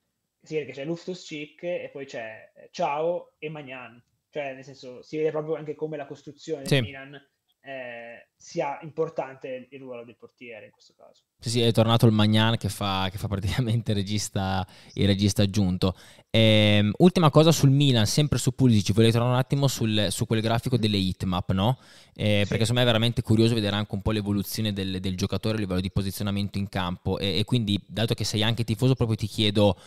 si 0.42 0.54
vede 0.54 0.66
che 0.66 0.72
c'è 0.72 0.84
Luftus 0.84 1.24
Cheek 1.24 1.62
e 1.62 1.88
poi 1.92 2.04
c'è 2.04 2.52
Ciao 2.70 3.34
e 3.38 3.48
Magnan. 3.48 4.02
Cioè, 4.30 4.54
nel 4.54 4.64
senso, 4.64 5.02
si 5.02 5.16
vede 5.16 5.30
proprio 5.30 5.56
anche 5.56 5.74
come 5.74 5.96
la 5.96 6.06
costruzione 6.06 6.66
sì. 6.66 6.74
del 6.74 6.82
Milan 6.82 7.30
eh, 7.64 8.28
sia 8.36 8.78
importante 8.82 9.68
il 9.70 9.78
ruolo 9.78 10.04
del 10.04 10.16
portiere 10.16 10.66
in 10.66 10.72
questo 10.72 10.94
caso. 10.96 11.22
Sì, 11.38 11.48
sì, 11.50 11.60
è 11.60 11.72
tornato 11.72 12.06
il 12.06 12.12
Magnan 12.12 12.56
che 12.56 12.68
fa, 12.68 13.08
che 13.10 13.18
fa 13.18 13.28
praticamente 13.28 13.92
il 13.92 13.98
regista, 13.98 14.66
il 14.94 15.06
regista 15.06 15.42
aggiunto. 15.42 15.94
Ehm, 16.30 16.92
ultima 16.98 17.30
cosa 17.30 17.52
sul 17.52 17.70
Milan, 17.70 18.06
sempre 18.06 18.38
su 18.38 18.52
Pulisic, 18.54 18.92
vorrei 18.92 19.12
tornare 19.12 19.32
un 19.32 19.38
attimo 19.38 19.68
sul, 19.68 20.08
su 20.10 20.26
quel 20.26 20.40
grafico 20.40 20.76
delle 20.76 20.96
hitmap, 20.96 21.52
no? 21.52 21.78
Eh, 22.14 22.42
sì. 22.42 22.48
Perché 22.48 22.64
secondo 22.64 22.74
me 22.74 22.82
è 22.82 22.86
veramente 22.86 23.22
curioso 23.22 23.54
vedere 23.54 23.76
anche 23.76 23.94
un 23.94 24.02
po' 24.02 24.10
l'evoluzione 24.10 24.72
del, 24.72 24.98
del 24.98 25.16
giocatore 25.16 25.56
a 25.56 25.60
livello 25.60 25.80
di 25.80 25.90
posizionamento 25.90 26.58
in 26.58 26.68
campo 26.68 27.18
e, 27.18 27.38
e, 27.38 27.44
quindi, 27.44 27.80
dato 27.86 28.14
che 28.14 28.24
sei 28.24 28.42
anche 28.42 28.64
tifoso, 28.64 28.94
proprio 28.94 29.16
ti 29.16 29.28
chiedo 29.28 29.78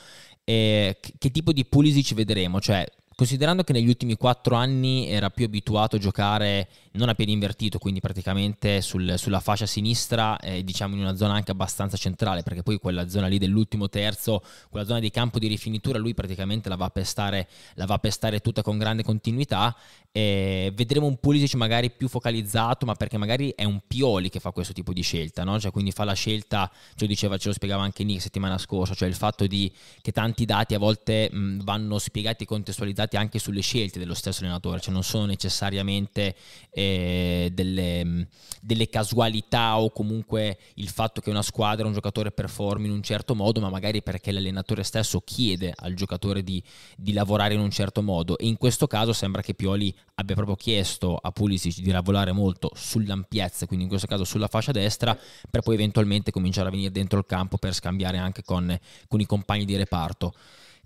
eh, 0.46 0.98
che 1.18 1.32
tipo 1.32 1.52
di 1.52 1.66
Pulisic 1.66 2.14
vedremo? 2.14 2.62
Cioè, 2.62 2.86
Considerando 3.18 3.64
che 3.64 3.72
negli 3.72 3.88
ultimi 3.88 4.18
quattro 4.18 4.56
anni 4.56 5.08
era 5.08 5.30
più 5.30 5.46
abituato 5.46 5.96
a 5.96 6.00
giocare 6.00 6.68
non 6.96 7.08
a 7.08 7.16
piedi 7.16 7.32
invertito, 7.32 7.78
quindi 7.78 8.02
praticamente 8.02 8.82
sul, 8.82 9.14
sulla 9.18 9.40
fascia 9.40 9.66
sinistra, 9.66 10.38
eh, 10.40 10.66
diciamo 10.66 10.96
in 10.96 11.02
una 11.02 11.16
zona 11.16 11.34
anche 11.34 11.52
abbastanza 11.52 11.96
centrale, 11.96 12.44
perché 12.44 12.62
poi 12.62 12.78
quella 12.78 13.08
zona 13.08 13.28
lì 13.28 13.38
dell'ultimo 13.38 13.88
terzo, 13.88 14.44
quella 14.70 14.86
zona 14.86 15.00
di 15.00 15.12
campo 15.12 15.40
di 15.40 15.48
rifinitura, 15.48 15.98
lui 15.98 16.14
praticamente 16.14 16.68
la 16.68 16.76
va 16.76 16.86
a 16.86 16.90
pestare, 16.90 17.48
la 17.76 17.86
va 17.86 17.94
a 17.94 18.00
pestare 18.00 18.42
tutta 18.42 18.62
con 18.62 18.78
grande 18.78 19.04
continuità. 19.04 19.74
E 20.12 20.72
vedremo 20.74 21.08
un 21.08 21.18
Pulisic 21.18 21.56
magari 21.56 21.92
più 21.92 22.08
focalizzato, 22.08 22.86
ma 22.86 22.96
perché 22.96 23.18
magari 23.18 23.54
è 23.54 23.66
un 23.66 23.82
Pioli 23.86 24.30
che 24.30 24.40
fa 24.40 24.52
questo 24.52 24.72
tipo 24.72 24.94
di 24.94 25.02
scelta, 25.02 25.44
no? 25.44 25.60
cioè, 25.60 25.72
quindi 25.72 25.92
fa 25.92 26.06
la 26.06 26.14
scelta, 26.14 26.72
ce 26.72 26.94
lo 27.00 27.08
diceva, 27.08 27.38
ce 27.38 27.50
lo 27.50 27.54
spiegava 27.54 27.84
anche 27.84 28.06
Nick 28.06 28.22
settimana 28.22 28.58
scorsa, 28.58 28.94
cioè 28.94 29.10
il 29.10 29.16
fatto 29.16 29.46
di, 29.46 29.70
che 30.02 30.14
tanti 30.14 30.46
dati 30.46 30.74
a 30.74 30.80
volte 30.80 31.30
mh, 31.30 31.64
vanno 31.64 31.98
spiegati 31.98 32.44
e 32.44 32.48
contestualizzati 32.48 33.05
basati 33.06 33.16
anche 33.18 33.40
sulle 33.40 33.62
scelte 33.62 34.00
dello 34.00 34.14
stesso 34.14 34.42
allenatore, 34.42 34.80
cioè 34.80 34.94
non 34.94 35.04
sono 35.04 35.26
necessariamente 35.26 36.36
eh, 36.72 37.50
delle, 37.54 38.28
delle, 38.62 38.90
casualità 38.90 39.80
o 39.80 39.92
comunque 39.92 40.58
il 40.76 40.90
fatto 40.90 41.22
che 41.22 41.30
una 41.30 41.42
squadra, 41.42 41.86
un 41.86 41.94
giocatore 41.94 42.32
performi 42.32 42.88
in 42.88 42.92
un 42.92 43.04
certo 43.04 43.36
modo, 43.36 43.62
ma 43.62 43.70
magari 43.70 44.02
perché 44.02 44.32
l'allenatore 44.32 44.84
stesso 44.84 45.22
chiede 45.22 45.74
al 45.76 45.94
giocatore 45.94 46.44
di, 46.44 46.62
di 46.98 47.14
lavorare 47.14 47.54
in 47.54 47.60
un 47.60 47.70
certo 47.70 48.02
modo. 48.02 48.38
E 48.38 48.48
in 48.48 48.58
questo 48.58 48.88
caso 48.88 49.14
sembra 49.14 49.42
che 49.42 49.54
Pioli 49.54 49.96
abbia 50.16 50.36
proprio 50.36 50.56
chiesto 50.56 51.16
a 51.16 51.32
Pulisic 51.32 51.80
di 51.80 51.92
lavorare 51.92 52.32
molto 52.32 52.72
sull'ampiezza, 52.74 53.66
quindi 53.66 53.86
in 53.86 53.90
questo 53.90 54.08
caso 54.08 54.24
sulla 54.24 54.48
fascia 54.48 54.72
destra, 54.72 55.18
per 55.50 55.62
poi 55.62 55.76
eventualmente 55.76 56.32
cominciare 56.32 56.68
a 56.68 56.72
venire 56.72 56.92
dentro 56.92 57.20
il 57.20 57.26
campo 57.26 57.58
per 57.58 57.74
scambiare 57.74 58.18
anche 58.18 58.44
con, 58.44 58.78
con 59.08 59.20
i 59.20 59.26
compagni 59.26 59.66
di 59.66 59.76
reparto. 59.76 60.34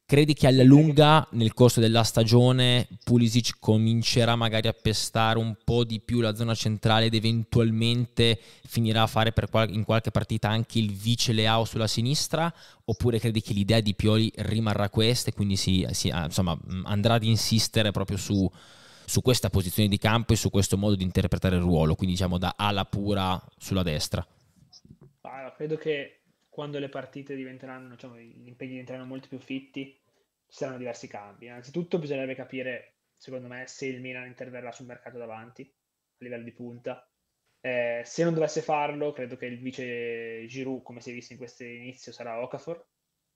Credi 0.09 0.33
che 0.33 0.47
alla 0.47 0.63
lunga, 0.63 1.27
nel 1.33 1.53
corso 1.53 1.79
della 1.79 2.01
stagione, 2.01 2.87
Pulisic 3.03 3.57
comincerà 3.59 4.35
magari 4.35 4.67
a 4.67 4.73
pestare 4.73 5.37
un 5.37 5.55
po' 5.63 5.83
di 5.83 5.99
più 5.99 6.19
la 6.19 6.33
zona 6.33 6.55
centrale 6.55 7.05
ed 7.05 7.13
eventualmente 7.13 8.39
finirà 8.65 9.03
a 9.03 9.05
fare 9.05 9.31
qual- 9.51 9.71
in 9.71 9.83
qualche 9.83 10.09
partita 10.09 10.49
anche 10.49 10.79
il 10.79 10.93
vice 10.93 11.31
Leao 11.31 11.63
sulla 11.63 11.85
sinistra? 11.85 12.51
Oppure 12.85 13.19
credi 13.19 13.39
che 13.39 13.53
l'idea 13.53 13.81
di 13.81 13.93
Pioli 13.93 14.31
rimarrà 14.37 14.89
questa 14.89 15.29
e 15.29 15.33
quindi 15.33 15.55
si, 15.55 15.85
si, 15.91 16.09
ah, 16.09 16.23
insomma, 16.23 16.57
andrà 16.85 17.13
ad 17.13 17.23
insistere 17.23 17.91
proprio 17.91 18.17
su, 18.17 18.51
su 19.05 19.21
questa 19.21 19.51
posizione 19.51 19.89
di 19.89 19.99
campo 19.99 20.33
e 20.33 20.37
su 20.37 20.49
questo 20.49 20.75
modo 20.75 20.95
di 20.95 21.03
interpretare 21.03 21.57
il 21.57 21.61
ruolo, 21.61 21.93
quindi 21.93 22.15
diciamo 22.15 22.39
da 22.39 22.55
ala 22.57 22.85
pura 22.85 23.39
sulla 23.59 23.83
destra? 23.83 24.25
Allora, 25.21 25.53
credo 25.55 25.77
che 25.77 26.21
quando 26.49 26.79
le 26.79 26.89
partite 26.89 27.35
diventeranno, 27.35 27.93
diciamo, 27.93 28.17
gli 28.17 28.47
impegni 28.47 28.71
diventeranno 28.71 29.05
molto 29.05 29.27
più 29.29 29.37
fitti, 29.37 29.97
ci 30.49 30.57
saranno 30.57 30.77
diversi 30.77 31.07
cambi. 31.07 31.45
Innanzitutto 31.45 31.99
bisognerebbe 31.99 32.35
capire, 32.35 32.95
secondo 33.15 33.47
me, 33.47 33.67
se 33.67 33.85
il 33.85 34.01
Milan 34.01 34.27
interverrà 34.27 34.71
sul 34.71 34.87
mercato 34.87 35.17
davanti, 35.17 35.61
a 35.63 36.23
livello 36.23 36.43
di 36.43 36.51
punta. 36.51 37.07
Eh, 37.61 38.01
se 38.05 38.23
non 38.23 38.33
dovesse 38.33 38.61
farlo, 38.61 39.11
credo 39.11 39.35
che 39.35 39.45
il 39.45 39.59
vice 39.59 40.45
Giroud, 40.47 40.81
come 40.81 41.01
si 41.01 41.11
è 41.11 41.13
visto 41.13 41.33
in 41.33 41.39
questo 41.39 41.63
inizio, 41.63 42.11
sarà 42.11 42.41
Okafor, 42.41 42.85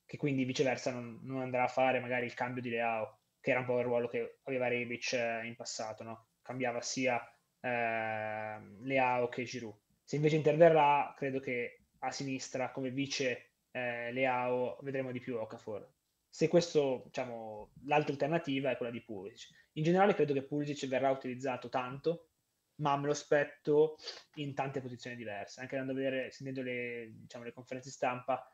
che 0.05 0.17
quindi 0.17 0.43
viceversa 0.43 0.91
non, 0.91 1.19
non, 1.23 1.41
andrà 1.41 1.63
a 1.63 1.67
fare 1.67 1.99
magari 1.99 2.25
il 2.25 2.33
cambio 2.33 2.61
di 2.61 2.69
Leao, 2.69 3.19
che 3.39 3.51
era 3.51 3.59
un 3.59 3.65
po' 3.65 3.79
il 3.79 3.85
ruolo 3.85 4.07
che 4.07 4.39
aveva 4.43 4.67
Rebic 4.67 5.13
eh, 5.13 5.45
in 5.45 5.55
passato, 5.55 6.03
no? 6.03 6.27
cambiava 6.41 6.81
sia 6.81 7.21
eh, 7.59 8.59
Leao 8.81 9.29
che 9.29 9.43
Giroud. 9.43 9.77
Se 10.03 10.15
invece 10.15 10.35
interverrà, 10.37 11.13
credo 11.15 11.39
che 11.39 11.83
a 11.99 12.11
sinistra 12.11 12.71
come 12.71 12.91
vice 12.91 13.51
eh, 13.71 14.11
Leao 14.11 14.77
vedremo 14.81 15.11
di 15.11 15.19
più 15.19 15.37
Okafor. 15.37 15.89
Se 16.33 16.47
questo, 16.47 17.03
diciamo, 17.05 17.73
l'altra 17.85 18.11
alternativa 18.11 18.71
è 18.71 18.75
quella 18.75 18.91
di 18.91 19.03
Pulisic. 19.03 19.69
In 19.73 19.83
generale 19.83 20.15
credo 20.15 20.33
che 20.33 20.41
Pulisic 20.41 20.87
verrà 20.87 21.11
utilizzato 21.11 21.69
tanto, 21.69 22.29
ma 22.77 22.97
me 22.97 23.05
lo 23.05 23.11
aspetto 23.11 23.97
in 24.37 24.55
tante 24.55 24.81
posizioni 24.81 25.15
diverse. 25.15 25.61
Anche 25.61 25.77
andando 25.77 25.99
a 25.99 26.03
vedere, 26.03 26.31
sentendo 26.31 26.63
le, 26.63 27.11
diciamo, 27.17 27.43
le 27.43 27.53
conferenze 27.53 27.91
stampa, 27.91 28.51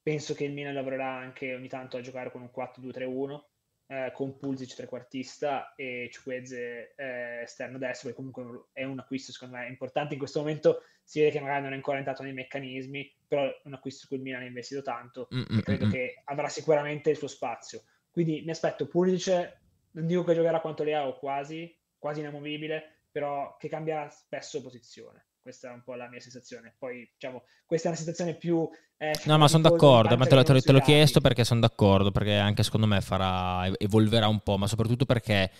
penso 0.00 0.34
che 0.34 0.44
il 0.44 0.52
Milan 0.52 0.74
lavorerà 0.74 1.14
anche 1.14 1.52
ogni 1.52 1.66
tanto 1.66 1.96
a 1.96 2.00
giocare 2.00 2.30
con 2.30 2.42
un 2.42 2.50
4-2-3-1, 2.54 3.40
eh, 3.88 4.10
con 4.12 4.36
Pulisic 4.36 4.74
trequartista 4.74 5.74
e 5.74 6.08
Ciuqueze 6.10 6.94
eh, 6.96 7.42
esterno 7.42 7.78
destro, 7.78 8.08
che 8.08 8.14
comunque 8.14 8.66
è 8.72 8.84
un 8.84 8.98
acquisto 8.98 9.32
secondo 9.32 9.56
me 9.56 9.68
importante 9.68 10.14
in 10.14 10.18
questo 10.18 10.40
momento. 10.40 10.82
Si 11.04 11.20
vede 11.20 11.30
che 11.30 11.40
magari 11.40 11.62
non 11.62 11.72
è 11.72 11.76
ancora 11.76 11.98
entrato 11.98 12.22
nei 12.22 12.32
meccanismi, 12.32 13.14
però 13.28 13.44
è 13.44 13.60
un 13.64 13.74
acquisto 13.74 14.00
su 14.00 14.08
cui 14.08 14.16
il 14.16 14.22
Milan 14.22 14.42
ha 14.42 14.46
investito 14.46 14.82
tanto 14.82 15.28
Mm-mm. 15.32 15.58
e 15.58 15.62
credo 15.62 15.88
che 15.88 16.20
avrà 16.24 16.48
sicuramente 16.48 17.10
il 17.10 17.16
suo 17.16 17.28
spazio. 17.28 17.84
Quindi 18.10 18.42
mi 18.42 18.50
aspetto 18.50 18.88
Pulisic, 18.88 19.58
non 19.92 20.06
dico 20.06 20.24
che 20.24 20.34
giocherà 20.34 20.60
quanto 20.60 20.82
le 20.82 20.94
ha 20.94 21.06
o 21.06 21.16
quasi, 21.16 21.72
quasi 21.96 22.20
inamovibile, 22.20 23.02
però 23.12 23.56
che 23.56 23.68
cambierà 23.68 24.08
spesso 24.10 24.60
posizione 24.62 25.26
questa 25.46 25.70
è 25.70 25.72
un 25.72 25.84
po' 25.84 25.94
la 25.94 26.08
mia 26.08 26.18
sensazione. 26.18 26.74
Poi, 26.76 27.08
diciamo, 27.12 27.44
questa 27.64 27.86
è 27.86 27.90
una 27.92 28.00
sensazione 28.00 28.34
più... 28.34 28.68
Eh, 28.96 29.12
no, 29.26 29.38
ma 29.38 29.46
sono 29.46 29.62
d'accordo, 29.62 30.16
ma 30.16 30.26
te, 30.26 30.42
te, 30.42 30.60
te 30.60 30.72
l'ho 30.72 30.80
chiesto 30.80 31.20
perché 31.20 31.44
sono 31.44 31.60
d'accordo, 31.60 32.10
perché 32.10 32.34
anche 32.34 32.64
secondo 32.64 32.88
me 32.88 33.00
farà, 33.00 33.64
evolverà 33.78 34.26
un 34.26 34.40
po', 34.40 34.56
ma 34.56 34.66
soprattutto 34.66 35.04
perché 35.04 35.52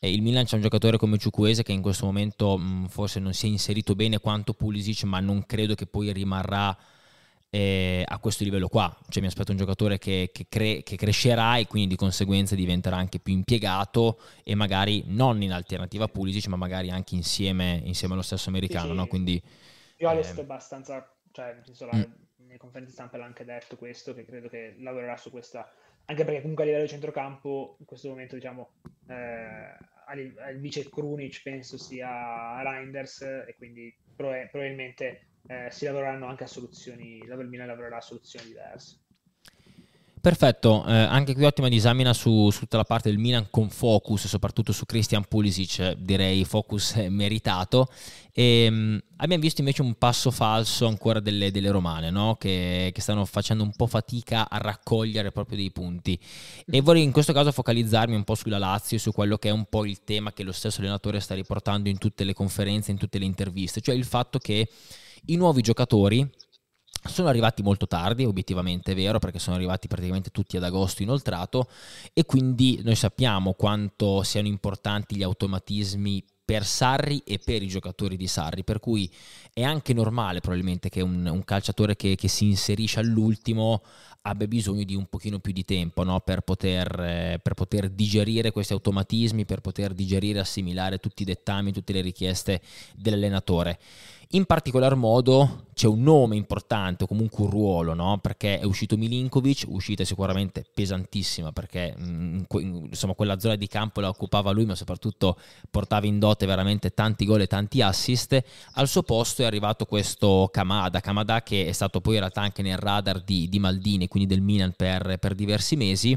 eh, 0.00 0.10
il 0.10 0.20
Milan 0.20 0.46
c'è 0.46 0.56
un 0.56 0.62
giocatore 0.62 0.96
come 0.96 1.16
Ciucuese 1.16 1.62
che 1.62 1.70
in 1.70 1.80
questo 1.80 2.06
momento 2.06 2.58
mh, 2.58 2.88
forse 2.88 3.20
non 3.20 3.32
si 3.32 3.46
è 3.46 3.50
inserito 3.50 3.94
bene 3.94 4.18
quanto 4.18 4.52
Pulisic, 4.52 5.04
ma 5.04 5.20
non 5.20 5.46
credo 5.46 5.76
che 5.76 5.86
poi 5.86 6.12
rimarrà 6.12 6.76
eh, 7.50 8.04
a 8.06 8.18
questo 8.18 8.44
livello 8.44 8.68
qua. 8.68 8.96
Cioè 9.08 9.20
mi 9.20 9.28
aspetto 9.28 9.50
un 9.50 9.58
giocatore 9.58 9.98
che, 9.98 10.30
che, 10.32 10.46
cre- 10.48 10.82
che, 10.82 10.96
crescerà 10.96 11.58
e 11.58 11.66
quindi 11.66 11.88
di 11.88 11.96
conseguenza 11.96 12.54
diventerà 12.54 12.96
anche 12.96 13.18
più 13.18 13.34
impiegato 13.34 14.20
e 14.44 14.54
magari 14.54 15.02
non 15.06 15.42
in 15.42 15.52
alternativa 15.52 16.04
a 16.04 16.08
Pulisic, 16.08 16.46
ma 16.46 16.56
magari 16.56 16.90
anche 16.90 17.16
insieme, 17.16 17.80
insieme 17.84 18.14
allo 18.14 18.22
stesso 18.22 18.48
americano. 18.48 18.90
Sì. 18.90 18.94
No? 18.94 19.06
Quindi, 19.06 19.42
Io 19.96 20.10
eh... 20.10 20.20
è 20.20 20.40
abbastanza, 20.40 21.12
cioè, 21.32 21.60
insomma, 21.66 21.96
mm. 21.96 22.02
nelle 22.46 22.58
conferenze 22.58 22.92
stampa 22.92 23.18
l'ha 23.18 23.24
anche 23.24 23.44
detto 23.44 23.76
questo, 23.76 24.14
che 24.14 24.24
credo 24.24 24.48
che 24.48 24.76
lavorerà 24.78 25.16
su 25.16 25.30
questa, 25.30 25.68
anche 26.06 26.24
perché 26.24 26.40
comunque 26.40 26.64
a 26.64 26.66
livello 26.66 26.84
di 26.84 26.90
centrocampo 26.90 27.76
in 27.78 27.84
questo 27.84 28.08
momento 28.08 28.34
diciamo 28.34 28.70
eh, 29.08 29.76
il 30.16 30.58
vice 30.58 30.88
Krunic 30.88 31.40
penso 31.42 31.78
sia 31.78 32.60
Reinders 32.62 33.20
e 33.20 33.54
quindi 33.56 33.94
probabilmente 34.16 35.29
eh, 35.46 35.68
si 35.70 35.84
lavoreranno 35.84 36.26
anche 36.26 36.44
a 36.44 36.46
soluzioni, 36.46 37.18
il 37.18 37.48
Milan 37.48 37.66
lavorerà 37.66 37.96
a 37.96 38.00
soluzioni 38.00 38.46
diverse. 38.46 38.99
Perfetto, 40.20 40.84
eh, 40.86 40.92
anche 40.92 41.32
qui 41.32 41.44
ottima 41.44 41.68
disamina 41.68 42.12
su, 42.12 42.50
su, 42.50 42.60
tutta 42.60 42.76
la 42.76 42.84
parte 42.84 43.08
del 43.08 43.16
Milan 43.16 43.46
con 43.48 43.70
focus, 43.70 44.26
soprattutto 44.26 44.70
su 44.70 44.84
Christian 44.84 45.24
Pulisic, 45.26 45.92
direi 45.92 46.44
focus 46.44 46.94
meritato. 47.08 47.88
E, 48.30 48.64
ehm, 48.64 48.74
mh, 48.74 49.02
abbiamo 49.16 49.42
visto 49.42 49.62
invece 49.62 49.80
un 49.80 49.94
passo 49.94 50.30
falso 50.30 50.86
ancora 50.86 51.20
delle, 51.20 51.50
delle 51.50 51.70
romane, 51.70 52.10
no? 52.10 52.36
che, 52.38 52.90
che, 52.92 53.00
stanno 53.00 53.24
facendo 53.24 53.62
un 53.62 53.72
po' 53.72 53.86
fatica 53.86 54.50
a 54.50 54.58
raccogliere 54.58 55.32
proprio 55.32 55.56
dei 55.56 55.70
punti. 55.70 56.20
E 56.70 56.82
vorrei 56.82 57.02
in 57.02 57.12
questo 57.12 57.32
caso 57.32 57.50
focalizzarmi 57.50 58.14
un 58.14 58.24
po' 58.24 58.34
sulla 58.34 58.58
Lazio 58.58 58.98
su 58.98 59.12
quello 59.12 59.38
che 59.38 59.48
è 59.48 59.52
un 59.52 59.64
po' 59.70 59.86
il 59.86 60.04
tema 60.04 60.34
che 60.34 60.42
lo 60.42 60.52
stesso 60.52 60.80
allenatore 60.80 61.20
sta 61.20 61.34
riportando 61.34 61.88
in 61.88 61.96
tutte 61.96 62.24
le 62.24 62.34
conferenze, 62.34 62.90
in 62.90 62.98
tutte 62.98 63.18
le 63.18 63.24
interviste, 63.24 63.80
cioè 63.80 63.94
il 63.94 64.04
fatto 64.04 64.38
che 64.38 64.68
i 65.26 65.36
nuovi 65.36 65.62
giocatori 65.62 66.28
sono 67.04 67.28
arrivati 67.28 67.62
molto 67.62 67.86
tardi, 67.86 68.24
obiettivamente 68.24 68.92
è 68.92 68.94
vero, 68.94 69.18
perché 69.18 69.38
sono 69.38 69.56
arrivati 69.56 69.88
praticamente 69.88 70.30
tutti 70.30 70.56
ad 70.56 70.64
agosto 70.64 71.02
inoltrato 71.02 71.68
e 72.12 72.24
quindi 72.24 72.80
noi 72.82 72.96
sappiamo 72.96 73.54
quanto 73.54 74.22
siano 74.22 74.48
importanti 74.48 75.16
gli 75.16 75.22
automatismi 75.22 76.24
per 76.50 76.66
Sarri 76.66 77.22
e 77.24 77.38
per 77.38 77.62
i 77.62 77.68
giocatori 77.68 78.16
di 78.16 78.26
Sarri, 78.26 78.64
per 78.64 78.80
cui 78.80 79.08
è 79.52 79.62
anche 79.62 79.94
normale 79.94 80.40
probabilmente 80.40 80.88
che 80.88 81.00
un, 81.00 81.24
un 81.24 81.44
calciatore 81.44 81.94
che, 81.94 82.16
che, 82.16 82.26
si 82.26 82.46
inserisce 82.46 82.98
all'ultimo 82.98 83.82
abbia 84.22 84.48
bisogno 84.48 84.82
di 84.82 84.96
un 84.96 85.06
pochino 85.06 85.38
più 85.38 85.52
di 85.52 85.64
tempo 85.64 86.02
no? 86.02 86.18
per, 86.18 86.40
poter, 86.40 87.00
eh, 87.00 87.40
per 87.40 87.54
poter 87.54 87.88
digerire 87.88 88.50
questi 88.50 88.72
automatismi, 88.72 89.44
per 89.44 89.60
poter 89.60 89.94
digerire 89.94 90.38
e 90.38 90.42
assimilare 90.42 90.98
tutti 90.98 91.22
i 91.22 91.24
dettami, 91.24 91.72
tutte 91.72 91.92
le 91.92 92.00
richieste 92.00 92.60
dell'allenatore. 92.96 93.78
In 94.32 94.44
particolar 94.44 94.94
modo 94.94 95.64
c'è 95.74 95.88
un 95.88 96.02
nome 96.02 96.36
importante 96.36 97.02
o 97.02 97.08
comunque 97.08 97.42
un 97.42 97.50
ruolo, 97.50 97.94
no? 97.94 98.18
perché 98.18 98.60
è 98.60 98.64
uscito 98.64 98.96
Milinkovic, 98.96 99.64
uscita 99.66 100.04
sicuramente 100.04 100.64
pesantissima 100.72 101.50
perché 101.50 101.96
mh, 101.96 102.44
mm, 102.56 102.84
insomma, 102.90 103.14
quella 103.14 103.40
zona 103.40 103.56
di 103.56 103.66
campo 103.66 104.00
la 104.00 104.08
occupava 104.08 104.52
lui, 104.52 104.66
ma 104.66 104.76
soprattutto 104.76 105.36
portava 105.68 106.06
in 106.06 106.20
dote 106.20 106.46
veramente 106.46 106.94
tanti 106.94 107.24
gol 107.24 107.40
e 107.40 107.48
tanti 107.48 107.82
assist. 107.82 108.40
Al 108.74 108.86
suo 108.86 109.02
posto 109.02 109.42
è 109.42 109.46
arrivato 109.46 109.84
questo 109.84 110.48
Kamada, 110.52 111.00
Kamada 111.00 111.42
che 111.42 111.66
è 111.66 111.72
stato 111.72 112.00
poi 112.00 112.14
in 112.14 112.20
realtà 112.20 112.42
anche 112.42 112.62
nel 112.62 112.78
radar 112.78 113.20
di, 113.22 113.48
di 113.48 113.58
Maldini, 113.58 114.06
quindi 114.06 114.32
del 114.32 114.42
Milan 114.42 114.74
per, 114.76 115.18
per 115.18 115.34
diversi 115.34 115.74
mesi 115.74 116.16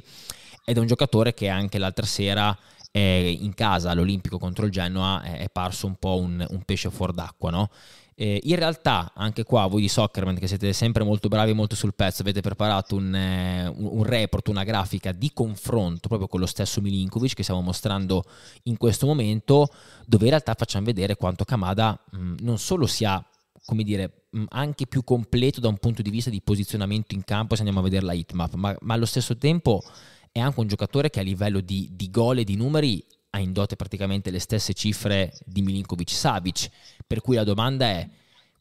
ed 0.65 0.77
è 0.77 0.79
un 0.79 0.85
giocatore 0.85 1.33
che 1.33 1.49
anche 1.49 1.79
l'altra 1.79 2.05
sera 2.05 2.55
eh, 2.95 3.37
in 3.41 3.55
casa 3.55 3.89
all'Olimpico 3.89 4.37
contro 4.37 4.65
il 4.65 4.71
Genoa 4.71 5.23
è, 5.23 5.49
parso 5.49 5.87
un 5.87 5.95
po' 5.95 6.17
un, 6.17 6.45
un 6.47 6.61
pesce 6.63 6.91
fuor 6.91 7.11
d'acqua, 7.11 7.49
no? 7.49 7.69
Eh, 8.15 8.39
in 8.43 8.55
realtà, 8.55 9.11
anche 9.15 9.43
qua, 9.43 9.65
voi 9.67 9.81
di 9.81 9.87
Soccerman, 9.87 10.35
che 10.35 10.47
siete 10.47 10.73
sempre 10.73 11.03
molto 11.03 11.27
bravi 11.27 11.51
e 11.51 11.53
molto 11.53 11.75
sul 11.75 11.93
pezzo, 11.93 12.21
avete 12.21 12.41
preparato 12.41 12.95
un, 12.95 13.13
eh, 13.13 13.67
un, 13.67 14.03
report, 14.03 14.47
una 14.49 14.63
grafica 14.63 15.11
di 15.11 15.31
confronto 15.33 16.07
proprio 16.07 16.27
con 16.27 16.39
lo 16.39 16.45
stesso 16.45 16.81
Milinkovic 16.81 17.33
che 17.33 17.43
stiamo 17.43 17.61
mostrando 17.61 18.23
in 18.63 18.77
questo 18.77 19.05
momento, 19.05 19.67
dove 20.05 20.23
in 20.25 20.29
realtà 20.29 20.53
facciamo 20.55 20.85
vedere 20.85 21.15
quanto 21.15 21.43
Kamada 21.43 21.99
mh, 22.11 22.35
non 22.39 22.57
solo 22.57 22.85
sia 22.85 23.23
come 23.65 23.83
dire, 23.83 24.25
mh, 24.29 24.43
anche 24.49 24.87
più 24.87 25.03
completo 25.03 25.59
da 25.59 25.69
un 25.69 25.77
punto 25.77 26.01
di 26.01 26.09
vista 26.09 26.29
di 26.29 26.41
posizionamento 26.41 27.15
in 27.15 27.23
campo 27.23 27.55
se 27.55 27.61
andiamo 27.61 27.79
a 27.79 27.83
vedere 27.83 28.05
la 28.05 28.13
hitmap, 28.13 28.53
ma, 28.55 28.75
ma 28.81 28.93
allo 28.93 29.05
stesso 29.05 29.37
tempo 29.37 29.81
è 30.31 30.39
anche 30.39 30.59
un 30.59 30.67
giocatore 30.67 31.09
che 31.09 31.19
a 31.19 31.23
livello 31.23 31.61
di, 31.61 31.89
di 31.93 32.09
gol 32.09 32.39
e 32.39 32.43
di 32.43 32.55
numeri 32.55 33.05
ha 33.35 33.39
in 33.39 33.51
dote 33.51 33.75
praticamente 33.75 34.29
le 34.29 34.39
stesse 34.39 34.73
cifre 34.73 35.33
di 35.43 35.61
Milinkovic 35.61 36.11
Savic, 36.11 36.69
per 37.07 37.21
cui 37.21 37.35
la 37.35 37.43
domanda 37.43 37.87
è 37.87 38.07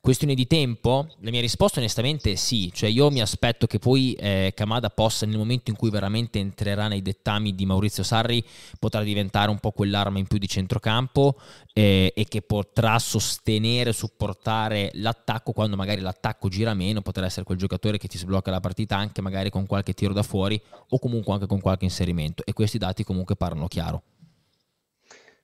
questione 0.01 0.35
di 0.35 0.47
tempo? 0.47 1.09
La 1.21 1.31
mia 1.31 1.43
risposta 1.43 1.79
onestamente 1.79 2.33
è 2.33 2.35
sì, 2.37 2.73
cioè 2.73 2.89
io 2.89 3.11
mi 3.11 3.21
aspetto 3.21 3.67
che 3.67 3.79
poi 3.79 4.15
eh, 4.15 4.53
Kamada 4.57 4.89
possa 4.89 5.27
nel 5.27 5.37
momento 5.37 5.71
in 5.71 5.77
cui 5.77 5.91
veramente 5.91 6.39
entrerà 6.39 6.89
nei 6.89 7.03
dettami 7.03 7.55
di 7.55 7.67
Maurizio 7.67 8.03
Sarri 8.03 8.43
potrà 8.79 9.03
diventare 9.03 9.51
un 9.51 9.59
po' 9.59 9.73
quell'arma 9.73 10.19
in 10.19 10.27
più 10.27 10.39
di 10.39 10.49
centrocampo 10.49 11.39
eh, 11.75 12.11
e 12.17 12.25
che 12.25 12.41
potrà 12.41 12.99
sostenere, 12.99 13.93
supportare 13.93 14.91
l'attacco 14.95 15.53
quando 15.53 15.77
magari 15.77 16.01
l'attacco 16.01 16.49
gira 16.49 16.73
meno, 16.73 17.03
potrà 17.03 17.27
essere 17.27 17.45
quel 17.45 17.59
giocatore 17.59 17.99
che 17.99 18.09
ti 18.09 18.17
sblocca 18.17 18.51
la 18.51 18.61
partita 18.61 18.97
anche 18.97 19.21
magari 19.21 19.51
con 19.51 19.67
qualche 19.67 19.93
tiro 19.93 20.15
da 20.15 20.23
fuori 20.23 20.59
o 20.89 20.99
comunque 20.99 21.35
anche 21.35 21.47
con 21.47 21.61
qualche 21.61 21.85
inserimento 21.85 22.43
e 22.47 22.55
questi 22.55 22.79
dati 22.79 23.05
comunque 23.05 23.37
parlano 23.37 23.69
chiaro. 23.69 24.03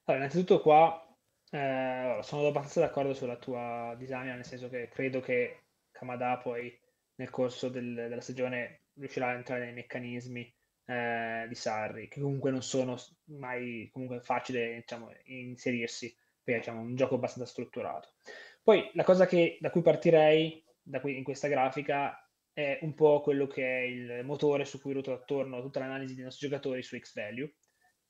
Allora, 0.09 0.25
innanzitutto 0.25 0.63
qua 0.63 1.07
eh, 1.51 2.19
sono 2.23 2.47
abbastanza 2.47 2.81
d'accordo 2.81 3.13
sulla 3.13 3.37
tua 3.37 3.95
disamina, 3.99 4.35
nel 4.35 4.45
senso 4.47 4.71
che 4.71 4.89
credo 4.89 5.21
che 5.21 5.65
Kamada 5.91 6.39
poi 6.39 6.75
nel 7.17 7.29
corso 7.29 7.69
del, 7.69 7.95
della 7.95 8.21
stagione 8.23 8.85
riuscirà 8.95 9.29
a 9.29 9.35
entrare 9.35 9.67
nei 9.67 9.75
meccanismi 9.75 10.57
eh, 10.87 11.45
di 11.47 11.55
Sarri, 11.55 12.09
che 12.09 12.23
comunque 12.23 12.51
non 12.51 12.63
sono 12.63 12.97
mai 13.25 13.91
comunque 13.93 14.21
facile 14.21 14.77
diciamo, 14.77 15.13
inserirsi, 15.25 16.17
perché 16.43 16.61
diciamo, 16.61 16.81
è 16.81 16.85
un 16.85 16.97
gioco 16.97 17.17
abbastanza 17.17 17.51
strutturato. 17.51 18.15
Poi 18.63 18.91
la 18.95 19.05
cosa 19.05 19.27
che, 19.27 19.59
da 19.61 19.69
cui 19.69 19.83
partirei 19.83 20.65
da 20.81 21.01
qui, 21.01 21.19
in 21.19 21.25
questa 21.25 21.49
grafica 21.49 22.19
è 22.51 22.79
un 22.81 22.95
po' 22.95 23.21
quello 23.21 23.47
che 23.47 23.63
è 23.63 23.83
il 23.83 24.25
motore 24.25 24.65
su 24.65 24.81
cui 24.81 24.95
ruota 24.95 25.13
attorno 25.13 25.61
tutta 25.61 25.81
l'analisi 25.81 26.15
dei 26.15 26.25
nostri 26.25 26.49
giocatori 26.49 26.83
su 26.83 26.99
X-Value, 26.99 27.57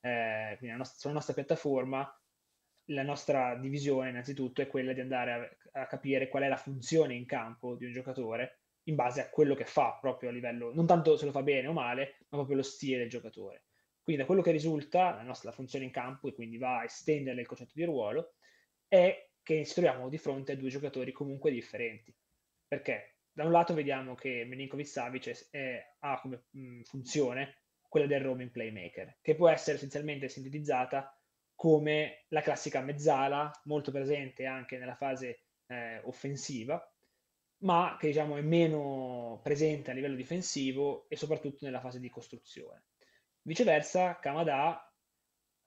eh, 0.00 0.54
quindi 0.58 0.76
nostra, 0.76 0.98
sulla 0.98 1.14
nostra 1.14 1.34
piattaforma, 1.34 2.20
la 2.90 3.02
nostra 3.02 3.54
divisione 3.56 4.10
innanzitutto 4.10 4.62
è 4.62 4.66
quella 4.66 4.92
di 4.92 5.00
andare 5.00 5.58
a, 5.72 5.80
a, 5.82 5.86
capire 5.86 6.28
qual 6.28 6.44
è 6.44 6.48
la 6.48 6.56
funzione 6.56 7.14
in 7.14 7.26
campo 7.26 7.74
di 7.74 7.84
un 7.84 7.92
giocatore 7.92 8.60
in 8.84 8.94
base 8.94 9.20
a 9.20 9.28
quello 9.28 9.54
che 9.54 9.66
fa 9.66 9.98
proprio 10.00 10.30
a 10.30 10.32
livello, 10.32 10.72
non 10.72 10.86
tanto 10.86 11.16
se 11.16 11.26
lo 11.26 11.30
fa 11.30 11.42
bene 11.42 11.66
o 11.66 11.72
male, 11.72 12.16
ma 12.28 12.38
proprio 12.38 12.56
lo 12.56 12.62
stile 12.62 12.98
del 12.98 13.10
giocatore. 13.10 13.64
Quindi 14.02 14.22
da 14.22 14.26
quello 14.26 14.40
che 14.40 14.50
risulta, 14.50 15.14
la 15.14 15.22
nostra 15.22 15.52
funzione 15.52 15.84
in 15.84 15.90
campo, 15.90 16.28
e 16.28 16.32
quindi 16.32 16.56
va 16.56 16.78
a 16.78 16.84
estendere 16.84 17.42
il 17.42 17.46
concetto 17.46 17.72
di 17.74 17.84
ruolo, 17.84 18.36
è 18.88 19.28
che 19.42 19.66
ci 19.66 19.74
troviamo 19.74 20.08
di 20.08 20.16
fronte 20.16 20.52
a 20.52 20.56
due 20.56 20.70
giocatori 20.70 21.12
comunque 21.12 21.50
differenti. 21.50 22.14
Perché 22.66 23.18
da 23.30 23.44
un 23.44 23.52
lato 23.52 23.74
vediamo 23.74 24.14
che 24.14 24.46
Milinkovic 24.46 24.86
Savic 24.86 25.48
ha 25.98 26.20
come 26.20 26.44
mh, 26.50 26.80
funzione 26.84 27.64
quella 27.88 28.06
del 28.06 28.20
roaming 28.20 28.50
playmaker, 28.50 29.18
che 29.20 29.34
può 29.34 29.48
essere 29.48 29.76
essenzialmente 29.76 30.28
sintetizzata 30.28 31.12
come 31.54 32.24
la 32.28 32.40
classica 32.40 32.80
mezzala, 32.80 33.50
molto 33.64 33.90
presente 33.90 34.46
anche 34.46 34.78
nella 34.78 34.94
fase 34.94 35.46
eh, 35.66 36.00
offensiva, 36.04 36.80
ma 37.62 37.96
che 37.98 38.08
diciamo 38.08 38.36
è 38.36 38.42
meno 38.42 39.40
presente 39.42 39.90
a 39.90 39.94
livello 39.94 40.14
difensivo 40.14 41.08
e 41.08 41.16
soprattutto 41.16 41.64
nella 41.64 41.80
fase 41.80 41.98
di 41.98 42.08
costruzione. 42.08 42.84
Viceversa, 43.42 44.18
Kamada, 44.20 44.88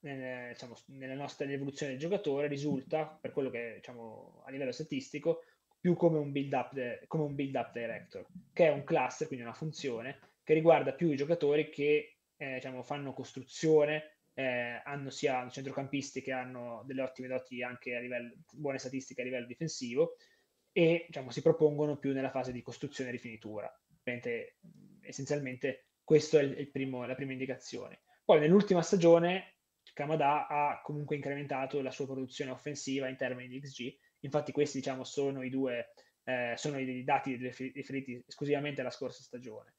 eh, 0.02 0.50
diciamo, 0.54 0.78
nella 0.88 1.16
nostra 1.16 1.46
evoluzione 1.46 1.92
del 1.92 2.02
giocatore, 2.02 2.48
risulta, 2.48 3.06
per 3.06 3.32
quello 3.32 3.50
che 3.50 3.74
diciamo, 3.76 4.44
a 4.46 4.52
livello 4.52 4.72
statistico, 4.72 5.44
più 5.80 5.96
come 5.96 6.20
un 6.20 6.32
build-up, 6.32 6.74
de- 6.74 7.04
come 7.08 7.24
un 7.24 7.36
build-up 7.36 7.74
director, 7.74 8.26
che 8.54 8.68
è 8.68 8.72
un 8.72 8.84
cluster, 8.84 9.28
quindi 9.28 9.44
una 9.44 9.54
funzione 9.54 10.20
che 10.52 10.54
riguarda 10.54 10.94
più 10.94 11.10
i 11.10 11.16
giocatori 11.16 11.70
che 11.70 12.18
eh, 12.36 12.54
diciamo, 12.56 12.84
fanno 12.84 13.14
costruzione, 13.14 14.18
eh, 14.34 14.82
hanno 14.84 15.10
sia 15.10 15.50
centrocampisti 15.50 16.22
che 16.22 16.34
hanno 16.34 16.84
delle 16.86 17.02
ottime 17.02 17.30
doti 17.30 17.64
anche 17.64 17.96
a 17.96 18.00
livello, 18.00 18.34
buone 18.52 18.78
statistiche 18.78 19.22
a 19.22 19.24
livello 19.24 19.46
difensivo 19.46 20.18
e 20.72 21.06
diciamo, 21.08 21.32
si 21.32 21.42
propongono 21.42 21.98
più 21.98 22.12
nella 22.14 22.30
fase 22.30 22.52
di 22.52 22.62
costruzione 22.62 23.10
e 23.10 23.14
rifinitura. 23.14 23.72
Mentre, 24.04 24.58
essenzialmente 25.02 25.88
questa 26.04 26.40
è 26.40 26.44
il 26.44 26.70
primo, 26.70 27.06
la 27.06 27.16
prima 27.16 27.32
indicazione. 27.32 28.02
Poi 28.26 28.40
nell'ultima 28.40 28.82
stagione 28.82 29.56
Kamada 29.94 30.48
ha 30.48 30.82
comunque 30.82 31.16
incrementato 31.16 31.82
la 31.82 31.92
sua 31.92 32.06
produzione 32.06 32.52
offensiva 32.52 33.08
in 33.08 33.18
termini 33.18 33.48
di 33.48 33.60
XG 33.60 33.96
Infatti 34.22 34.52
questi 34.52 34.78
diciamo 34.78 35.04
sono 35.04 35.42
i 35.44 35.50
due, 35.50 35.94
eh, 36.24 36.54
sono 36.56 36.80
i 36.80 37.04
dati 37.04 37.36
riferiti 37.36 38.24
esclusivamente 38.28 38.82
alla 38.82 38.92
scorsa 38.92 39.22
stagione. 39.24 39.76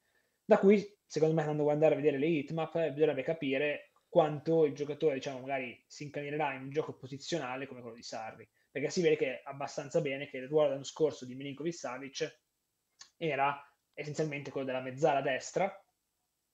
Da 0.53 0.59
qui, 0.59 0.87
secondo 1.03 1.33
me, 1.33 1.41
andando 1.41 1.63
a 1.63 1.65
guardare 1.65 1.93
a 1.93 1.97
vedere 1.97 2.19
le 2.19 2.27
hitmap, 2.27 2.75
eh, 2.75 2.91
bisognerebbe 2.91 3.23
capire 3.23 3.93
quanto 4.07 4.65
il 4.65 4.75
giocatore, 4.75 5.15
diciamo, 5.15 5.39
magari 5.39 5.83
si 5.87 6.03
incanerà 6.03 6.53
in 6.53 6.61
un 6.61 6.69
gioco 6.69 6.93
posizionale 6.93 7.65
come 7.65 7.81
quello 7.81 7.95
di 7.95 8.03
Sarri. 8.03 8.47
Perché 8.69 8.91
si 8.91 9.01
vede 9.01 9.15
che 9.15 9.41
abbastanza 9.43 9.99
bene 9.99 10.27
che 10.27 10.37
il 10.37 10.47
ruolo 10.47 10.67
dell'anno 10.67 10.83
scorso 10.85 11.25
di 11.25 11.33
Milinkovic 11.33 11.73
Savic 11.73 12.41
era 13.17 13.59
essenzialmente 13.93 14.51
quello 14.51 14.67
della 14.67 14.81
mezzala 14.81 15.21
destra, 15.21 15.75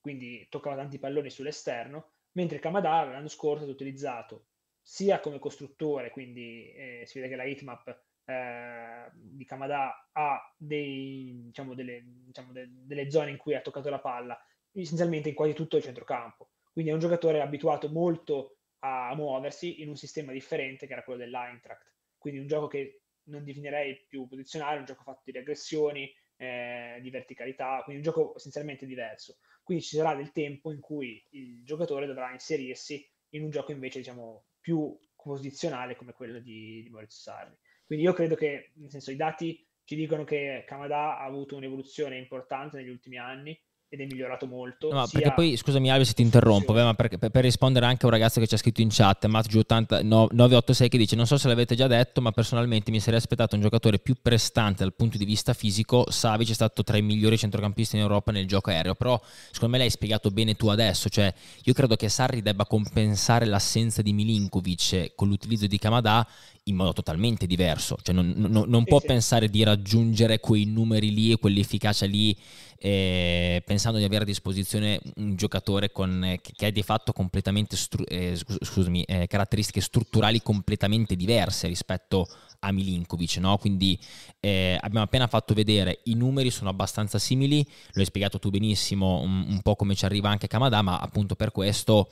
quindi 0.00 0.46
toccava 0.48 0.76
tanti 0.76 0.98
palloni 0.98 1.28
sull'esterno, 1.28 2.12
mentre 2.32 2.58
Kamada 2.58 3.04
l'anno 3.04 3.28
scorso 3.28 3.66
è 3.66 3.68
utilizzato 3.68 4.46
sia 4.80 5.20
come 5.20 5.38
costruttore, 5.38 6.08
quindi 6.08 6.72
eh, 6.72 7.02
si 7.04 7.18
vede 7.18 7.30
che 7.30 7.36
la 7.36 7.44
hitmap 7.44 8.02
eh, 8.30 9.10
di 9.12 9.44
Kamada 9.44 10.08
ha 10.12 10.54
dei, 10.56 11.42
diciamo, 11.46 11.74
delle, 11.74 12.02
diciamo, 12.04 12.52
de- 12.52 12.68
delle 12.70 13.10
zone 13.10 13.30
in 13.30 13.36
cui 13.36 13.54
ha 13.54 13.60
toccato 13.60 13.90
la 13.90 14.00
palla, 14.00 14.38
essenzialmente 14.72 15.28
in 15.28 15.34
quasi 15.34 15.52
tutto 15.52 15.76
il 15.76 15.82
centrocampo. 15.82 16.50
Quindi 16.72 16.90
è 16.90 16.94
un 16.94 17.00
giocatore 17.00 17.40
abituato 17.40 17.88
molto 17.90 18.58
a 18.80 19.14
muoversi 19.14 19.82
in 19.82 19.88
un 19.88 19.96
sistema 19.96 20.32
differente 20.32 20.86
che 20.86 20.92
era 20.92 21.02
quello 21.02 21.18
dell'Eintracht. 21.18 21.92
Quindi 22.16 22.40
un 22.40 22.46
gioco 22.46 22.66
che 22.68 23.02
non 23.24 23.44
definirei 23.44 24.06
più 24.08 24.26
posizionale, 24.26 24.78
un 24.78 24.84
gioco 24.84 25.02
fatto 25.02 25.30
di 25.30 25.38
aggressioni, 25.38 26.10
eh, 26.36 26.98
di 27.02 27.10
verticalità, 27.10 27.82
quindi 27.84 28.06
un 28.06 28.12
gioco 28.12 28.34
essenzialmente 28.36 28.86
diverso. 28.86 29.38
Quindi 29.62 29.84
ci 29.84 29.96
sarà 29.96 30.14
del 30.14 30.32
tempo 30.32 30.72
in 30.72 30.80
cui 30.80 31.24
il 31.30 31.64
giocatore 31.64 32.06
dovrà 32.06 32.32
inserirsi 32.32 33.06
in 33.30 33.42
un 33.44 33.50
gioco 33.50 33.72
invece 33.72 33.98
diciamo 33.98 34.46
più 34.58 34.98
posizionale 35.14 35.96
come 35.96 36.12
quello 36.12 36.40
di, 36.40 36.82
di 36.82 36.88
Maurizio 36.90 37.20
Sarri. 37.20 37.56
Quindi 37.90 38.06
io 38.06 38.14
credo 38.14 38.36
che, 38.36 38.70
nel 38.74 38.88
senso, 38.88 39.10
i 39.10 39.16
dati 39.16 39.66
ci 39.82 39.96
dicono 39.96 40.22
che 40.22 40.62
Kamada 40.64 41.18
ha 41.18 41.24
avuto 41.24 41.56
un'evoluzione 41.56 42.18
importante 42.18 42.76
negli 42.76 42.88
ultimi 42.88 43.18
anni, 43.18 43.60
ed 43.92 44.00
è 44.00 44.06
migliorato 44.06 44.46
molto. 44.46 44.92
No, 44.92 45.08
perché 45.10 45.32
poi, 45.32 45.56
scusami 45.56 45.90
Alvio 45.90 46.04
se 46.04 46.12
ti 46.12 46.22
interrompo, 46.22 46.72
beh, 46.72 46.84
ma 46.84 46.94
per, 46.94 47.18
per, 47.18 47.30
per, 47.30 47.42
rispondere 47.42 47.86
anche 47.86 48.04
a 48.04 48.06
un 48.06 48.12
ragazzo 48.12 48.38
che 48.38 48.46
ci 48.46 48.54
ha 48.54 48.58
scritto 48.58 48.80
in 48.80 48.88
chat, 48.88 49.26
MatG986, 49.26 50.88
che 50.88 50.96
dice, 50.96 51.16
non 51.16 51.26
so 51.26 51.36
se 51.36 51.48
l'avete 51.48 51.74
già 51.74 51.88
detto, 51.88 52.20
ma 52.20 52.30
personalmente 52.30 52.92
mi 52.92 53.00
sarei 53.00 53.18
aspettato 53.18 53.56
un 53.56 53.62
giocatore 53.62 53.98
più 53.98 54.14
prestante 54.22 54.84
dal 54.84 54.94
punto 54.94 55.18
di 55.18 55.24
vista 55.24 55.54
fisico, 55.54 56.08
Savic 56.08 56.50
è 56.50 56.54
stato 56.54 56.84
tra 56.84 56.96
i 56.96 57.02
migliori 57.02 57.36
centrocampisti 57.36 57.96
in 57.96 58.02
Europa 58.02 58.30
nel 58.30 58.46
gioco 58.46 58.70
aereo, 58.70 58.94
però 58.94 59.20
secondo 59.50 59.76
me 59.76 59.82
l'hai 59.82 59.90
spiegato 59.90 60.30
bene 60.30 60.54
tu 60.54 60.68
adesso, 60.68 61.08
cioè 61.08 61.34
io 61.64 61.72
credo 61.72 61.96
che 61.96 62.08
Sarri 62.08 62.42
debba 62.42 62.66
compensare 62.66 63.44
l'assenza 63.44 64.02
di 64.02 64.12
Milinkovic 64.12 65.16
con 65.16 65.26
l'utilizzo 65.26 65.66
di 65.66 65.78
Kamada 65.78 66.24
in 66.64 66.76
modo 66.76 66.92
totalmente 66.92 67.46
diverso, 67.46 67.96
cioè 68.02 68.14
non, 68.14 68.32
non, 68.36 68.68
non 68.68 68.82
sì, 68.82 68.88
può 68.88 69.00
sì. 69.00 69.06
pensare 69.06 69.48
di 69.48 69.62
raggiungere 69.62 70.40
quei 70.40 70.66
numeri 70.66 71.12
lì 71.12 71.32
e 71.32 71.38
quell'efficacia 71.38 72.06
lì 72.06 72.36
eh, 72.82 73.62
pensando 73.66 73.98
di 73.98 74.04
avere 74.04 74.22
a 74.22 74.26
disposizione 74.26 75.00
un 75.16 75.36
giocatore 75.36 75.92
con, 75.92 76.24
eh, 76.24 76.40
che 76.40 76.66
ha 76.66 76.70
di 76.70 76.82
fatto 76.82 77.12
completamente 77.12 77.76
stru- 77.76 78.10
eh, 78.10 78.34
scusami, 78.36 79.02
eh, 79.02 79.26
caratteristiche 79.26 79.82
strutturali 79.82 80.40
completamente 80.40 81.14
diverse 81.14 81.66
rispetto 81.66 82.26
a 82.60 82.72
Milinkovic, 82.72 83.36
no? 83.36 83.58
quindi 83.58 83.98
eh, 84.40 84.78
abbiamo 84.80 85.04
appena 85.04 85.26
fatto 85.26 85.52
vedere 85.52 86.00
i 86.04 86.14
numeri 86.14 86.50
sono 86.50 86.70
abbastanza 86.70 87.18
simili, 87.18 87.66
lo 87.92 88.00
hai 88.00 88.06
spiegato 88.06 88.38
tu 88.38 88.48
benissimo 88.48 89.20
un, 89.20 89.44
un 89.48 89.60
po' 89.60 89.76
come 89.76 89.94
ci 89.94 90.06
arriva 90.06 90.30
anche 90.30 90.46
Kamada, 90.46 90.80
ma 90.80 90.98
appunto 90.98 91.36
per 91.36 91.52
questo 91.52 92.10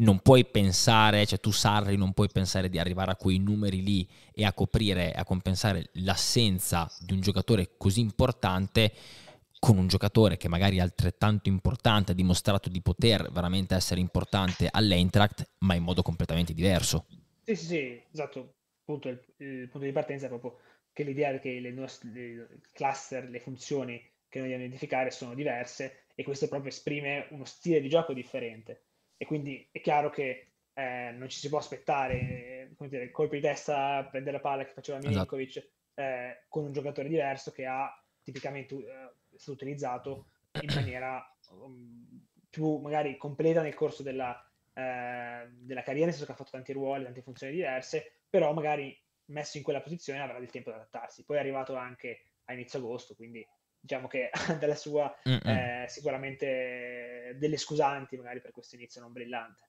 non 0.00 0.20
puoi 0.20 0.44
pensare, 0.44 1.26
cioè 1.26 1.40
tu 1.40 1.50
Sarri 1.50 1.96
non 1.96 2.12
puoi 2.12 2.28
pensare 2.28 2.68
di 2.68 2.78
arrivare 2.78 3.10
a 3.10 3.16
quei 3.16 3.38
numeri 3.38 3.82
lì 3.82 4.08
e 4.32 4.44
a 4.44 4.52
coprire, 4.52 5.12
a 5.12 5.24
compensare 5.24 5.90
l'assenza 5.94 6.90
di 7.00 7.14
un 7.14 7.20
giocatore 7.20 7.76
così 7.76 8.00
importante 8.00 8.92
con 9.58 9.76
un 9.76 9.88
giocatore 9.88 10.36
che 10.36 10.48
magari 10.48 10.76
è 10.76 10.80
altrettanto 10.80 11.48
importante, 11.48 12.12
ha 12.12 12.14
dimostrato 12.14 12.68
di 12.68 12.80
poter 12.80 13.30
veramente 13.32 13.74
essere 13.74 14.00
importante 14.00 14.68
all'Eintracht, 14.70 15.48
ma 15.58 15.74
in 15.74 15.82
modo 15.82 16.02
completamente 16.02 16.54
diverso. 16.54 17.06
Sì, 17.42 17.56
sì, 17.56 17.66
sì, 17.66 18.02
esatto. 18.12 18.54
Appunto, 18.82 19.08
il, 19.08 19.20
il 19.38 19.68
punto 19.68 19.86
di 19.86 19.92
partenza 19.92 20.26
è 20.26 20.28
proprio 20.28 20.58
che 20.92 21.02
l'idea 21.02 21.30
è 21.30 21.40
che 21.40 21.58
le 21.58 21.72
nostre 21.72 22.60
cluster, 22.72 23.28
le 23.28 23.40
funzioni 23.40 24.00
che 24.28 24.38
noi 24.38 24.52
a 24.52 24.56
identificare 24.56 25.10
sono 25.10 25.34
diverse 25.34 26.04
e 26.14 26.22
questo 26.22 26.46
proprio 26.46 26.70
esprime 26.70 27.26
uno 27.30 27.44
stile 27.44 27.80
di 27.80 27.88
gioco 27.88 28.12
differente. 28.12 28.82
E 29.18 29.26
quindi 29.26 29.68
è 29.70 29.80
chiaro 29.80 30.08
che 30.10 30.52
eh, 30.72 31.10
non 31.10 31.28
ci 31.28 31.38
si 31.38 31.48
può 31.48 31.58
aspettare 31.58 32.70
come 32.76 32.88
dire, 32.88 33.10
colpi 33.10 33.36
di 33.36 33.42
testa, 33.42 34.06
prendere 34.08 34.36
la 34.36 34.42
palla 34.42 34.64
che 34.64 34.72
faceva 34.72 34.98
esatto. 34.98 35.12
Milinkovic 35.12 35.56
esatto. 35.56 35.72
eh, 35.94 36.44
con 36.48 36.64
un 36.64 36.72
giocatore 36.72 37.08
diverso 37.08 37.50
che 37.50 37.66
ha 37.66 37.92
tipicamente 38.22 38.74
eh, 38.76 39.12
stato 39.34 39.52
utilizzato 39.52 40.26
in 40.60 40.72
maniera 40.72 41.22
um, 41.50 42.26
più 42.48 42.76
magari 42.78 43.16
completa 43.16 43.60
nel 43.60 43.74
corso 43.74 44.04
della, 44.04 44.40
eh, 44.72 45.48
della 45.50 45.82
carriera, 45.82 46.06
nel 46.06 46.14
senso 46.14 46.26
che 46.26 46.32
ha 46.32 46.36
fatto 46.36 46.52
tanti 46.52 46.72
ruoli, 46.72 47.04
tante 47.04 47.22
funzioni 47.22 47.52
diverse, 47.52 48.20
però 48.30 48.52
magari 48.52 48.96
messo 49.26 49.56
in 49.56 49.64
quella 49.64 49.80
posizione 49.80 50.20
avrà 50.20 50.38
del 50.38 50.50
tempo 50.50 50.70
di 50.70 50.76
adattarsi. 50.76 51.24
Poi 51.24 51.36
è 51.36 51.40
arrivato 51.40 51.74
anche 51.74 52.22
a 52.44 52.52
inizio 52.52 52.78
agosto, 52.78 53.14
quindi 53.14 53.46
diciamo 53.80 54.06
che 54.08 54.30
dalla 54.58 54.74
sua 54.74 55.14
eh, 55.22 55.84
sicuramente 55.88 57.36
delle 57.38 57.56
scusanti 57.56 58.16
magari 58.16 58.40
per 58.40 58.50
questo 58.50 58.76
inizio 58.76 59.00
non 59.00 59.12
brillante. 59.12 59.64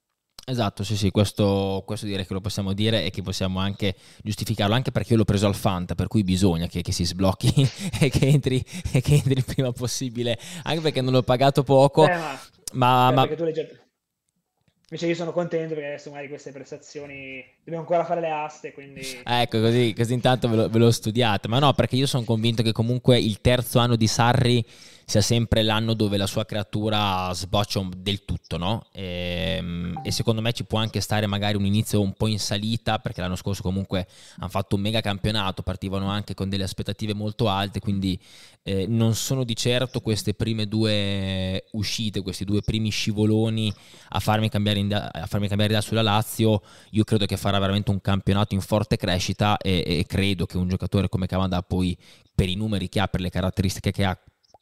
Esatto, 0.46 0.82
sì, 0.82 0.96
sì, 0.96 1.10
questo, 1.10 1.84
questo, 1.86 2.06
direi 2.06 2.26
che 2.26 2.32
lo 2.32 2.40
possiamo 2.40 2.72
dire 2.72 3.04
e 3.04 3.10
che 3.10 3.22
possiamo 3.22 3.60
anche 3.60 3.94
giustificarlo, 4.22 4.74
anche 4.74 4.90
perché 4.90 5.12
io 5.12 5.18
l'ho 5.18 5.24
preso 5.24 5.46
al 5.46 5.54
Fanta, 5.54 5.94
per 5.94 6.08
cui 6.08 6.24
bisogna 6.24 6.66
che, 6.66 6.82
che 6.82 6.92
si 6.92 7.04
sblocchi 7.04 7.52
e 8.00 8.08
che, 8.08 8.26
entri, 8.26 8.64
e 8.92 9.00
che 9.00 9.14
entri 9.14 9.34
il 9.34 9.44
prima 9.44 9.70
possibile, 9.70 10.36
anche 10.64 10.80
perché 10.80 11.02
non 11.02 11.12
l'ho 11.12 11.22
pagato 11.22 11.62
poco. 11.62 12.04
Eh, 12.04 12.16
ma, 12.16 12.40
ma, 12.72 13.10
ma... 13.12 13.26
tu 13.28 13.44
leggi 13.44 13.60
Invece 14.92 15.06
io 15.06 15.14
sono 15.14 15.30
contento 15.30 15.74
perché 15.74 15.90
adesso 15.90 16.10
magari 16.10 16.26
queste 16.26 16.50
prestazioni 16.50 17.44
dobbiamo 17.70 17.82
ancora 17.82 18.04
fare 18.04 18.20
le 18.20 18.30
aste, 18.30 18.72
quindi... 18.72 19.00
Ecco, 19.24 19.60
così, 19.60 19.94
così 19.96 20.12
intanto 20.12 20.48
ve, 20.48 20.56
lo, 20.56 20.68
ve 20.68 20.78
l'ho 20.78 20.90
studiato. 20.90 21.48
Ma 21.48 21.60
no, 21.60 21.72
perché 21.72 21.96
io 21.96 22.06
sono 22.06 22.24
convinto 22.24 22.62
che 22.62 22.72
comunque 22.72 23.18
il 23.18 23.40
terzo 23.40 23.78
anno 23.78 23.94
di 23.94 24.08
Sarri 24.08 24.64
sia 25.10 25.22
sempre 25.22 25.64
l'anno 25.64 25.94
dove 25.94 26.16
la 26.16 26.28
sua 26.28 26.44
creatura 26.44 27.32
sboccia 27.32 27.84
del 27.96 28.24
tutto, 28.24 28.56
no? 28.56 28.86
E, 28.92 29.56
ehm, 29.58 30.00
e, 30.04 30.12
secondo 30.12 30.40
me 30.40 30.52
ci 30.52 30.64
può 30.64 30.78
anche 30.78 31.00
stare 31.00 31.26
magari 31.26 31.56
un 31.56 31.64
inizio 31.64 32.00
un 32.00 32.12
po' 32.12 32.28
in 32.28 32.38
salita, 32.38 33.00
perché 33.00 33.20
l'anno 33.20 33.34
scorso 33.34 33.62
comunque 33.62 34.06
hanno 34.38 34.48
fatto 34.48 34.76
un 34.76 34.82
mega 34.82 35.00
campionato, 35.00 35.62
partivano 35.62 36.08
anche 36.08 36.34
con 36.34 36.48
delle 36.48 36.62
aspettative 36.62 37.12
molto 37.12 37.48
alte, 37.48 37.80
quindi 37.80 38.20
eh, 38.62 38.86
non 38.86 39.14
sono 39.14 39.42
di 39.42 39.56
certo 39.56 40.00
queste 40.00 40.34
prime 40.34 40.68
due 40.68 41.64
uscite, 41.72 42.22
questi 42.22 42.44
due 42.44 42.60
primi 42.60 42.90
scivoloni 42.90 43.72
a 44.10 44.20
farmi 44.20 44.48
cambiare, 44.48 44.78
in, 44.78 44.92
a 44.92 45.26
farmi 45.26 45.48
cambiare 45.48 45.72
idea 45.72 45.80
sulla 45.80 46.02
Lazio. 46.02 46.62
Io 46.90 47.02
credo 47.02 47.26
che 47.26 47.36
farà 47.36 47.58
veramente 47.60 47.90
un 47.90 48.00
campionato 48.00 48.54
in 48.54 48.60
forte 48.60 48.96
crescita 48.96 49.56
e, 49.56 49.84
e 49.86 50.04
credo 50.06 50.46
che 50.46 50.56
un 50.56 50.68
giocatore 50.68 51.08
come 51.08 51.26
Cavanda 51.26 51.62
poi 51.62 51.96
per 52.34 52.48
i 52.48 52.56
numeri 52.56 52.88
che 52.88 53.00
ha, 53.00 53.06
per 53.06 53.20
le 53.20 53.30
caratteristiche 53.30 53.92
che 53.92 54.04
ha, 54.04 54.18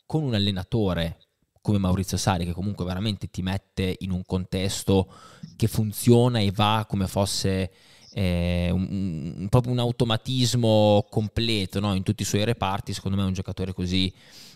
con 0.07 0.23
un 0.23 0.35
allenatore 0.35 1.19
come 1.61 1.79
Maurizio 1.79 2.17
Sari 2.17 2.45
che 2.45 2.53
comunque 2.53 2.85
veramente 2.85 3.29
ti 3.29 3.43
mette 3.43 3.97
in 4.01 4.11
un 4.11 4.25
contesto 4.25 5.11
che 5.57 5.67
funziona 5.67 6.39
e 6.39 6.51
va 6.51 6.87
come 6.89 7.07
fosse 7.07 7.71
eh, 8.13 8.71
un, 8.73 9.35
un, 9.39 9.49
proprio 9.49 9.73
un 9.73 9.79
automatismo 9.79 11.07
completo 11.11 11.81
no? 11.81 11.95
in 11.95 12.03
tutti 12.03 12.23
i 12.23 12.27
suoi 12.27 12.45
reparti, 12.45 12.93
secondo 12.93 13.17
me 13.17 13.25
un 13.25 13.33
giocatore 13.33 13.73
così 13.73 14.13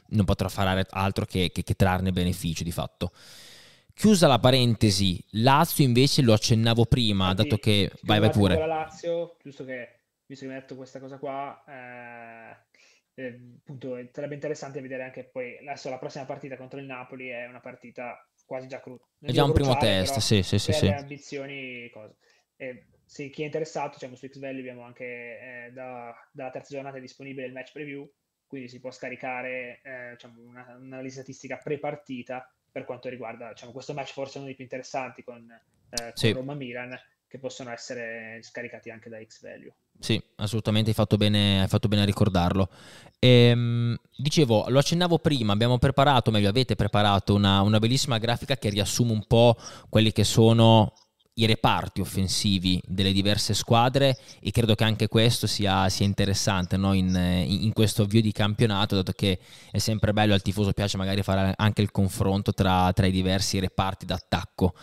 non 0.09 0.25
potrà 0.25 0.49
fare 0.49 0.87
altro 0.91 1.25
che, 1.25 1.51
che, 1.53 1.63
che 1.63 1.75
trarne 1.75 2.13
beneficio 2.13 2.65
di 2.65 2.73
fatto. 2.73 3.13
Chiusa 3.95 4.27
la 4.27 4.39
parentesi, 4.39 5.23
Lazio 5.33 5.85
invece 5.85 6.23
lo 6.23 6.33
accennavo 6.33 6.87
prima, 6.87 7.31
Infatti, 7.31 7.49
dato 7.49 7.61
che... 7.61 7.91
Vai, 8.03 8.21
vai 8.21 8.31
pure. 8.31 8.57
La 8.57 8.67
Lazio, 8.67 9.37
giusto 9.43 9.65
che, 9.65 10.01
visto 10.27 10.45
che 10.45 10.51
mi 10.51 10.57
hai 10.57 10.61
detto 10.61 10.77
questa 10.77 10.99
cosa 10.99 11.19
qua, 11.19 11.63
eh, 11.67 12.57
eh, 13.15 13.41
appunto 13.59 13.99
sarebbe 14.11 14.35
interessante 14.35 14.81
vedere 14.81 15.03
anche 15.03 15.25
poi 15.25 15.59
adesso 15.59 15.91
la 15.91 15.99
prossima 15.99 16.25
partita 16.25 16.57
contro 16.57 16.81
il 16.81 16.87
Napoli 16.87 17.29
è 17.29 17.47
una 17.47 17.61
partita 17.61 18.27
quasi 18.47 18.69
già 18.69 18.81
cruda 18.81 19.05
è 19.21 19.33
già 19.33 19.45
un 19.45 19.53
primo 19.53 19.77
test 19.77 20.19
sì 20.19 20.43
sì 20.43 20.59
sì, 20.59 20.73
sì. 20.73 20.87
ambizioni 20.87 21.91
cose 21.91 22.17
e, 22.57 22.87
sì, 23.05 23.29
chi 23.29 23.43
è 23.43 23.45
interessato 23.45 23.99
diciamo 23.99 24.15
su 24.15 24.29
X-Value 24.29 24.61
abbiamo 24.61 24.85
anche 24.85 25.05
eh, 25.05 25.71
da, 25.73 26.15
dalla 26.33 26.51
terza 26.51 26.75
giornata 26.75 26.99
disponibile 26.99 27.47
il 27.47 27.53
match 27.53 27.73
preview 27.73 28.11
quindi 28.47 28.69
si 28.69 28.81
può 28.81 28.91
scaricare 28.91 29.81
eh, 29.83 30.11
diciamo, 30.13 30.43
una, 30.43 30.77
un'analisi 30.79 31.17
statistica 31.17 31.59
pre-partita 31.59 32.51
per 32.73 32.85
quanto 32.85 33.09
riguarda 33.09 33.51
diciamo, 33.51 33.73
questo 33.73 33.93
match 33.93 34.13
forse 34.13 34.39
uno 34.39 34.47
dei 34.47 34.57
più 34.57 34.65
interessanti 34.65 35.23
con, 35.23 35.49
eh, 35.51 36.03
con 36.03 36.13
sì. 36.15 36.33
Roma 36.33 36.55
Milan 36.55 36.99
che 37.29 37.39
possono 37.39 37.71
essere 37.71 38.41
scaricati 38.43 38.91
anche 38.91 39.09
da 39.09 39.23
X-Value 39.23 39.73
sì, 40.03 40.21
assolutamente, 40.37 40.89
hai 40.89 40.97
fatto 40.97 41.17
bene, 41.17 41.61
hai 41.63 41.69
fatto 41.69 41.87
bene 41.87 42.03
a 42.03 42.05
ricordarlo. 42.05 42.69
Ehm, 43.21 43.97
dicevo, 44.17 44.65
lo 44.67 44.81
accennavo 44.81 45.21
prima, 45.21 45.53
abbiamo 45.53 45.79
preparato, 45.79 46.33
meglio 46.33 46.49
avete 46.49 46.75
preparato 46.75 47.35
una, 47.35 47.61
una, 47.61 47.79
bellissima 47.79 48.19
grafica 48.19 48.57
che 48.57 48.69
riassume 48.69 49.13
un 49.13 49.25
po' 49.27 49.57
quelli 49.89 50.11
che 50.11 50.25
sono 50.25 50.93
i 51.35 51.47
reparti 51.47 52.03
offensivi 52.03 52.81
delle 52.87 53.13
diverse 53.13 53.55
squadre 53.55 54.19
e 54.41 54.51
credo 54.51 54.75
che 54.75 54.85
anche 54.85 55.09
questo 55.09 55.47
sia, 55.47 55.89
sia 55.89 56.05
interessante 56.05 56.77
no? 56.77 56.93
in, 56.93 57.15
in, 57.15 57.73
questo 57.73 58.03
avvio 58.03 58.21
di 58.21 58.33
campionato, 58.33 58.97
dato 58.97 59.13
che 59.13 59.39
è 59.71 59.79
sempre 59.79 60.13
bello 60.13 60.35
al 60.35 60.43
tifoso 60.43 60.73
piace 60.73 60.99
magari 60.99 61.23
fare 61.23 61.55
anche 61.57 61.81
il 61.81 61.91
confronto 61.91 62.53
tra, 62.53 62.93
tra 62.93 63.07
i 63.07 63.11
diversi 63.11 63.59
reparti 63.59 64.05
d'attacco. 64.05 64.75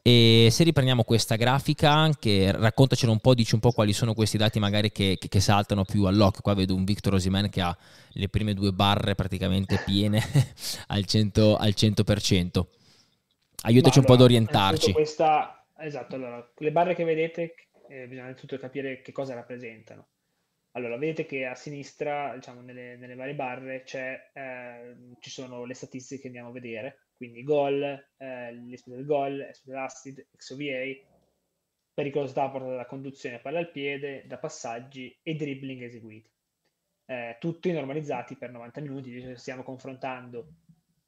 E 0.00 0.48
se 0.50 0.64
riprendiamo 0.64 1.04
questa 1.04 1.36
grafica, 1.36 1.92
anche, 1.92 2.52
raccontacelo 2.52 3.12
un 3.12 3.20
po', 3.20 3.34
dici 3.34 3.52
un 3.52 3.60
po' 3.60 3.72
quali 3.72 3.92
sono 3.92 4.14
questi 4.14 4.38
dati 4.38 4.58
magari 4.58 4.90
che, 4.90 5.16
che, 5.20 5.28
che 5.28 5.40
saltano 5.40 5.84
più 5.84 6.04
all'occhio. 6.04 6.40
Qua 6.40 6.54
vedo 6.54 6.74
un 6.74 6.84
Victor 6.84 7.14
Osimen 7.14 7.50
che 7.50 7.60
ha 7.60 7.76
le 8.12 8.28
prime 8.30 8.54
due 8.54 8.72
barre 8.72 9.14
praticamente 9.14 9.82
piene 9.84 10.22
al, 10.88 11.04
100, 11.04 11.56
al 11.56 11.74
100%. 11.76 12.64
Aiutaci 13.60 13.98
Ma 13.98 14.00
un 14.00 14.06
po' 14.06 14.14
ad 14.14 14.20
orientarci. 14.22 14.92
Questa 14.92 15.57
Esatto, 15.80 16.16
allora, 16.16 16.52
le 16.56 16.72
barre 16.72 16.94
che 16.94 17.04
vedete 17.04 17.54
eh, 17.88 18.06
bisogna 18.08 18.26
innanzitutto 18.28 18.58
capire 18.58 19.00
che 19.00 19.12
cosa 19.12 19.34
rappresentano. 19.34 20.08
Allora, 20.72 20.96
vedete 20.96 21.24
che 21.24 21.46
a 21.46 21.54
sinistra, 21.54 22.34
diciamo, 22.34 22.60
nelle, 22.60 22.96
nelle 22.96 23.14
varie 23.14 23.34
barre 23.34 23.84
eh, 23.84 24.96
ci 25.20 25.30
sono 25.30 25.64
le 25.64 25.74
statistiche 25.74 26.22
che 26.22 26.26
andiamo 26.26 26.48
a 26.48 26.52
vedere, 26.52 27.08
quindi 27.16 27.42
gol, 27.42 27.82
eh, 27.82 28.78
del 28.84 29.04
gol, 29.04 29.40
expected 29.40 29.74
assist, 29.74 30.26
XOVA, 30.36 30.96
pericolosità 31.94 32.48
portata 32.48 32.74
da 32.74 32.86
conduzione 32.86 33.40
palla 33.40 33.58
al 33.60 33.70
piede, 33.70 34.24
da 34.26 34.38
passaggi 34.38 35.16
e 35.22 35.34
dribbling 35.34 35.82
eseguiti. 35.82 36.30
Eh, 37.06 37.36
tutti 37.40 37.72
normalizzati 37.72 38.36
per 38.36 38.50
90 38.50 38.80
minuti, 38.80 39.36
stiamo 39.36 39.62
confrontando 39.62 40.54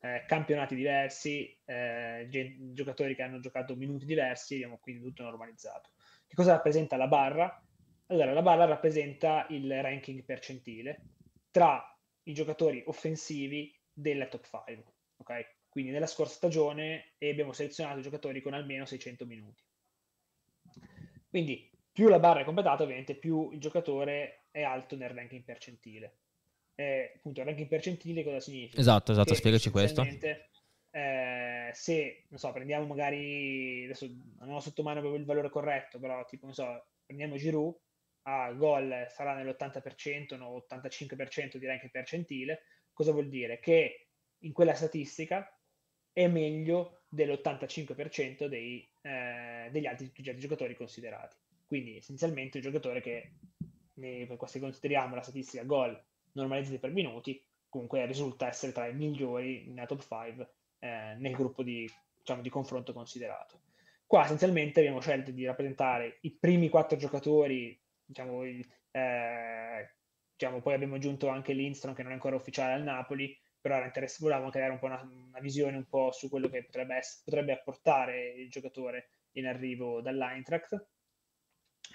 eh, 0.01 0.24
campionati 0.26 0.74
diversi, 0.74 1.59
eh, 1.64 2.26
giocatori 2.72 3.14
che 3.14 3.22
hanno 3.22 3.40
giocato 3.40 3.76
minuti 3.76 4.07
diversi, 4.07 4.55
abbiamo 4.55 4.78
quindi 4.78 5.03
tutto 5.03 5.22
normalizzato. 5.22 5.90
Che 6.26 6.34
cosa 6.34 6.53
rappresenta 6.53 6.96
la 6.96 7.07
barra? 7.07 7.62
Allora, 8.07 8.32
la 8.32 8.42
barra 8.42 8.64
rappresenta 8.64 9.46
il 9.51 9.82
ranking 9.82 10.24
percentile 10.24 11.03
tra 11.51 11.84
i 12.24 12.32
giocatori 12.32 12.82
offensivi 12.86 13.76
della 13.92 14.26
top 14.26 14.48
5, 14.66 14.94
ok? 15.18 15.59
Quindi 15.68 15.90
nella 15.92 16.07
scorsa 16.07 16.34
stagione 16.34 17.14
abbiamo 17.18 17.53
selezionato 17.53 18.01
giocatori 18.01 18.40
con 18.40 18.55
almeno 18.55 18.84
600 18.84 19.26
minuti. 19.26 19.62
Quindi 21.28 21.70
più 21.92 22.09
la 22.09 22.18
barra 22.18 22.40
è 22.40 22.44
completata, 22.44 22.82
ovviamente 22.82 23.14
più 23.14 23.51
il 23.53 23.61
giocatore 23.61 24.46
è 24.51 24.62
alto 24.62 24.96
nel 24.96 25.11
ranking 25.11 25.44
percentile 25.44 26.20
eh, 26.81 27.12
appunto 27.16 27.41
il 27.41 27.47
ranking 27.47 27.68
percentile 27.68 28.24
cosa 28.24 28.41
significa? 28.41 28.81
Esatto, 28.81 29.12
esatto, 29.12 29.31
che 29.31 29.37
spiegaci 29.37 29.70
questo. 29.70 30.03
Eh, 30.93 31.70
se, 31.72 32.24
non 32.28 32.39
so, 32.39 32.51
prendiamo 32.53 32.87
magari, 32.87 33.85
adesso 33.85 34.09
non 34.39 34.55
ho 34.55 34.61
sotto 34.61 34.83
mano 34.83 35.14
il 35.14 35.24
valore 35.24 35.51
corretto, 35.51 35.99
però 35.99 36.24
tipo, 36.24 36.47
non 36.47 36.55
so, 36.55 36.87
prendiamo 37.05 37.37
Giroud, 37.37 37.76
a 38.22 38.53
gol 38.53 39.07
sarà 39.11 39.35
nell'80%, 39.35 40.37
no, 40.37 40.64
85% 40.68 41.59
di 41.59 41.66
ranking 41.66 41.91
percentile, 41.91 42.62
cosa 42.93 43.12
vuol 43.12 43.28
dire? 43.28 43.61
Che 43.61 44.09
in 44.39 44.53
quella 44.53 44.74
statistica 44.74 45.55
è 46.12 46.26
meglio 46.28 47.03
dell'85% 47.09 48.47
dei, 48.47 48.91
eh, 49.03 49.68
degli 49.70 49.87
altri 49.87 50.11
giocatori 50.39 50.74
considerati. 50.74 51.37
Quindi 51.66 51.99
essenzialmente 51.99 52.57
un 52.57 52.64
giocatore 52.64 53.01
che, 53.01 53.35
se 54.47 54.59
consideriamo 54.59 55.14
la 55.14 55.22
statistica 55.22 55.62
gol 55.62 56.09
normalizzati 56.33 56.78
per 56.78 56.93
minuti, 56.93 57.43
comunque 57.68 58.05
risulta 58.07 58.49
essere 58.49 58.72
tra 58.72 58.87
i 58.87 58.95
migliori 58.95 59.66
nella 59.68 59.87
top 59.87 60.01
5 60.01 60.55
eh, 60.81 61.14
nel 61.18 61.33
gruppo 61.33 61.62
di, 61.62 61.89
diciamo, 62.18 62.43
di 62.43 62.49
confronto 62.49 62.93
considerato. 62.93 63.62
Qua 64.07 64.24
essenzialmente 64.24 64.81
abbiamo 64.81 65.01
scelto 65.01 65.31
di 65.31 65.45
rappresentare 65.45 66.18
i 66.22 66.33
primi 66.33 66.68
quattro 66.68 66.97
giocatori, 66.97 67.81
diciamo, 68.05 68.43
eh, 68.43 69.95
diciamo 70.33 70.61
poi 70.61 70.74
abbiamo 70.74 70.97
aggiunto 70.97 71.28
anche 71.28 71.53
l'Instron 71.53 71.95
che 71.95 72.03
non 72.03 72.11
è 72.11 72.14
ancora 72.14 72.35
ufficiale 72.35 72.72
al 72.72 72.83
Napoli, 72.83 73.39
però 73.61 73.76
era 73.76 73.85
interessante, 73.85 74.24
volevamo 74.24 74.51
creare 74.51 74.72
un 74.72 74.78
po' 74.78 74.87
una, 74.87 75.01
una, 75.03 75.39
visione 75.41 75.76
un 75.76 75.87
po' 75.87 76.11
su 76.12 76.28
quello 76.28 76.49
che 76.49 76.64
potrebbe, 76.64 76.97
essere, 76.97 77.22
potrebbe 77.24 77.53
apportare 77.53 78.31
il 78.31 78.51
giocatore 78.51 79.11
in 79.33 79.47
arrivo 79.47 80.01
dall'Eintracht 80.01 80.89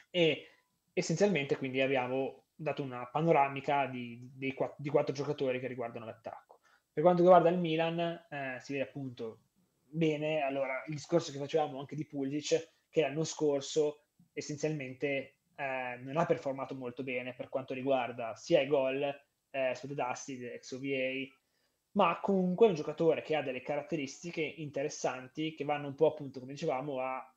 e 0.10 0.48
essenzialmente 0.94 1.58
quindi 1.58 1.82
abbiamo 1.82 2.45
dato 2.56 2.82
una 2.82 3.06
panoramica 3.06 3.86
di, 3.88 4.32
di, 4.34 4.54
quattro, 4.54 4.76
di 4.80 4.90
quattro 4.90 5.14
giocatori 5.14 5.60
che 5.60 5.68
riguardano 5.68 6.06
l'attacco. 6.06 6.60
Per 6.92 7.04
quanto 7.04 7.22
riguarda 7.22 7.50
il 7.50 7.60
Milan, 7.60 8.00
eh, 8.00 8.58
si 8.62 8.72
vede 8.72 8.86
appunto 8.86 9.40
bene, 9.84 10.42
allora 10.42 10.84
il 10.88 10.94
discorso 10.94 11.32
che 11.32 11.38
facevamo 11.38 11.80
anche 11.80 11.96
di 11.96 12.06
Pulisic, 12.06 12.72
che 12.90 13.02
l'anno 13.02 13.24
scorso 13.24 14.06
essenzialmente 14.34 15.36
eh, 15.56 15.98
non 16.02 16.18
ha 16.18 16.26
performato 16.26 16.76
molto 16.76 17.04
bene 17.04 17.34
per 17.34 17.50
quanto 17.50 17.74
riguarda 17.74 18.36
sia 18.36 18.62
i 18.62 18.68
gol, 18.68 19.04
eh, 19.50 19.74
Spotted 19.76 20.00
Acid, 20.00 20.60
XOVA, 20.60 21.28
ma 21.92 22.20
comunque 22.22 22.66
è 22.66 22.70
un 22.70 22.76
giocatore 22.76 23.22
che 23.22 23.36
ha 23.36 23.42
delle 23.42 23.62
caratteristiche 23.62 24.42
interessanti 24.42 25.54
che 25.56 25.64
vanno 25.64 25.88
un 25.88 25.96
po' 25.96 26.08
appunto, 26.08 26.40
come 26.40 26.54
dicevamo, 26.54 27.00
a 27.00 27.35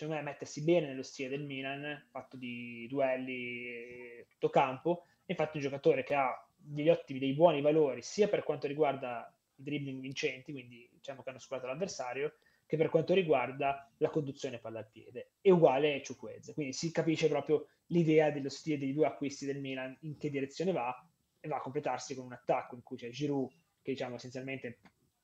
secondo 0.00 0.22
me 0.22 0.22
mettersi 0.22 0.64
bene 0.64 0.86
nello 0.86 1.02
stile 1.02 1.28
del 1.28 1.44
Milan, 1.44 2.06
fatto 2.10 2.38
di 2.38 2.86
duelli 2.88 4.24
tutto 4.28 4.48
campo, 4.48 5.04
infatti 5.26 5.58
un 5.58 5.62
giocatore 5.62 6.04
che 6.04 6.14
ha 6.14 6.42
degli 6.56 6.88
ottimi, 6.88 7.18
dei 7.18 7.34
buoni 7.34 7.60
valori 7.60 8.00
sia 8.00 8.26
per 8.26 8.42
quanto 8.42 8.66
riguarda 8.66 9.30
i 9.56 9.62
dribbling 9.62 10.00
vincenti, 10.00 10.52
quindi 10.52 10.88
diciamo 10.90 11.22
che 11.22 11.28
hanno 11.28 11.38
superato 11.38 11.66
l'avversario, 11.66 12.36
che 12.64 12.78
per 12.78 12.88
quanto 12.88 13.12
riguarda 13.12 13.92
la 13.98 14.08
conduzione 14.08 14.58
palla 14.58 14.78
al 14.78 14.88
piede. 14.90 15.32
È 15.38 15.50
uguale 15.50 15.96
a 15.96 16.00
Ciuquez, 16.00 16.54
quindi 16.54 16.72
si 16.72 16.90
capisce 16.92 17.28
proprio 17.28 17.66
l'idea 17.86 18.30
dello 18.30 18.48
stile 18.48 18.78
dei 18.78 18.94
due 18.94 19.06
acquisti 19.06 19.44
del 19.44 19.60
Milan, 19.60 19.94
in 20.00 20.16
che 20.16 20.30
direzione 20.30 20.72
va, 20.72 20.94
e 21.40 21.46
va 21.46 21.56
a 21.56 21.60
completarsi 21.60 22.14
con 22.14 22.24
un 22.24 22.32
attacco 22.32 22.74
in 22.74 22.82
cui 22.82 22.96
c'è 22.96 23.10
Giroud, 23.10 23.50
che 23.82 23.92
diciamo 23.92 24.14
essenzialmente 24.14 24.78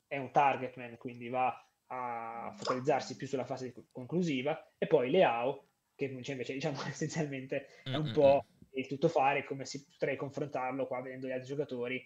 è 0.07 0.19
un 0.19 0.31
target 0.33 0.77
man, 0.77 0.99
quindi 0.99 1.29
va 1.29 1.66
a 1.89 2.53
focalizzarsi 2.57 3.17
più 3.17 3.27
sulla 3.27 3.45
fase 3.45 3.73
conclusiva 3.93 4.73
e 4.79 4.87
poi 4.87 5.11
Leao 5.11 5.65
che 5.95 6.07
invece 6.07 6.53
diciamo 6.53 6.83
essenzialmente 6.87 7.67
è 7.85 7.95
un 7.95 8.11
po' 8.13 8.45
il 8.73 8.87
tuttofare 8.87 9.45
come 9.45 9.65
si 9.65 9.87
potrei 9.87 10.17
confrontarlo 10.17 10.87
qua 10.87 11.01
vedendo 11.01 11.27
gli 11.27 11.33
altri 11.33 11.49
giocatori 11.49 12.05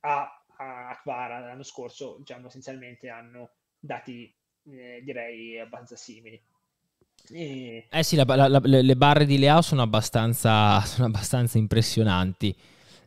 a, 0.00 0.44
a 0.56 0.98
Kvara 1.00 1.38
l'anno 1.38 1.62
scorso 1.62 2.16
diciamo 2.18 2.48
essenzialmente 2.48 3.08
hanno 3.08 3.52
dati 3.78 4.34
eh, 4.64 5.00
direi 5.02 5.58
abbastanza 5.58 5.96
simili. 5.96 6.40
E... 7.30 7.86
eh 7.88 8.02
sì 8.02 8.16
la, 8.16 8.24
la, 8.24 8.48
la, 8.48 8.60
le 8.62 8.96
barre 8.96 9.24
di 9.24 9.38
Leao 9.38 9.62
sono 9.62 9.82
abbastanza, 9.82 10.80
sono 10.86 11.06
abbastanza 11.06 11.58
impressionanti 11.58 12.54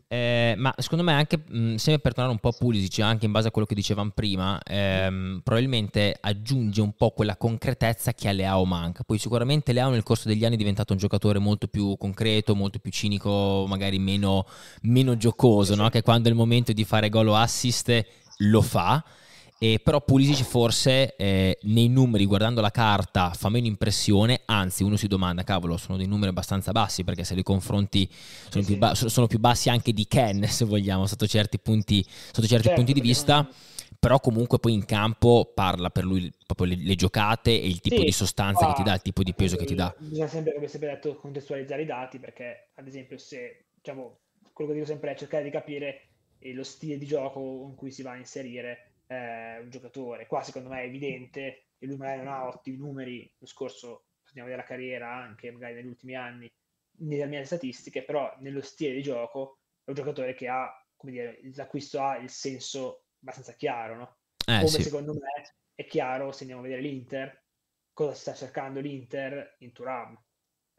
eh, 0.07 0.53
ma 0.57 0.73
secondo 0.77 1.03
me 1.03 1.13
anche, 1.13 1.43
mh, 1.47 1.75
sempre 1.75 2.01
per 2.01 2.13
tornare 2.13 2.31
un 2.31 2.39
po' 2.39 2.49
a 2.49 2.55
Pulisic, 2.57 2.99
anche 2.99 3.25
in 3.25 3.31
base 3.31 3.47
a 3.47 3.51
quello 3.51 3.65
che 3.65 3.73
dicevamo 3.73 4.11
prima, 4.13 4.61
ehm, 4.63 5.41
probabilmente 5.43 6.15
aggiunge 6.19 6.81
un 6.81 6.93
po' 6.93 7.09
quella 7.11 7.37
concretezza 7.37 8.13
che 8.13 8.27
a 8.27 8.31
Leao 8.31 8.65
manca. 8.65 9.03
Poi 9.03 9.17
sicuramente 9.17 9.73
Leao 9.73 9.89
nel 9.89 10.03
corso 10.03 10.27
degli 10.27 10.45
anni 10.45 10.55
è 10.55 10.57
diventato 10.57 10.93
un 10.93 10.99
giocatore 10.99 11.39
molto 11.39 11.67
più 11.67 11.97
concreto, 11.97 12.55
molto 12.55 12.77
più 12.79 12.91
cinico, 12.91 13.65
magari 13.67 13.97
meno, 13.97 14.45
meno 14.83 15.17
giocoso, 15.17 15.73
no? 15.75 15.89
che 15.89 16.03
quando 16.03 16.27
è 16.27 16.31
il 16.31 16.37
momento 16.37 16.71
di 16.71 16.83
fare 16.83 17.09
gol 17.09 17.29
o 17.29 17.35
assist 17.35 18.05
lo 18.37 18.61
fa. 18.61 19.03
Eh, 19.57 19.79
però 19.81 20.01
Pulisic 20.01 20.45
forse 20.45 21.15
eh, 21.15 21.57
nei 21.61 21.87
numeri, 21.87 22.25
guardando 22.25 22.59
la 22.59 22.71
carta, 22.71 23.31
fa 23.31 23.47
meno 23.47 23.67
impressione, 23.67 24.41
anzi 24.45 24.83
uno 24.83 24.97
si 24.97 25.07
domanda, 25.07 25.43
cavolo, 25.43 25.77
sono 25.77 25.97
dei 25.97 26.07
numeri 26.07 26.29
abbastanza 26.29 26.73
bassi 26.73 27.05
perché 27.05 27.23
se 27.23 27.35
li 27.35 27.43
confronti 27.43 28.09
sono, 28.49 28.63
sì, 28.63 28.71
più, 28.71 28.77
ba- 28.77 28.95
sono 28.95 29.27
più, 29.27 29.39
bassi 29.39 29.69
anche 29.69 29.93
di 29.93 30.07
Ken, 30.07 30.43
se 30.49 30.65
vogliamo, 30.65 31.07
sotto 31.07 31.25
certi 31.25 31.57
punti, 31.57 32.05
sotto 32.05 32.47
certi 32.47 32.67
certo, 32.67 32.73
punti 32.73 32.93
di 32.93 33.01
vista. 33.01 33.35
Non... 33.35 33.49
Però 33.97 34.19
comunque 34.19 34.59
poi 34.59 34.73
in 34.73 34.85
campo 34.85 35.51
parla 35.55 35.89
per 35.89 36.03
lui 36.03 36.31
proprio 36.45 36.67
le, 36.67 36.75
le 36.75 36.95
giocate 36.95 37.49
e 37.49 37.65
il 37.65 37.79
tipo 37.79 37.95
sì, 37.95 38.03
di 38.03 38.11
sostanza 38.11 38.65
ah, 38.65 38.67
che 38.67 38.73
ti 38.75 38.83
dà, 38.83 38.93
il 38.93 39.01
tipo 39.01 39.23
di 39.23 39.33
peso 39.33 39.55
che 39.55 39.65
ti 39.65 39.73
dà. 39.73 39.95
Bisogna 39.97 40.27
sempre, 40.27 40.53
come 40.53 40.67
sempre 40.67 40.89
detto, 40.89 41.15
contestualizzare 41.15 41.81
i 41.81 41.85
dati 41.85 42.19
perché, 42.19 42.71
ad 42.75 42.85
esempio, 42.85 43.17
se 43.17 43.67
diciamo, 43.73 44.17
quello 44.53 44.71
che 44.71 44.77
dico 44.77 44.89
sempre 44.89 45.11
è 45.11 45.15
cercare 45.15 45.43
di 45.43 45.49
capire 45.49 46.09
lo 46.53 46.63
stile 46.63 46.99
di 46.99 47.05
gioco 47.07 47.65
in 47.67 47.73
cui 47.73 47.89
si 47.89 48.03
va 48.03 48.11
a 48.11 48.17
inserire 48.17 48.94
eh, 49.07 49.59
un 49.59 49.69
giocatore. 49.69 50.27
Qua 50.27 50.41
secondo 50.41 50.69
me 50.69 50.81
è 50.81 50.85
evidente 50.85 51.67
che 51.77 51.85
lui 51.85 51.97
magari 51.97 52.19
non 52.19 52.33
ha 52.33 52.47
ottimi 52.47 52.77
numeri, 52.77 53.33
lo 53.37 53.45
scorso 53.45 54.07
andiamo 54.27 54.49
della 54.49 54.63
carriera 54.63 55.13
anche 55.13 55.51
magari 55.51 55.75
negli 55.75 55.87
ultimi 55.87 56.15
anni, 56.15 56.51
nelle 56.99 57.25
mie 57.25 57.45
statistiche, 57.45 58.03
però 58.03 58.35
nello 58.39 58.61
stile 58.61 58.93
di 58.93 59.01
gioco 59.01 59.59
è 59.83 59.89
un 59.89 59.95
giocatore 59.95 60.33
che 60.33 60.47
ha, 60.47 60.69
come 60.95 61.11
dire, 61.11 61.39
l'acquisto 61.55 62.01
ha 62.01 62.17
il 62.17 62.29
senso 62.29 63.05
abbastanza 63.19 63.53
chiaro, 63.53 63.95
no? 63.95 64.17
Eh, 64.45 64.57
come 64.57 64.67
sì. 64.67 64.83
secondo 64.83 65.13
me 65.13 65.55
è 65.73 65.85
chiaro 65.85 66.31
se 66.31 66.41
andiamo 66.41 66.61
a 66.61 66.65
vedere 66.65 66.81
l'Inter, 66.81 67.43
cosa 67.93 68.13
sta 68.13 68.33
cercando 68.33 68.79
l'Inter 68.79 69.55
in 69.59 69.71
Turam, 69.71 70.21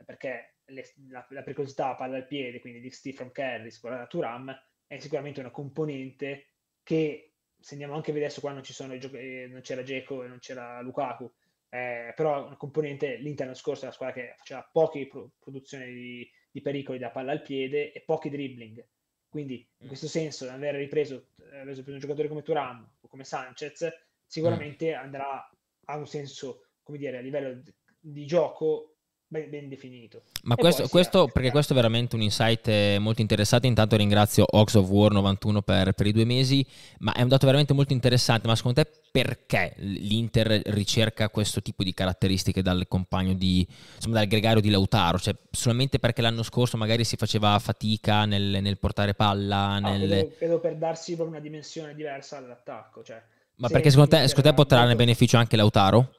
perché 0.05 0.57
le, 0.67 0.93
la, 1.09 1.27
la 1.31 1.43
pericolosità 1.43 1.95
palla 1.95 2.17
al 2.17 2.27
piede, 2.27 2.61
quindi 2.61 2.81
di 2.81 3.13
from 3.13 3.33
Kerry, 3.33 3.71
a 3.83 4.07
Turam, 4.07 4.55
è 4.87 4.99
sicuramente 4.99 5.41
una 5.41 5.51
componente 5.51 6.53
che 6.83 7.36
se 7.59 7.73
andiamo 7.75 7.95
anche 7.95 8.11
a 8.11 8.13
vedere 8.13 8.31
adesso 8.31 8.41
qua 8.41 8.53
non, 8.53 8.63
ci 8.63 8.73
sono 8.73 8.95
i 8.95 9.01
giochi- 9.01 9.17
eh, 9.17 9.49
non 9.51 9.61
c'era 9.61 9.83
Geco 9.83 10.23
e 10.23 10.29
non 10.29 10.39
c'era 10.39 10.81
Lukaku, 10.81 11.31
eh, 11.69 12.13
però 12.15 12.47
una 12.47 12.57
componente, 12.57 13.17
l'Inter 13.17 13.47
l'anno 13.47 13.59
scorso 13.59 13.83
è 13.83 13.85
una 13.85 13.95
squadra 13.95 14.15
che 14.15 14.35
faceva 14.37 14.69
poche 14.71 15.07
pro- 15.07 15.31
produzioni 15.39 15.93
di, 15.93 16.31
di, 16.51 16.61
pericoli 16.61 16.99
da 16.99 17.11
palla 17.11 17.33
al 17.33 17.43
piede 17.43 17.93
e 17.93 18.01
pochi 18.03 18.31
dribbling. 18.31 18.85
Quindi 19.29 19.69
in 19.79 19.85
mm. 19.85 19.89
questo 19.89 20.09
senso, 20.09 20.49
aver 20.49 20.77
ripreso, 20.77 21.29
aver 21.53 21.75
preso 21.75 21.91
un 21.91 21.99
giocatore 21.99 22.29
come 22.29 22.43
Turam 22.43 22.89
o 23.01 23.09
come 23.09 23.25
Sanchez, 23.25 23.89
sicuramente 24.25 24.95
mm. 24.95 24.99
andrà 24.99 25.51
a 25.89 25.97
un 25.97 26.07
senso, 26.07 26.69
come 26.83 26.99
dire, 26.99 27.19
a 27.19 27.21
livello 27.21 27.63
di 27.99 28.25
gioco 28.27 28.96
ben, 29.29 29.51
ben 29.51 29.69
definito. 29.69 30.23
Ma 30.45 30.55
questo, 30.55 30.89
questo 30.89 31.27
perché 31.27 31.51
questo 31.51 31.73
è 31.73 31.77
veramente 31.77 32.15
un 32.15 32.23
insight 32.23 32.69
eh, 32.69 32.99
molto 33.01 33.21
interessante. 33.21 33.67
Intanto 33.67 33.97
ringrazio 33.97 34.45
Ox 34.49 34.75
of 34.75 34.89
War 34.89 35.13
91 35.13 35.63
per, 35.63 35.93
per, 35.93 36.07
i 36.07 36.13
due 36.13 36.25
mesi, 36.25 36.65
ma 36.99 37.13
è 37.13 37.23
un 37.23 37.29
dato 37.29 37.47
veramente 37.47 37.73
molto 37.73 37.93
interessante. 37.93 38.47
Ma 38.47 38.55
secondo 38.55 38.83
te 38.83 38.91
perché 39.11 39.75
l'Inter 39.79 40.63
ricerca 40.67 41.29
questo 41.29 41.63
tipo 41.63 41.83
di 41.83 41.93
caratteristiche 41.95 42.63
dal 42.63 42.87
compagno 42.89 43.35
di, 43.35 43.67
insomma, 43.95 44.17
dal 44.17 44.27
gregario 44.27 44.61
di 44.61 44.71
Lautaro? 44.71 45.19
Cioè, 45.19 45.35
solamente 45.51 45.99
perché 45.99 46.23
l'anno 46.23 46.43
scorso 46.43 46.77
magari 46.77 47.05
si 47.05 47.17
faceva 47.17 47.59
fatica 47.59 48.25
nel, 48.25 48.59
nel 48.61 48.79
portare 48.79 49.15
palla? 49.15 49.79
No, 49.79 49.91
nel... 49.91 50.09
credo, 50.09 50.35
credo, 50.37 50.61
per 50.61 50.77
darsi 50.77 51.15
proprio 51.15 51.37
una 51.37 51.45
dimensione 51.45 51.95
diversa 51.95 52.37
all'attacco. 52.37 53.03
Cioè, 53.03 53.23
ma 53.57 53.69
perché 53.69 53.91
secondo 53.91 54.17
te, 54.17 54.29
secondo 54.29 54.51
te 54.51 54.55
potrà 54.55 54.81
molto... 54.81 54.97
beneficio 54.97 55.37
anche 55.37 55.57
Lautaro? 55.57 56.15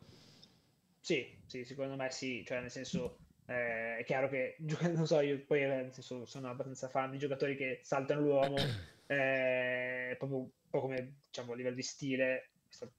Sì, 0.99 1.36
sì, 1.47 1.63
secondo 1.65 1.95
me 1.95 2.11
sì, 2.11 2.43
cioè 2.45 2.59
nel 2.59 2.69
senso 2.69 3.17
eh, 3.47 3.97
è 3.97 4.03
chiaro 4.03 4.27
che 4.27 4.57
non 4.93 5.07
so, 5.07 5.21
io 5.21 5.43
poi 5.45 5.61
nel 5.61 5.93
senso, 5.93 6.25
sono 6.25 6.49
abbastanza 6.49 6.89
fan 6.89 7.11
di 7.11 7.17
giocatori 7.17 7.55
che 7.55 7.79
saltano 7.81 8.21
l'uomo, 8.21 8.57
eh, 9.07 10.15
proprio 10.17 10.39
un 10.39 10.49
po' 10.69 10.81
come 10.81 11.15
diciamo 11.25 11.53
a 11.53 11.55
livello 11.55 11.75
di 11.75 11.81
stile, 11.81 12.49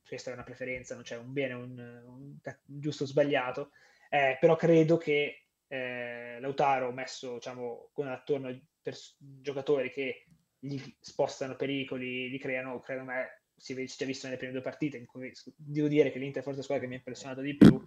questa 0.06 0.30
è 0.30 0.34
una 0.34 0.44
preferenza, 0.44 0.94
non 0.94 1.04
c'è 1.04 1.16
un 1.16 1.32
bene 1.32 1.52
un, 1.52 1.78
un, 1.78 2.38
un 2.42 2.80
giusto 2.80 3.04
o 3.04 3.06
sbagliato, 3.06 3.70
eh, 4.08 4.38
però 4.40 4.56
credo 4.56 4.96
che 4.96 5.44
eh, 5.68 6.38
Lautaro 6.40 6.90
messo 6.90 7.34
diciamo 7.34 7.90
con 7.92 8.08
attorno 8.08 8.58
per 8.80 8.96
giocatori 9.18 9.90
che 9.90 10.24
gli 10.58 10.80
spostano 10.98 11.54
pericoli, 11.54 12.30
li 12.30 12.38
creano, 12.38 12.80
credo 12.80 13.04
me 13.04 13.42
si 13.54 13.74
è 13.74 13.84
già 13.84 14.06
visto 14.06 14.26
nelle 14.26 14.38
prime 14.38 14.52
due 14.52 14.62
partite 14.62 14.96
in 14.96 15.04
cui 15.04 15.32
devo 15.56 15.88
dire 15.88 16.10
che 16.10 16.18
l'Inter 16.18 16.40
è 16.40 16.44
forse 16.44 16.58
la 16.58 16.64
squadra 16.64 16.84
che 16.84 16.88
mi 16.88 16.94
ha 16.94 16.98
impressionato 16.98 17.40
di 17.40 17.56
più 17.56 17.84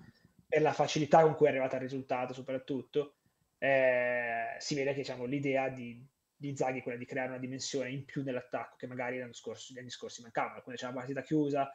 per 0.52 0.62
la 0.62 0.74
facilità 0.74 1.22
con 1.22 1.36
cui 1.36 1.46
è 1.46 1.50
arrivata 1.50 1.78
al 1.78 1.82
risultato 1.82 2.34
soprattutto, 2.34 3.16
eh, 3.58 4.58
si 4.58 4.76
vede 4.76 4.92
che 4.92 4.98
diciamo, 4.98 5.24
l'idea 5.24 5.70
di, 5.70 6.06
di 6.36 6.54
Zaghi 6.58 6.80
è 6.80 6.84
quella 6.84 6.98
di 6.98 7.06
creare 7.06 7.30
una 7.30 7.38
dimensione 7.38 7.90
in 7.90 8.04
più 8.04 8.22
nell'attacco 8.22 8.76
che 8.76 8.86
magari 8.86 9.18
l'anno 9.18 9.32
scorso, 9.32 9.74
gli 9.74 9.80
anni 9.80 9.90
scorsi 9.90 10.22
mancavano. 10.22 10.56
Alcune 10.56 10.76
c'è 10.76 10.88
una 10.88 10.96
partita 10.96 11.22
chiusa, 11.22 11.74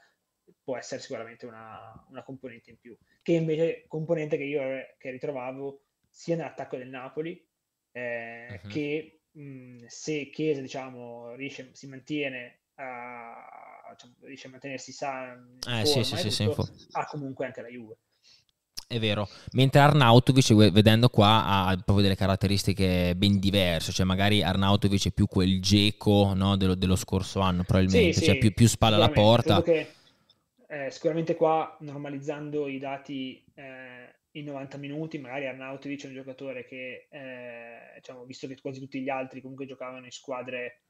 può 0.62 0.76
essere 0.76 1.00
sicuramente 1.00 1.46
una, 1.46 2.06
una, 2.10 2.22
componente 2.22 2.68
in 2.68 2.78
più, 2.78 2.94
che 3.22 3.32
invece 3.32 3.86
componente 3.88 4.36
che 4.36 4.44
io 4.44 4.60
che 4.98 5.10
ritrovavo 5.10 5.84
sia 6.10 6.36
nell'attacco 6.36 6.76
del 6.76 6.90
Napoli, 6.90 7.42
eh, 7.92 8.60
uh-huh. 8.62 8.68
che 8.68 9.22
mh, 9.30 9.86
se 9.86 10.28
Chiesa 10.28 10.60
diciamo, 10.60 11.34
riesce, 11.34 11.70
si 11.72 11.86
mantiene 11.86 12.64
a, 12.74 13.88
diciamo, 13.92 14.14
riesce 14.20 14.48
a 14.48 14.50
mantenersi 14.50 14.92
sano, 14.92 15.56
eh, 15.66 15.86
sì, 15.86 16.04
sì, 16.04 16.30
sì, 16.30 16.50
ha 16.90 17.06
comunque 17.06 17.46
anche 17.46 17.62
la 17.62 17.68
Juve. 17.68 17.96
È 18.88 19.00
vero, 19.00 19.28
mentre 19.54 19.80
Arnautovic, 19.80 20.70
vedendo 20.70 21.08
qua, 21.08 21.44
ha 21.44 21.74
proprio 21.74 22.02
delle 22.02 22.14
caratteristiche 22.14 23.14
ben 23.16 23.40
diverse, 23.40 23.90
cioè 23.90 24.06
magari 24.06 24.44
Arnautovic 24.44 25.08
è 25.08 25.10
più 25.10 25.26
quel 25.26 25.60
geco 25.60 26.34
no, 26.34 26.56
dello, 26.56 26.76
dello, 26.76 26.94
scorso 26.94 27.40
anno, 27.40 27.64
probabilmente, 27.64 28.12
sì, 28.12 28.24
cioè 28.24 28.34
sì, 28.34 28.40
più, 28.40 28.52
più 28.52 28.68
spalla 28.68 28.94
alla 28.94 29.10
porta. 29.10 29.60
Che, 29.60 29.88
eh, 30.68 30.90
sicuramente 30.92 31.34
qua, 31.34 31.76
normalizzando 31.80 32.68
i 32.68 32.78
dati 32.78 33.44
eh, 33.54 34.14
in 34.30 34.44
90 34.44 34.76
minuti, 34.76 35.18
magari 35.18 35.48
Arnautovic 35.48 36.04
è 36.04 36.06
un 36.06 36.14
giocatore 36.14 36.64
che, 36.64 37.08
eh, 37.10 37.94
diciamo, 37.96 38.24
visto 38.24 38.46
che 38.46 38.56
quasi 38.60 38.78
tutti 38.78 39.00
gli 39.00 39.08
altri 39.08 39.40
comunque 39.40 39.66
giocavano 39.66 40.04
in 40.04 40.12
squadre 40.12 40.82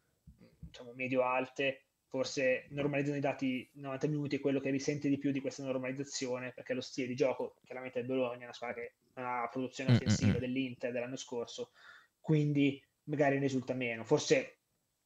diciamo, 0.60 0.92
medio-alte, 0.94 1.85
forse 2.16 2.64
normalizzando 2.70 3.18
i 3.18 3.22
dati 3.22 3.68
90 3.74 4.08
minuti 4.08 4.36
è 4.36 4.40
quello 4.40 4.58
che 4.58 4.70
risente 4.70 5.10
di 5.10 5.18
più 5.18 5.32
di 5.32 5.42
questa 5.42 5.62
normalizzazione, 5.62 6.52
perché 6.52 6.72
lo 6.72 6.80
stile 6.80 7.06
di 7.06 7.14
gioco, 7.14 7.56
chiaramente 7.62 7.98
il 7.98 8.06
Bologna 8.06 8.40
è 8.40 8.44
una 8.44 8.54
squadra 8.54 8.80
che 8.80 8.92
ha 9.14 9.20
una 9.20 9.48
produzione 9.48 9.92
offensiva 9.92 10.30
mm-hmm. 10.30 10.40
dell'Inter 10.40 10.92
dell'anno 10.92 11.16
scorso, 11.16 11.72
quindi 12.18 12.82
magari 13.04 13.38
risulta 13.38 13.74
meno. 13.74 14.02
Forse 14.04 14.60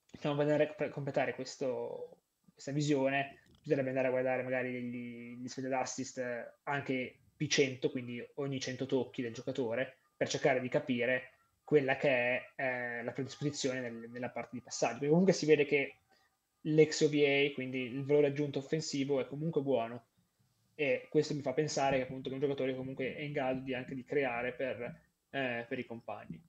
stiamo 0.05 0.41
andare 0.41 0.77
a 0.79 0.89
completare 0.89 1.35
questo, 1.35 2.19
questa 2.53 2.71
visione, 2.71 3.41
bisognerebbe 3.61 3.89
andare 3.89 4.07
a 4.07 4.11
guardare 4.11 4.43
magari 4.45 4.83
gli, 4.85 5.37
gli 5.37 5.49
speed 5.49 5.73
assist 5.73 6.55
anche 6.63 7.19
P100, 7.37 7.91
quindi 7.91 8.25
ogni 8.35 8.61
100 8.61 8.87
tocchi 8.87 9.21
del 9.21 9.35
giocatore, 9.35 9.97
per 10.17 10.29
cercare 10.29 10.61
di 10.61 10.69
capire 10.69 11.33
quella 11.65 11.97
che 11.97 12.09
è 12.09 12.53
eh, 12.55 13.03
la 13.03 13.11
predisposizione 13.11 13.81
nel, 13.81 14.11
nella 14.11 14.31
parte 14.31 14.51
di 14.53 14.63
passaggio. 14.63 14.95
Perché 14.95 15.09
comunque 15.09 15.33
si 15.33 15.47
vede 15.47 15.65
che 15.65 16.00
l'XOVA, 16.63 17.53
quindi 17.55 17.81
il 17.81 18.05
valore 18.05 18.29
aggiunto 18.29 18.59
offensivo, 18.59 19.21
è 19.21 19.27
comunque 19.27 19.63
buono. 19.63 20.05
E 20.75 21.09
questo 21.11 21.35
mi 21.35 21.43
fa 21.43 21.53
pensare 21.53 21.97
che 21.97 22.03
appunto 22.05 22.29
che 22.29 22.35
un 22.35 22.41
giocatore 22.41 22.75
comunque 22.75 23.15
è 23.15 23.21
in 23.23 23.33
grado 23.33 23.61
di, 23.61 23.75
anche 23.75 23.95
di 23.95 24.05
creare 24.05 24.53
per, 24.53 25.01
eh, 25.31 25.67
per 25.69 25.79
i 25.79 25.85
compagni. 25.87 26.41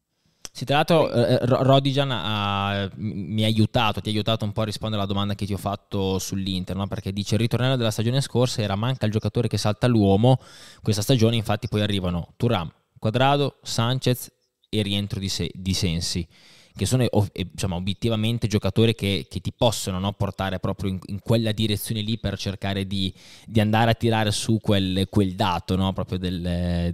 Sì, 0.53 0.65
tra 0.65 0.75
l'altro 0.75 1.09
eh, 1.11 1.39
Rodigan 1.41 2.11
ha, 2.11 2.89
mi 2.95 3.43
ha 3.43 3.45
aiutato, 3.45 4.01
ti 4.01 4.09
ha 4.09 4.11
aiutato 4.11 4.43
un 4.43 4.51
po' 4.51 4.61
a 4.61 4.65
rispondere 4.65 5.01
alla 5.01 5.11
domanda 5.11 5.33
che 5.33 5.45
ti 5.45 5.53
ho 5.53 5.57
fatto 5.57 6.19
sull'Inter, 6.19 6.75
no? 6.75 6.87
perché 6.87 7.13
dice 7.13 7.35
il 7.35 7.41
ritornello 7.41 7.77
della 7.77 7.91
stagione 7.91 8.19
scorsa 8.19 8.61
era 8.61 8.75
manca 8.75 9.05
il 9.05 9.13
giocatore 9.13 9.47
che 9.47 9.57
salta 9.57 9.87
l'uomo, 9.87 10.39
questa 10.81 11.01
stagione 11.01 11.37
infatti 11.37 11.69
poi 11.69 11.81
arrivano 11.81 12.33
Turam, 12.35 12.71
Quadrado, 12.99 13.59
Sanchez 13.61 14.29
e 14.67 14.81
rientro 14.81 15.19
di, 15.19 15.29
se, 15.29 15.49
di 15.53 15.73
Sensi 15.73 16.27
che 16.75 16.85
sono 16.85 17.07
diciamo, 17.33 17.75
obiettivamente 17.75 18.47
giocatori 18.47 18.95
che, 18.95 19.27
che 19.29 19.39
ti 19.39 19.51
possono 19.51 19.99
no, 19.99 20.13
portare 20.13 20.59
proprio 20.59 20.91
in, 20.91 20.99
in, 21.07 21.19
quella 21.19 21.51
direzione 21.51 22.01
lì 22.01 22.17
per 22.17 22.37
cercare 22.37 22.85
di, 22.85 23.13
di 23.45 23.59
andare 23.59 23.91
a 23.91 23.95
tirare 23.95 24.31
su 24.31 24.59
quel, 24.59 25.07
quel 25.09 25.35
dato 25.35 25.75
no, 25.75 25.93
proprio 25.93 26.17
del, 26.17 26.41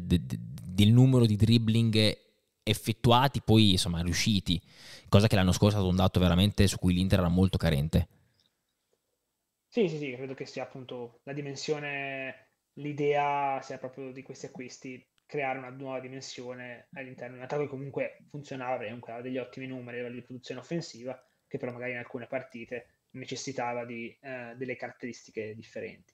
de, 0.02 0.26
de, 0.26 0.40
del 0.64 0.92
numero 0.92 1.26
di 1.26 1.36
dribbling 1.36 2.18
effettuati, 2.64 3.42
poi 3.42 3.72
insomma 3.72 4.02
riusciti, 4.02 4.62
cosa 5.10 5.28
che 5.28 5.36
l'anno 5.36 5.52
scorso 5.52 5.78
è 5.78 5.80
stato 5.80 5.90
un 5.90 5.96
dato 5.96 6.20
veramente 6.20 6.68
su 6.68 6.78
cui 6.78 6.94
l'Inter 6.94 7.20
era 7.20 7.30
molto 7.30 7.58
carente. 7.58 8.08
Sì, 9.70 9.88
sì, 9.88 9.98
sì, 9.98 10.14
credo 10.16 10.34
che 10.34 10.46
sia 10.46 10.64
appunto 10.64 11.20
la 11.24 11.34
dimensione, 11.34 12.50
l'idea 12.74 13.60
sia 13.62 13.78
proprio 13.78 14.12
di 14.12 14.24
questi 14.24 14.48
acquisti 14.48 15.06
creare 15.28 15.60
una 15.60 15.70
nuova 15.70 16.00
dimensione 16.00 16.88
all'interno 16.94 17.34
di 17.34 17.40
un 17.40 17.44
attacco 17.44 17.64
che 17.64 17.70
comunque 17.70 18.18
funzionava, 18.30 18.84
comunque 18.84 19.12
aveva 19.12 19.28
degli 19.28 19.38
ottimi 19.38 19.68
numeri 19.68 19.98
a 19.98 20.00
livello 20.00 20.16
di 20.16 20.26
produzione 20.26 20.62
offensiva, 20.62 21.22
che 21.46 21.58
però 21.60 21.72
magari 21.72 21.92
in 21.92 21.98
alcune 21.98 22.26
partite 22.26 23.02
necessitava 23.12 23.86
di 23.86 24.18
eh, 24.22 24.54
delle 24.56 24.76
caratteristiche 24.76 25.54
differenti. 25.54 26.14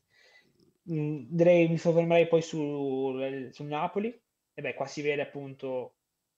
Mm, 0.92 1.26
direi, 1.30 1.70
mi 1.70 1.78
soffermerei 1.78 2.28
poi 2.28 2.42
su, 2.42 3.16
su 3.52 3.64
Napoli, 3.64 4.22
e 4.54 4.62
beh, 4.62 4.74
qua 4.74 4.86
si 4.88 5.02
vede 5.02 5.22
appunto, 5.22 5.96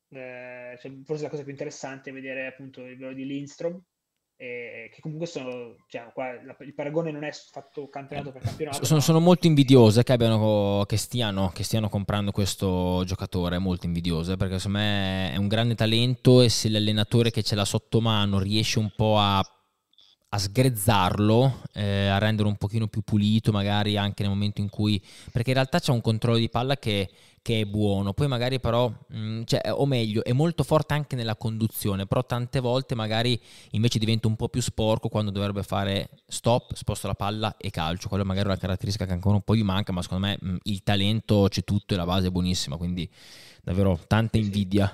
eh, 0.10 0.78
cioè, 0.80 0.92
forse 1.04 1.24
la 1.24 1.30
cosa 1.30 1.44
più 1.44 1.52
interessante 1.52 2.10
è 2.10 2.14
vedere 2.14 2.46
appunto 2.46 2.82
il 2.82 2.92
livello 2.92 3.14
di 3.14 3.26
Lindstrom, 3.26 3.82
eh, 4.38 4.90
che 4.94 5.00
comunque 5.02 5.28
sono, 5.28 5.76
cioè, 5.88 6.12
qua, 6.14 6.34
la, 6.44 6.56
il 6.60 6.74
paragone 6.74 7.12
non 7.12 7.24
è 7.24 7.32
fatto 7.32 7.88
campionato 7.88 8.32
per 8.32 8.42
campionato. 8.42 8.84
Sono, 8.84 9.00
sono 9.00 9.20
molto 9.20 9.48
invidiose 9.48 10.04
che, 10.04 10.12
abbiano, 10.12 10.84
che, 10.86 10.98
stiano, 10.98 11.52
che 11.54 11.64
stiano 11.64 11.88
comprando 11.88 12.32
questo 12.32 13.04
giocatore, 13.06 13.58
molto 13.60 13.86
invidiose, 13.86 14.36
perché 14.36 14.58
secondo 14.58 14.80
me 14.80 15.32
è 15.32 15.38
un 15.38 15.48
grande 15.48 15.76
talento 15.76 16.42
e 16.42 16.50
se 16.50 16.70
l'allenatore 16.70 17.32
che 17.32 17.44
ce 17.44 17.56
l'ha 17.56 17.66
sotto 17.66 18.02
mano 18.02 18.40
riesce 18.40 18.80
un 18.80 18.92
po' 18.96 19.18
a 19.18 19.44
a 20.36 20.38
sgrezzarlo, 20.38 21.62
eh, 21.74 22.08
a 22.08 22.18
renderlo 22.18 22.52
un 22.52 22.58
pochino 22.58 22.88
più 22.88 23.02
pulito, 23.02 23.54
magari 23.54 23.96
anche 23.96 24.24
nel 24.24 24.32
momento 24.32 24.60
in 24.60 24.70
cui... 24.70 25.02
perché 25.32 25.50
in 25.50 25.56
realtà 25.56 25.80
c'è 25.80 25.92
un 25.92 26.02
controllo 26.02 26.38
di 26.38 26.50
palla 26.50 26.76
che, 26.76 27.10
che 27.42 27.62
è 27.62 27.66
buono, 27.66 28.12
poi 28.12 28.28
magari 28.28 28.60
però, 28.60 28.90
mh, 28.90 29.18
mm, 29.18 29.44
cioè, 29.46 29.72
o 29.72 29.86
meglio, 29.86 30.26
è 30.26 30.34
molto 30.34 30.64
forte 30.64 30.94
anche 30.94 31.16
nella 31.16 31.38
conduzione, 31.38 32.06
però 32.06 32.26
tante 32.26 32.60
volte 32.60 32.96
magari 32.96 33.40
invece 33.72 33.98
diventa 33.98 34.28
un 34.28 34.36
po' 34.36 34.50
più 34.50 34.62
sporco 34.62 35.08
quando 35.08 35.32
dovrebbe 35.32 35.64
fare 35.64 36.10
stop, 36.28 36.74
sposto 36.74 37.08
la 37.08 37.16
palla 37.16 37.56
e 37.56 37.70
calcio, 37.70 38.10
quello 38.10 38.26
magari 38.26 38.48
è 38.48 38.50
una 38.50 38.60
caratteristica 38.60 39.06
che 39.06 39.14
ancora 39.14 39.36
un 39.36 39.42
po' 39.42 39.56
gli 39.56 39.64
manca, 39.64 39.94
ma 39.94 40.02
secondo 40.02 40.28
me 40.28 40.38
mh, 40.38 40.50
mm, 40.50 40.56
il 40.64 40.84
talento 40.84 41.48
c'è 41.50 41.64
tutto 41.64 41.94
e 41.94 41.98
la 41.98 42.06
base 42.06 42.28
è 42.28 42.32
buonissima, 42.32 42.76
quindi 42.76 43.10
davvero 43.64 43.98
tanta 44.06 44.38
invidia. 44.38 44.94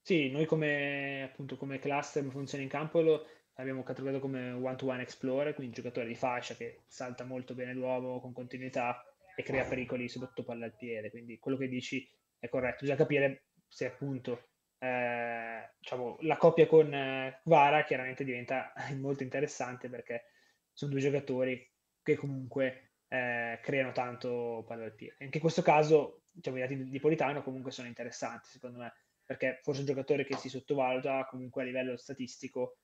Sì, 0.00 0.28
noi 0.30 0.44
come, 0.44 1.22
appunto, 1.24 1.56
come 1.56 1.78
cluster 1.78 2.22
funziona 2.30 2.62
in 2.62 2.68
campo 2.68 3.00
lo 3.00 3.24
abbiamo 3.54 3.82
catalogato 3.82 4.20
come 4.20 4.50
one-to-one 4.50 5.02
explorer, 5.02 5.54
quindi 5.54 5.74
giocatore 5.74 6.06
di 6.06 6.14
fascia 6.14 6.54
che 6.54 6.82
salta 6.86 7.24
molto 7.24 7.54
bene 7.54 7.72
l'uomo 7.72 8.20
con 8.20 8.32
continuità 8.32 9.04
e 9.36 9.42
crea 9.42 9.64
pericoli 9.64 10.08
soprattutto 10.08 10.44
palla 10.44 10.66
al 10.66 10.76
piede. 10.76 11.10
Quindi 11.10 11.38
quello 11.38 11.56
che 11.56 11.68
dici 11.68 12.08
è 12.38 12.48
corretto. 12.48 12.78
Bisogna 12.80 12.98
capire 12.98 13.44
se 13.68 13.86
appunto 13.86 14.48
eh, 14.78 15.70
diciamo, 15.78 16.18
la 16.20 16.36
coppia 16.36 16.66
con 16.66 16.92
eh, 16.92 17.40
Vara 17.44 17.84
chiaramente 17.84 18.24
diventa 18.24 18.72
molto 18.98 19.22
interessante 19.22 19.88
perché 19.88 20.24
sono 20.72 20.90
due 20.90 21.00
giocatori 21.00 21.70
che 22.02 22.16
comunque 22.16 22.92
eh, 23.08 23.60
creano 23.62 23.92
tanto 23.92 24.64
palla 24.66 24.84
al 24.84 24.94
piede. 24.94 25.16
Anche 25.20 25.36
in 25.36 25.42
questo 25.42 25.62
caso, 25.62 26.22
diciamo, 26.30 26.56
i 26.56 26.60
dati 26.60 26.88
di 26.88 27.00
Politano 27.00 27.42
comunque 27.42 27.70
sono 27.70 27.88
interessanti, 27.88 28.48
secondo 28.50 28.78
me, 28.78 28.92
perché 29.24 29.60
forse 29.62 29.80
un 29.80 29.86
giocatore 29.86 30.24
che 30.24 30.36
si 30.36 30.48
sottovaluta 30.48 31.26
comunque 31.30 31.62
a 31.62 31.64
livello 31.64 31.96
statistico 31.96 32.78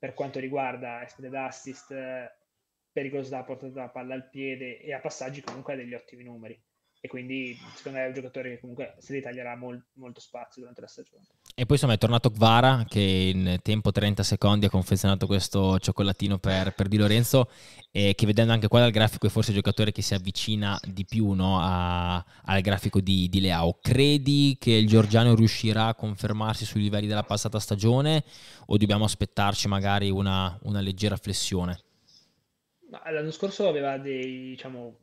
per 0.00 0.14
quanto 0.14 0.40
riguarda 0.40 1.02
expected 1.02 1.34
assist, 1.34 1.94
pericolosità 2.90 3.44
portata 3.44 3.88
palla 3.90 4.14
al 4.14 4.30
piede 4.30 4.80
e 4.80 4.94
a 4.94 4.98
passaggi 4.98 5.42
comunque 5.42 5.74
ha 5.74 5.76
degli 5.76 5.92
ottimi 5.92 6.24
numeri 6.24 6.58
e 7.02 7.06
quindi 7.06 7.54
secondo 7.74 7.98
me 7.98 8.04
è 8.04 8.08
un 8.08 8.14
giocatore 8.14 8.48
che 8.48 8.60
comunque 8.60 8.94
si 8.98 9.12
ritaglierà 9.12 9.54
mol- 9.56 9.86
molto 9.92 10.20
spazio 10.20 10.62
durante 10.62 10.80
la 10.80 10.86
stagione. 10.86 11.26
E 11.60 11.66
poi 11.66 11.76
insomma 11.76 11.92
è 11.92 11.98
tornato 11.98 12.30
Gvara 12.30 12.86
che 12.88 13.00
in 13.00 13.58
tempo 13.60 13.92
30 13.92 14.22
secondi 14.22 14.64
ha 14.64 14.70
confezionato 14.70 15.26
questo 15.26 15.78
cioccolatino 15.78 16.38
per, 16.38 16.72
per 16.72 16.88
Di 16.88 16.96
Lorenzo 16.96 17.50
e 17.90 18.14
che 18.16 18.24
vedendo 18.24 18.54
anche 18.54 18.66
qua 18.66 18.80
dal 18.80 18.90
grafico 18.90 19.26
è 19.26 19.28
forse 19.28 19.50
il 19.50 19.56
giocatore 19.56 19.92
che 19.92 20.00
si 20.00 20.14
avvicina 20.14 20.80
di 20.90 21.04
più 21.04 21.32
no, 21.32 21.58
a, 21.60 22.14
al 22.44 22.62
grafico 22.62 23.00
di, 23.00 23.28
di, 23.28 23.42
Leao. 23.42 23.76
Credi 23.82 24.56
che 24.58 24.70
il 24.70 24.86
Giorgiano 24.86 25.34
riuscirà 25.34 25.88
a 25.88 25.94
confermarsi 25.94 26.64
sui 26.64 26.80
livelli 26.80 27.06
della 27.08 27.24
passata 27.24 27.60
stagione 27.60 28.24
o 28.64 28.78
dobbiamo 28.78 29.04
aspettarci 29.04 29.68
magari 29.68 30.08
una, 30.08 30.58
una 30.62 30.80
leggera 30.80 31.18
flessione? 31.18 31.78
L'anno 32.88 33.32
scorso 33.32 33.68
aveva 33.68 33.98
dei, 33.98 34.48
diciamo, 34.48 34.96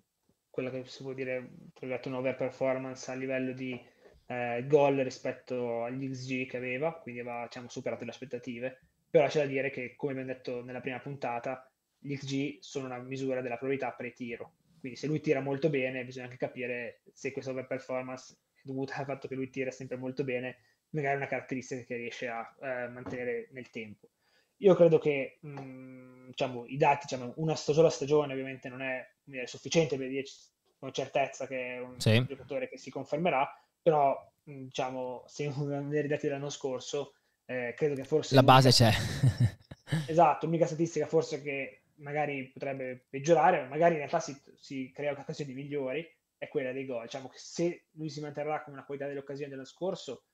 quella 0.49 0.71
che 0.71 0.85
si 0.87 1.03
può 1.03 1.13
dire, 1.13 1.51
un 1.81 2.13
overperformance 2.15 3.11
a 3.11 3.13
livello 3.13 3.53
di 3.53 3.79
eh, 4.27 4.65
gol 4.67 4.97
rispetto 4.97 5.83
agli 5.83 6.09
XG 6.09 6.47
che 6.47 6.57
aveva, 6.57 6.93
quindi 6.93 7.21
aveva 7.21 7.43
diciamo, 7.43 7.69
superato 7.69 8.03
le 8.03 8.11
aspettative. 8.11 8.79
Però 9.09 9.27
c'è 9.27 9.39
da 9.39 9.45
dire 9.45 9.69
che, 9.69 9.95
come 9.95 10.11
abbiamo 10.11 10.31
detto 10.31 10.63
nella 10.63 10.81
prima 10.81 10.99
puntata, 10.99 11.69
gli 11.97 12.15
XG 12.15 12.57
sono 12.59 12.85
una 12.85 12.99
misura 12.99 13.41
della 13.41 13.57
probabilità 13.57 13.91
pre-tiro. 13.91 14.53
Quindi 14.79 14.97
se 14.97 15.07
lui 15.07 15.21
tira 15.21 15.39
molto 15.39 15.69
bene, 15.69 16.05
bisogna 16.05 16.25
anche 16.25 16.37
capire 16.37 17.01
se 17.13 17.31
questa 17.31 17.51
overperformance 17.51 18.37
è 18.53 18.61
dovuta 18.63 18.95
al 18.95 19.05
fatto 19.05 19.27
che 19.27 19.35
lui 19.35 19.49
tira 19.49 19.71
sempre 19.71 19.97
molto 19.97 20.23
bene, 20.23 20.57
magari 20.89 21.15
è 21.15 21.17
una 21.17 21.27
caratteristica 21.27 21.83
che 21.83 21.95
riesce 21.95 22.27
a 22.27 22.55
eh, 22.61 22.87
mantenere 22.89 23.47
nel 23.51 23.69
tempo. 23.69 24.09
Io 24.57 24.75
credo 24.75 24.97
che 24.97 25.37
mh, 25.41 25.61
mm, 25.61 26.27
diciamo, 26.27 26.65
i 26.65 26.77
dati, 26.77 27.05
diciamo, 27.07 27.33
una 27.37 27.55
sola 27.55 27.89
stagione 27.89 28.33
ovviamente 28.33 28.69
non 28.69 28.81
è 28.81 29.07
dire, 29.23 29.47
sufficiente 29.47 29.97
per 29.97 30.09
dirci 30.09 30.35
con 30.79 30.93
certezza 30.93 31.47
che 31.47 31.75
è 31.75 31.79
un 31.79 31.99
sì. 31.99 32.23
giocatore 32.25 32.69
che 32.69 32.77
si 32.77 32.89
confermerà, 32.89 33.49
però 33.87 34.33
mh, 34.43 34.63
diciamo, 34.63 35.23
se 35.27 35.45
uno 35.55 35.65
vedere 35.87 36.07
i 36.07 36.09
dati 36.09 36.27
dell'anno 36.27 36.49
scorso, 36.49 37.13
eh, 37.45 37.73
credo 37.77 37.95
che 37.95 38.03
forse... 38.03 38.35
La 38.35 38.43
base 38.43 38.69
c'è. 38.69 38.91
esatto, 40.07 40.45
l'unica 40.45 40.65
statistica 40.65 41.07
forse 41.07 41.41
che 41.41 41.83
magari 41.99 42.49
potrebbe 42.49 43.05
peggiorare, 43.09 43.65
magari 43.69 43.93
in 43.93 43.99
realtà 43.99 44.19
si, 44.19 44.37
si 44.57 44.91
crea 44.93 45.13
occasioni 45.13 45.53
migliori, 45.53 46.05
è 46.37 46.49
quella 46.49 46.73
dei 46.73 46.85
gol. 46.85 47.03
Diciamo 47.03 47.29
che 47.29 47.37
se 47.37 47.85
lui 47.91 48.09
si 48.09 48.19
manterrà 48.19 48.61
con 48.61 48.73
una 48.73 48.83
qualità 48.83 49.07
delle 49.07 49.19
occasioni 49.19 49.49
dell'anno 49.49 49.69
scorso, 49.69 50.25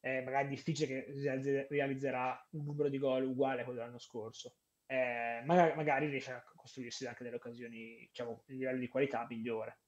è 0.00 0.20
magari 0.22 0.48
difficile 0.48 0.88
che 0.88 1.66
realizzerà 1.68 2.44
un 2.50 2.64
numero 2.64 2.88
di 2.88 2.98
gol 2.98 3.24
uguale 3.24 3.60
a 3.60 3.64
quello 3.64 3.78
dell'anno 3.78 4.00
scorso. 4.00 4.56
Eh, 4.84 5.42
magari, 5.44 5.76
magari, 5.76 6.08
riesce 6.08 6.32
a 6.32 6.44
costruirsi 6.56 7.06
anche 7.06 7.22
delle 7.22 7.36
occasioni, 7.36 8.04
diciamo, 8.08 8.42
di 8.46 8.56
livello 8.56 8.80
di 8.80 8.88
qualità 8.88 9.24
migliore. 9.28 9.78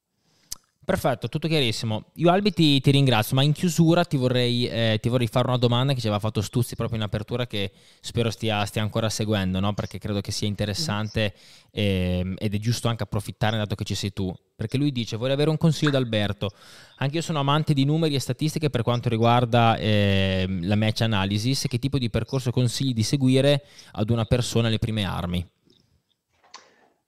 Perfetto, 0.88 1.28
tutto 1.28 1.48
chiarissimo. 1.48 2.04
Io 2.14 2.30
Albi 2.30 2.50
ti, 2.50 2.80
ti 2.80 2.90
ringrazio, 2.90 3.36
ma 3.36 3.42
in 3.42 3.52
chiusura 3.52 4.04
ti 4.04 4.16
vorrei, 4.16 4.66
eh, 4.66 4.98
ti 5.02 5.10
vorrei, 5.10 5.26
fare 5.26 5.46
una 5.46 5.58
domanda 5.58 5.92
che 5.92 6.00
ci 6.00 6.06
aveva 6.06 6.18
fatto 6.18 6.40
Stuzzi 6.40 6.76
proprio 6.76 6.96
in 6.96 7.04
apertura 7.04 7.46
che 7.46 7.72
spero 8.00 8.30
stia, 8.30 8.64
stia 8.64 8.80
ancora 8.80 9.10
seguendo, 9.10 9.60
no? 9.60 9.74
perché 9.74 9.98
credo 9.98 10.22
che 10.22 10.32
sia 10.32 10.48
interessante 10.48 11.34
eh, 11.72 12.34
ed 12.38 12.54
è 12.54 12.56
giusto 12.56 12.88
anche 12.88 13.02
approfittare 13.02 13.58
dato 13.58 13.74
che 13.74 13.84
ci 13.84 13.94
sei 13.94 14.14
tu. 14.14 14.34
Perché 14.56 14.78
lui 14.78 14.90
dice, 14.90 15.18
vorrei 15.18 15.34
avere 15.34 15.50
un 15.50 15.58
consiglio 15.58 15.90
da 15.90 15.98
Alberto. 15.98 16.52
Anche 16.96 17.16
io 17.16 17.22
sono 17.22 17.40
amante 17.40 17.74
di 17.74 17.84
numeri 17.84 18.14
e 18.14 18.18
statistiche 18.18 18.70
per 18.70 18.80
quanto 18.80 19.10
riguarda 19.10 19.76
eh, 19.76 20.46
la 20.62 20.74
match 20.74 21.02
analysis. 21.02 21.66
Che 21.68 21.78
tipo 21.78 21.98
di 21.98 22.08
percorso 22.08 22.50
consigli 22.50 22.94
di 22.94 23.02
seguire 23.02 23.62
ad 23.92 24.08
una 24.08 24.24
persona 24.24 24.68
alle 24.68 24.78
prime 24.78 25.04
armi? 25.04 25.46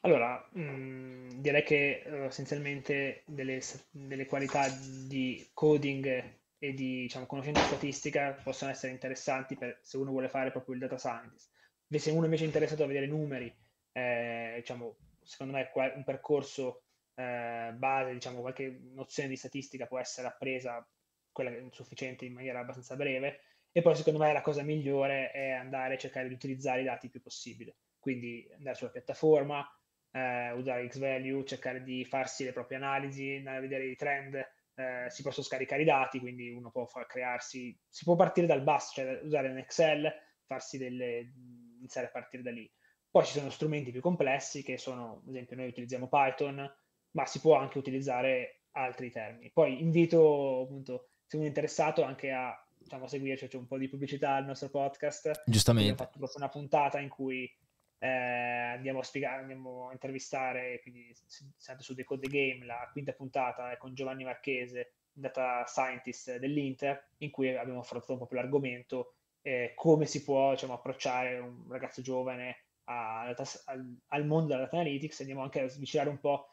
Allora, 0.03 0.47
mh, 0.53 1.20
direi 1.41 1.62
che 1.62 2.03
uh, 2.07 2.14
essenzialmente 2.24 3.22
delle, 3.26 3.61
delle, 3.91 4.26
qualità 4.26 4.68
di 4.68 5.49
coding 5.53 6.38
e 6.59 6.74
di 6.74 7.03
diciamo, 7.03 7.26
conoscenza 7.26 7.62
statistica 7.62 8.32
possono 8.43 8.70
essere 8.70 8.93
interessanti 8.93 9.57
per, 9.57 9.78
se 9.82 9.97
uno 9.97 10.11
vuole 10.11 10.28
fare 10.28 10.51
proprio 10.51 10.74
il 10.74 10.80
data 10.80 10.99
scientist. 10.99 11.51
Se 11.88 12.11
uno 12.11 12.24
invece 12.24 12.45
è 12.45 12.47
interessato 12.47 12.84
a 12.84 12.86
vedere 12.86 13.07
numeri, 13.07 13.53
eh, 13.93 14.55
diciamo, 14.57 14.97
secondo 15.22 15.55
me 15.55 15.70
un 15.95 16.05
percorso 16.05 16.84
eh, 17.14 17.72
base, 17.74 18.12
diciamo, 18.12 18.41
qualche 18.41 18.80
nozione 18.93 19.28
di 19.28 19.36
statistica 19.36 19.86
può 19.86 19.99
essere 19.99 20.28
appresa, 20.28 20.86
quella 21.32 21.51
sufficiente 21.70 22.24
in 22.24 22.34
maniera 22.34 22.61
abbastanza 22.61 22.97
breve, 22.97 23.41
e 23.72 23.82
poi 23.82 23.95
secondo 23.95 24.18
me 24.18 24.32
la 24.32 24.41
cosa 24.41 24.62
migliore 24.62 25.30
è 25.30 25.51
andare 25.51 25.95
a 25.95 25.99
cercare 25.99 26.28
di 26.28 26.34
utilizzare 26.34 26.80
i 26.80 26.84
dati 26.84 27.07
il 27.07 27.12
più 27.12 27.22
possibile. 27.22 27.76
Quindi 27.99 28.49
andare 28.57 28.76
sulla 28.76 28.91
piattaforma, 28.91 29.66
eh, 30.13 30.53
usare 30.53 30.87
Xvalue, 30.87 31.45
cercare 31.45 31.83
di 31.83 32.05
farsi 32.05 32.45
le 32.45 32.53
proprie 32.53 32.79
analisi, 32.79 33.37
andare 33.37 33.59
a 33.59 33.61
vedere 33.61 33.87
i 33.87 33.97
trend, 33.97 34.35
eh, 34.35 35.07
si 35.09 35.23
possono 35.23 35.47
scaricare 35.47 35.83
i 35.83 35.87
dati, 35.87 36.19
quindi 36.19 36.51
uno 36.51 36.71
può 36.71 36.87
far 36.87 37.07
crearsi, 37.07 37.79
si 37.89 38.05
può 38.05 38.17
partire 38.17 38.47
dal 38.47 38.63
basso, 38.63 38.95
cioè 38.95 39.21
usare 39.23 39.49
un 39.49 39.59
Excel, 39.59 40.13
farsi 40.45 40.79
delle, 40.79 41.33
iniziare 41.79 42.09
a 42.09 42.11
partire 42.11 42.43
da 42.43 42.51
lì. 42.51 42.71
Poi 43.11 43.25
ci 43.25 43.39
sono 43.39 43.51
strumenti 43.51 43.91
più 43.91 44.01
complessi 44.01 44.63
che 44.63 44.79
sono, 44.79 45.23
ad 45.23 45.29
esempio, 45.29 45.57
noi 45.57 45.69
utilizziamo 45.69 46.09
Python, 46.09 46.73
ma 47.13 47.27
si 47.27 47.41
può 47.41 47.57
anche 47.57 47.79
utilizzare 47.79 48.63
altri 48.73 49.11
termini. 49.11 49.51
Poi 49.51 49.81
invito 49.81 50.63
appunto, 50.63 51.09
se 51.27 51.37
uno 51.37 51.47
è 51.47 51.49
interessato 51.49 52.05
anche 52.05 52.31
a 52.31 52.55
diciamo, 52.79 53.09
seguirci, 53.09 53.49
c'è 53.49 53.57
un 53.57 53.67
po' 53.67 53.79
di 53.79 53.89
pubblicità 53.89 54.35
al 54.35 54.45
nostro 54.45 54.71
podcast. 54.71 55.43
Giustamente. 55.45 55.91
Abbiamo 55.91 56.11
fatto 56.11 56.19
proprio 56.19 56.39
una 56.39 56.49
puntata 56.49 57.01
in 57.01 57.09
cui 57.09 57.53
eh, 58.03 58.09
andiamo 58.09 59.01
a 59.01 59.03
spiegare, 59.03 59.43
andiamo 59.43 59.89
a 59.89 59.93
intervistare, 59.93 60.81
quindi 60.81 61.15
sempre 61.57 61.85
su 61.85 61.95
Decode 61.95 62.27
the 62.27 62.29
Game, 62.29 62.65
la 62.65 62.89
quinta 62.91 63.13
puntata 63.13 63.71
è 63.71 63.77
con 63.77 63.95
Giovanni 63.95 64.25
Marchese, 64.25 64.95
data 65.13 65.65
scientist 65.67 66.39
dell'Inter, 66.39 67.11
in 67.19 67.31
cui 67.31 67.55
abbiamo 67.55 67.81
affrontato 67.81 68.13
un 68.13 68.19
po' 68.19 68.27
più 68.27 68.37
l'argomento, 68.37 69.17
eh, 69.43 69.73
come 69.75 70.07
si 70.07 70.25
può 70.25 70.53
diciamo, 70.53 70.73
approcciare 70.73 71.39
un 71.39 71.67
ragazzo 71.69 72.01
giovane 72.01 72.65
a, 72.85 73.21
al, 73.21 73.97
al, 74.07 74.27
mondo 74.27 74.49
della 74.49 74.63
data 74.63 74.77
analytics, 74.77 75.21
andiamo 75.21 75.43
anche 75.43 75.61
a 75.61 75.69
svicilare 75.69 76.09
un 76.09 76.21
po' 76.21 76.53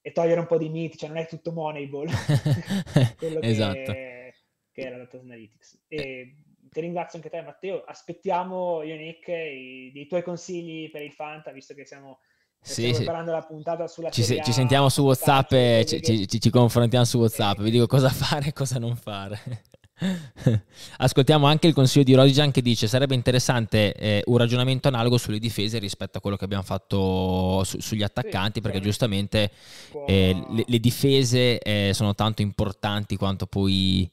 e 0.00 0.12
togliere 0.12 0.40
un 0.40 0.46
po' 0.46 0.58
di 0.58 0.68
miti, 0.68 0.96
cioè 0.96 1.08
non 1.08 1.18
è 1.18 1.26
tutto 1.26 1.50
Moneyball, 1.50 2.06
quello 3.18 3.40
esatto. 3.40 3.92
che, 3.92 4.34
che 4.70 4.90
la 4.90 4.98
data 4.98 5.18
analytics. 5.18 5.86
E, 5.88 6.36
ti 6.74 6.80
ringrazio 6.80 7.18
anche 7.18 7.30
te 7.30 7.40
Matteo, 7.40 7.84
aspettiamo 7.84 8.82
io 8.82 8.96
Nick 8.96 9.28
i, 9.28 9.92
dei 9.94 10.08
tuoi 10.08 10.24
consigli 10.24 10.90
per 10.90 11.02
il 11.02 11.12
Fanta, 11.12 11.52
visto 11.52 11.72
che 11.72 11.86
siamo 11.86 12.18
sì, 12.60 12.88
sì. 12.88 12.96
preparando 12.96 13.30
la 13.30 13.42
puntata 13.42 13.86
sulla 13.86 14.10
ci, 14.10 14.24
se, 14.24 14.42
ci 14.42 14.52
sentiamo 14.52 14.88
su 14.88 15.02
Whatsapp 15.02 15.52
e 15.52 15.84
ci, 15.86 16.26
ci, 16.26 16.40
ci, 16.40 16.50
confrontiamo 16.50 17.04
su 17.04 17.18
Whatsapp, 17.18 17.60
vi 17.60 17.70
dico 17.70 17.86
cosa 17.86 18.08
fare 18.10 18.48
e 18.48 18.52
cosa 18.52 18.80
non 18.80 18.96
fare. 18.96 19.62
Ascoltiamo 20.98 21.46
anche 21.46 21.68
il 21.68 21.74
consiglio 21.74 22.04
di 22.04 22.14
Rodigan 22.14 22.50
che 22.50 22.60
dice 22.60 22.88
sarebbe 22.88 23.14
interessante 23.14 23.94
eh, 23.94 24.22
un 24.26 24.36
ragionamento 24.36 24.88
analogo 24.88 25.16
sulle 25.16 25.38
difese 25.38 25.78
rispetto 25.78 26.18
a 26.18 26.20
quello 26.20 26.36
che 26.36 26.44
abbiamo 26.44 26.64
fatto 26.64 27.62
su, 27.62 27.78
sugli 27.78 28.02
attaccanti 28.02 28.54
sì, 28.54 28.60
perché 28.60 28.80
giustamente 28.80 29.52
eh, 30.08 30.44
le, 30.50 30.64
le, 30.66 30.78
difese 30.80 31.60
eh, 31.60 31.92
sono 31.94 32.16
tanto 32.16 32.42
importanti 32.42 33.16
quanto 33.16 33.46
poi 33.46 34.10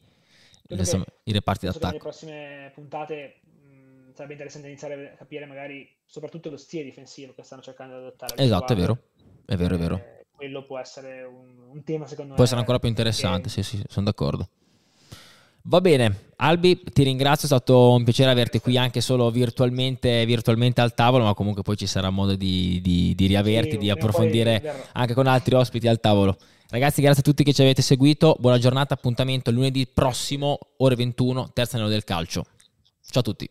Insomma, 0.80 1.05
i 1.24 1.32
reparti 1.32 1.65
d'attacco. 1.65 1.88
Nelle 1.88 1.99
prossime 1.99 2.72
puntate 2.74 3.41
mh, 3.43 4.13
sarebbe 4.13 4.34
interessante 4.34 4.67
iniziare 4.67 5.11
a 5.13 5.15
capire 5.15 5.45
magari 5.45 5.88
soprattutto 6.05 6.49
lo 6.49 6.57
stile 6.57 6.84
difensivo 6.84 7.34
che 7.34 7.43
stanno 7.43 7.61
cercando 7.61 7.95
di 7.95 8.01
adottare. 8.01 8.36
Esatto, 8.38 8.74
è 8.74 8.76
vero. 8.76 8.97
È 9.45 9.55
vero, 9.55 9.76
è 9.76 9.78
vero. 9.78 9.95
Eh, 9.95 10.26
quello 10.32 10.65
può 10.65 10.80
essere 10.80 11.24
un, 11.24 11.69
un, 11.69 11.84
tema 11.84 12.05
secondo 12.07 12.32
me. 12.32 12.36
Può 12.36 12.43
essere 12.43 12.59
ancora 12.59 12.80
più 12.80 12.89
interessante, 12.89 13.43
che... 13.43 13.49
sì, 13.49 13.63
sì, 13.63 13.84
sono 13.88 14.05
d'accordo. 14.05 14.49
Va 15.63 15.80
bene, 15.80 16.32
Albi, 16.38 16.82
ti 16.82 17.03
ringrazio, 17.03 17.43
è 17.43 17.51
stato 17.51 17.91
un 17.91 18.03
piacere 18.03 18.32
averti 18.32 18.59
qui 18.59 18.78
anche 18.78 18.99
solo 18.99 19.30
virtualmente, 19.30 20.26
virtualmente 20.26 20.82
al 20.82 20.95
tavolo, 20.95 21.24
ma 21.24 21.36
comunque 21.36 21.61
poi 21.61 21.78
ci 21.78 21.86
sarà 21.86 22.09
modo 22.09 22.36
di, 22.36 22.80
di, 22.82 23.13
di 23.13 23.28
riaverti, 23.28 23.72
sì, 23.72 23.78
di 23.78 23.89
approfondire 23.91 24.88
anche 24.93 25.13
con 25.13 25.28
altri 25.28 25.53
ospiti 25.53 25.88
al 25.88 25.99
tavolo. 25.99 26.36
Ragazzi, 26.72 27.01
grazie 27.01 27.19
a 27.19 27.24
tutti 27.26 27.43
che 27.43 27.51
ci 27.51 27.61
avete 27.61 27.82
seguito. 27.82 28.38
Buona 28.39 28.57
giornata, 28.57 28.93
appuntamento 28.93 29.51
lunedì 29.51 29.86
prossimo, 29.88 30.57
ore 30.78 30.95
21, 30.95 31.51
terza 31.51 31.76
anello 31.76 31.91
del 31.91 32.05
calcio. 32.05 32.45
Ciao 33.05 33.19
a 33.19 33.24
tutti. 33.24 33.49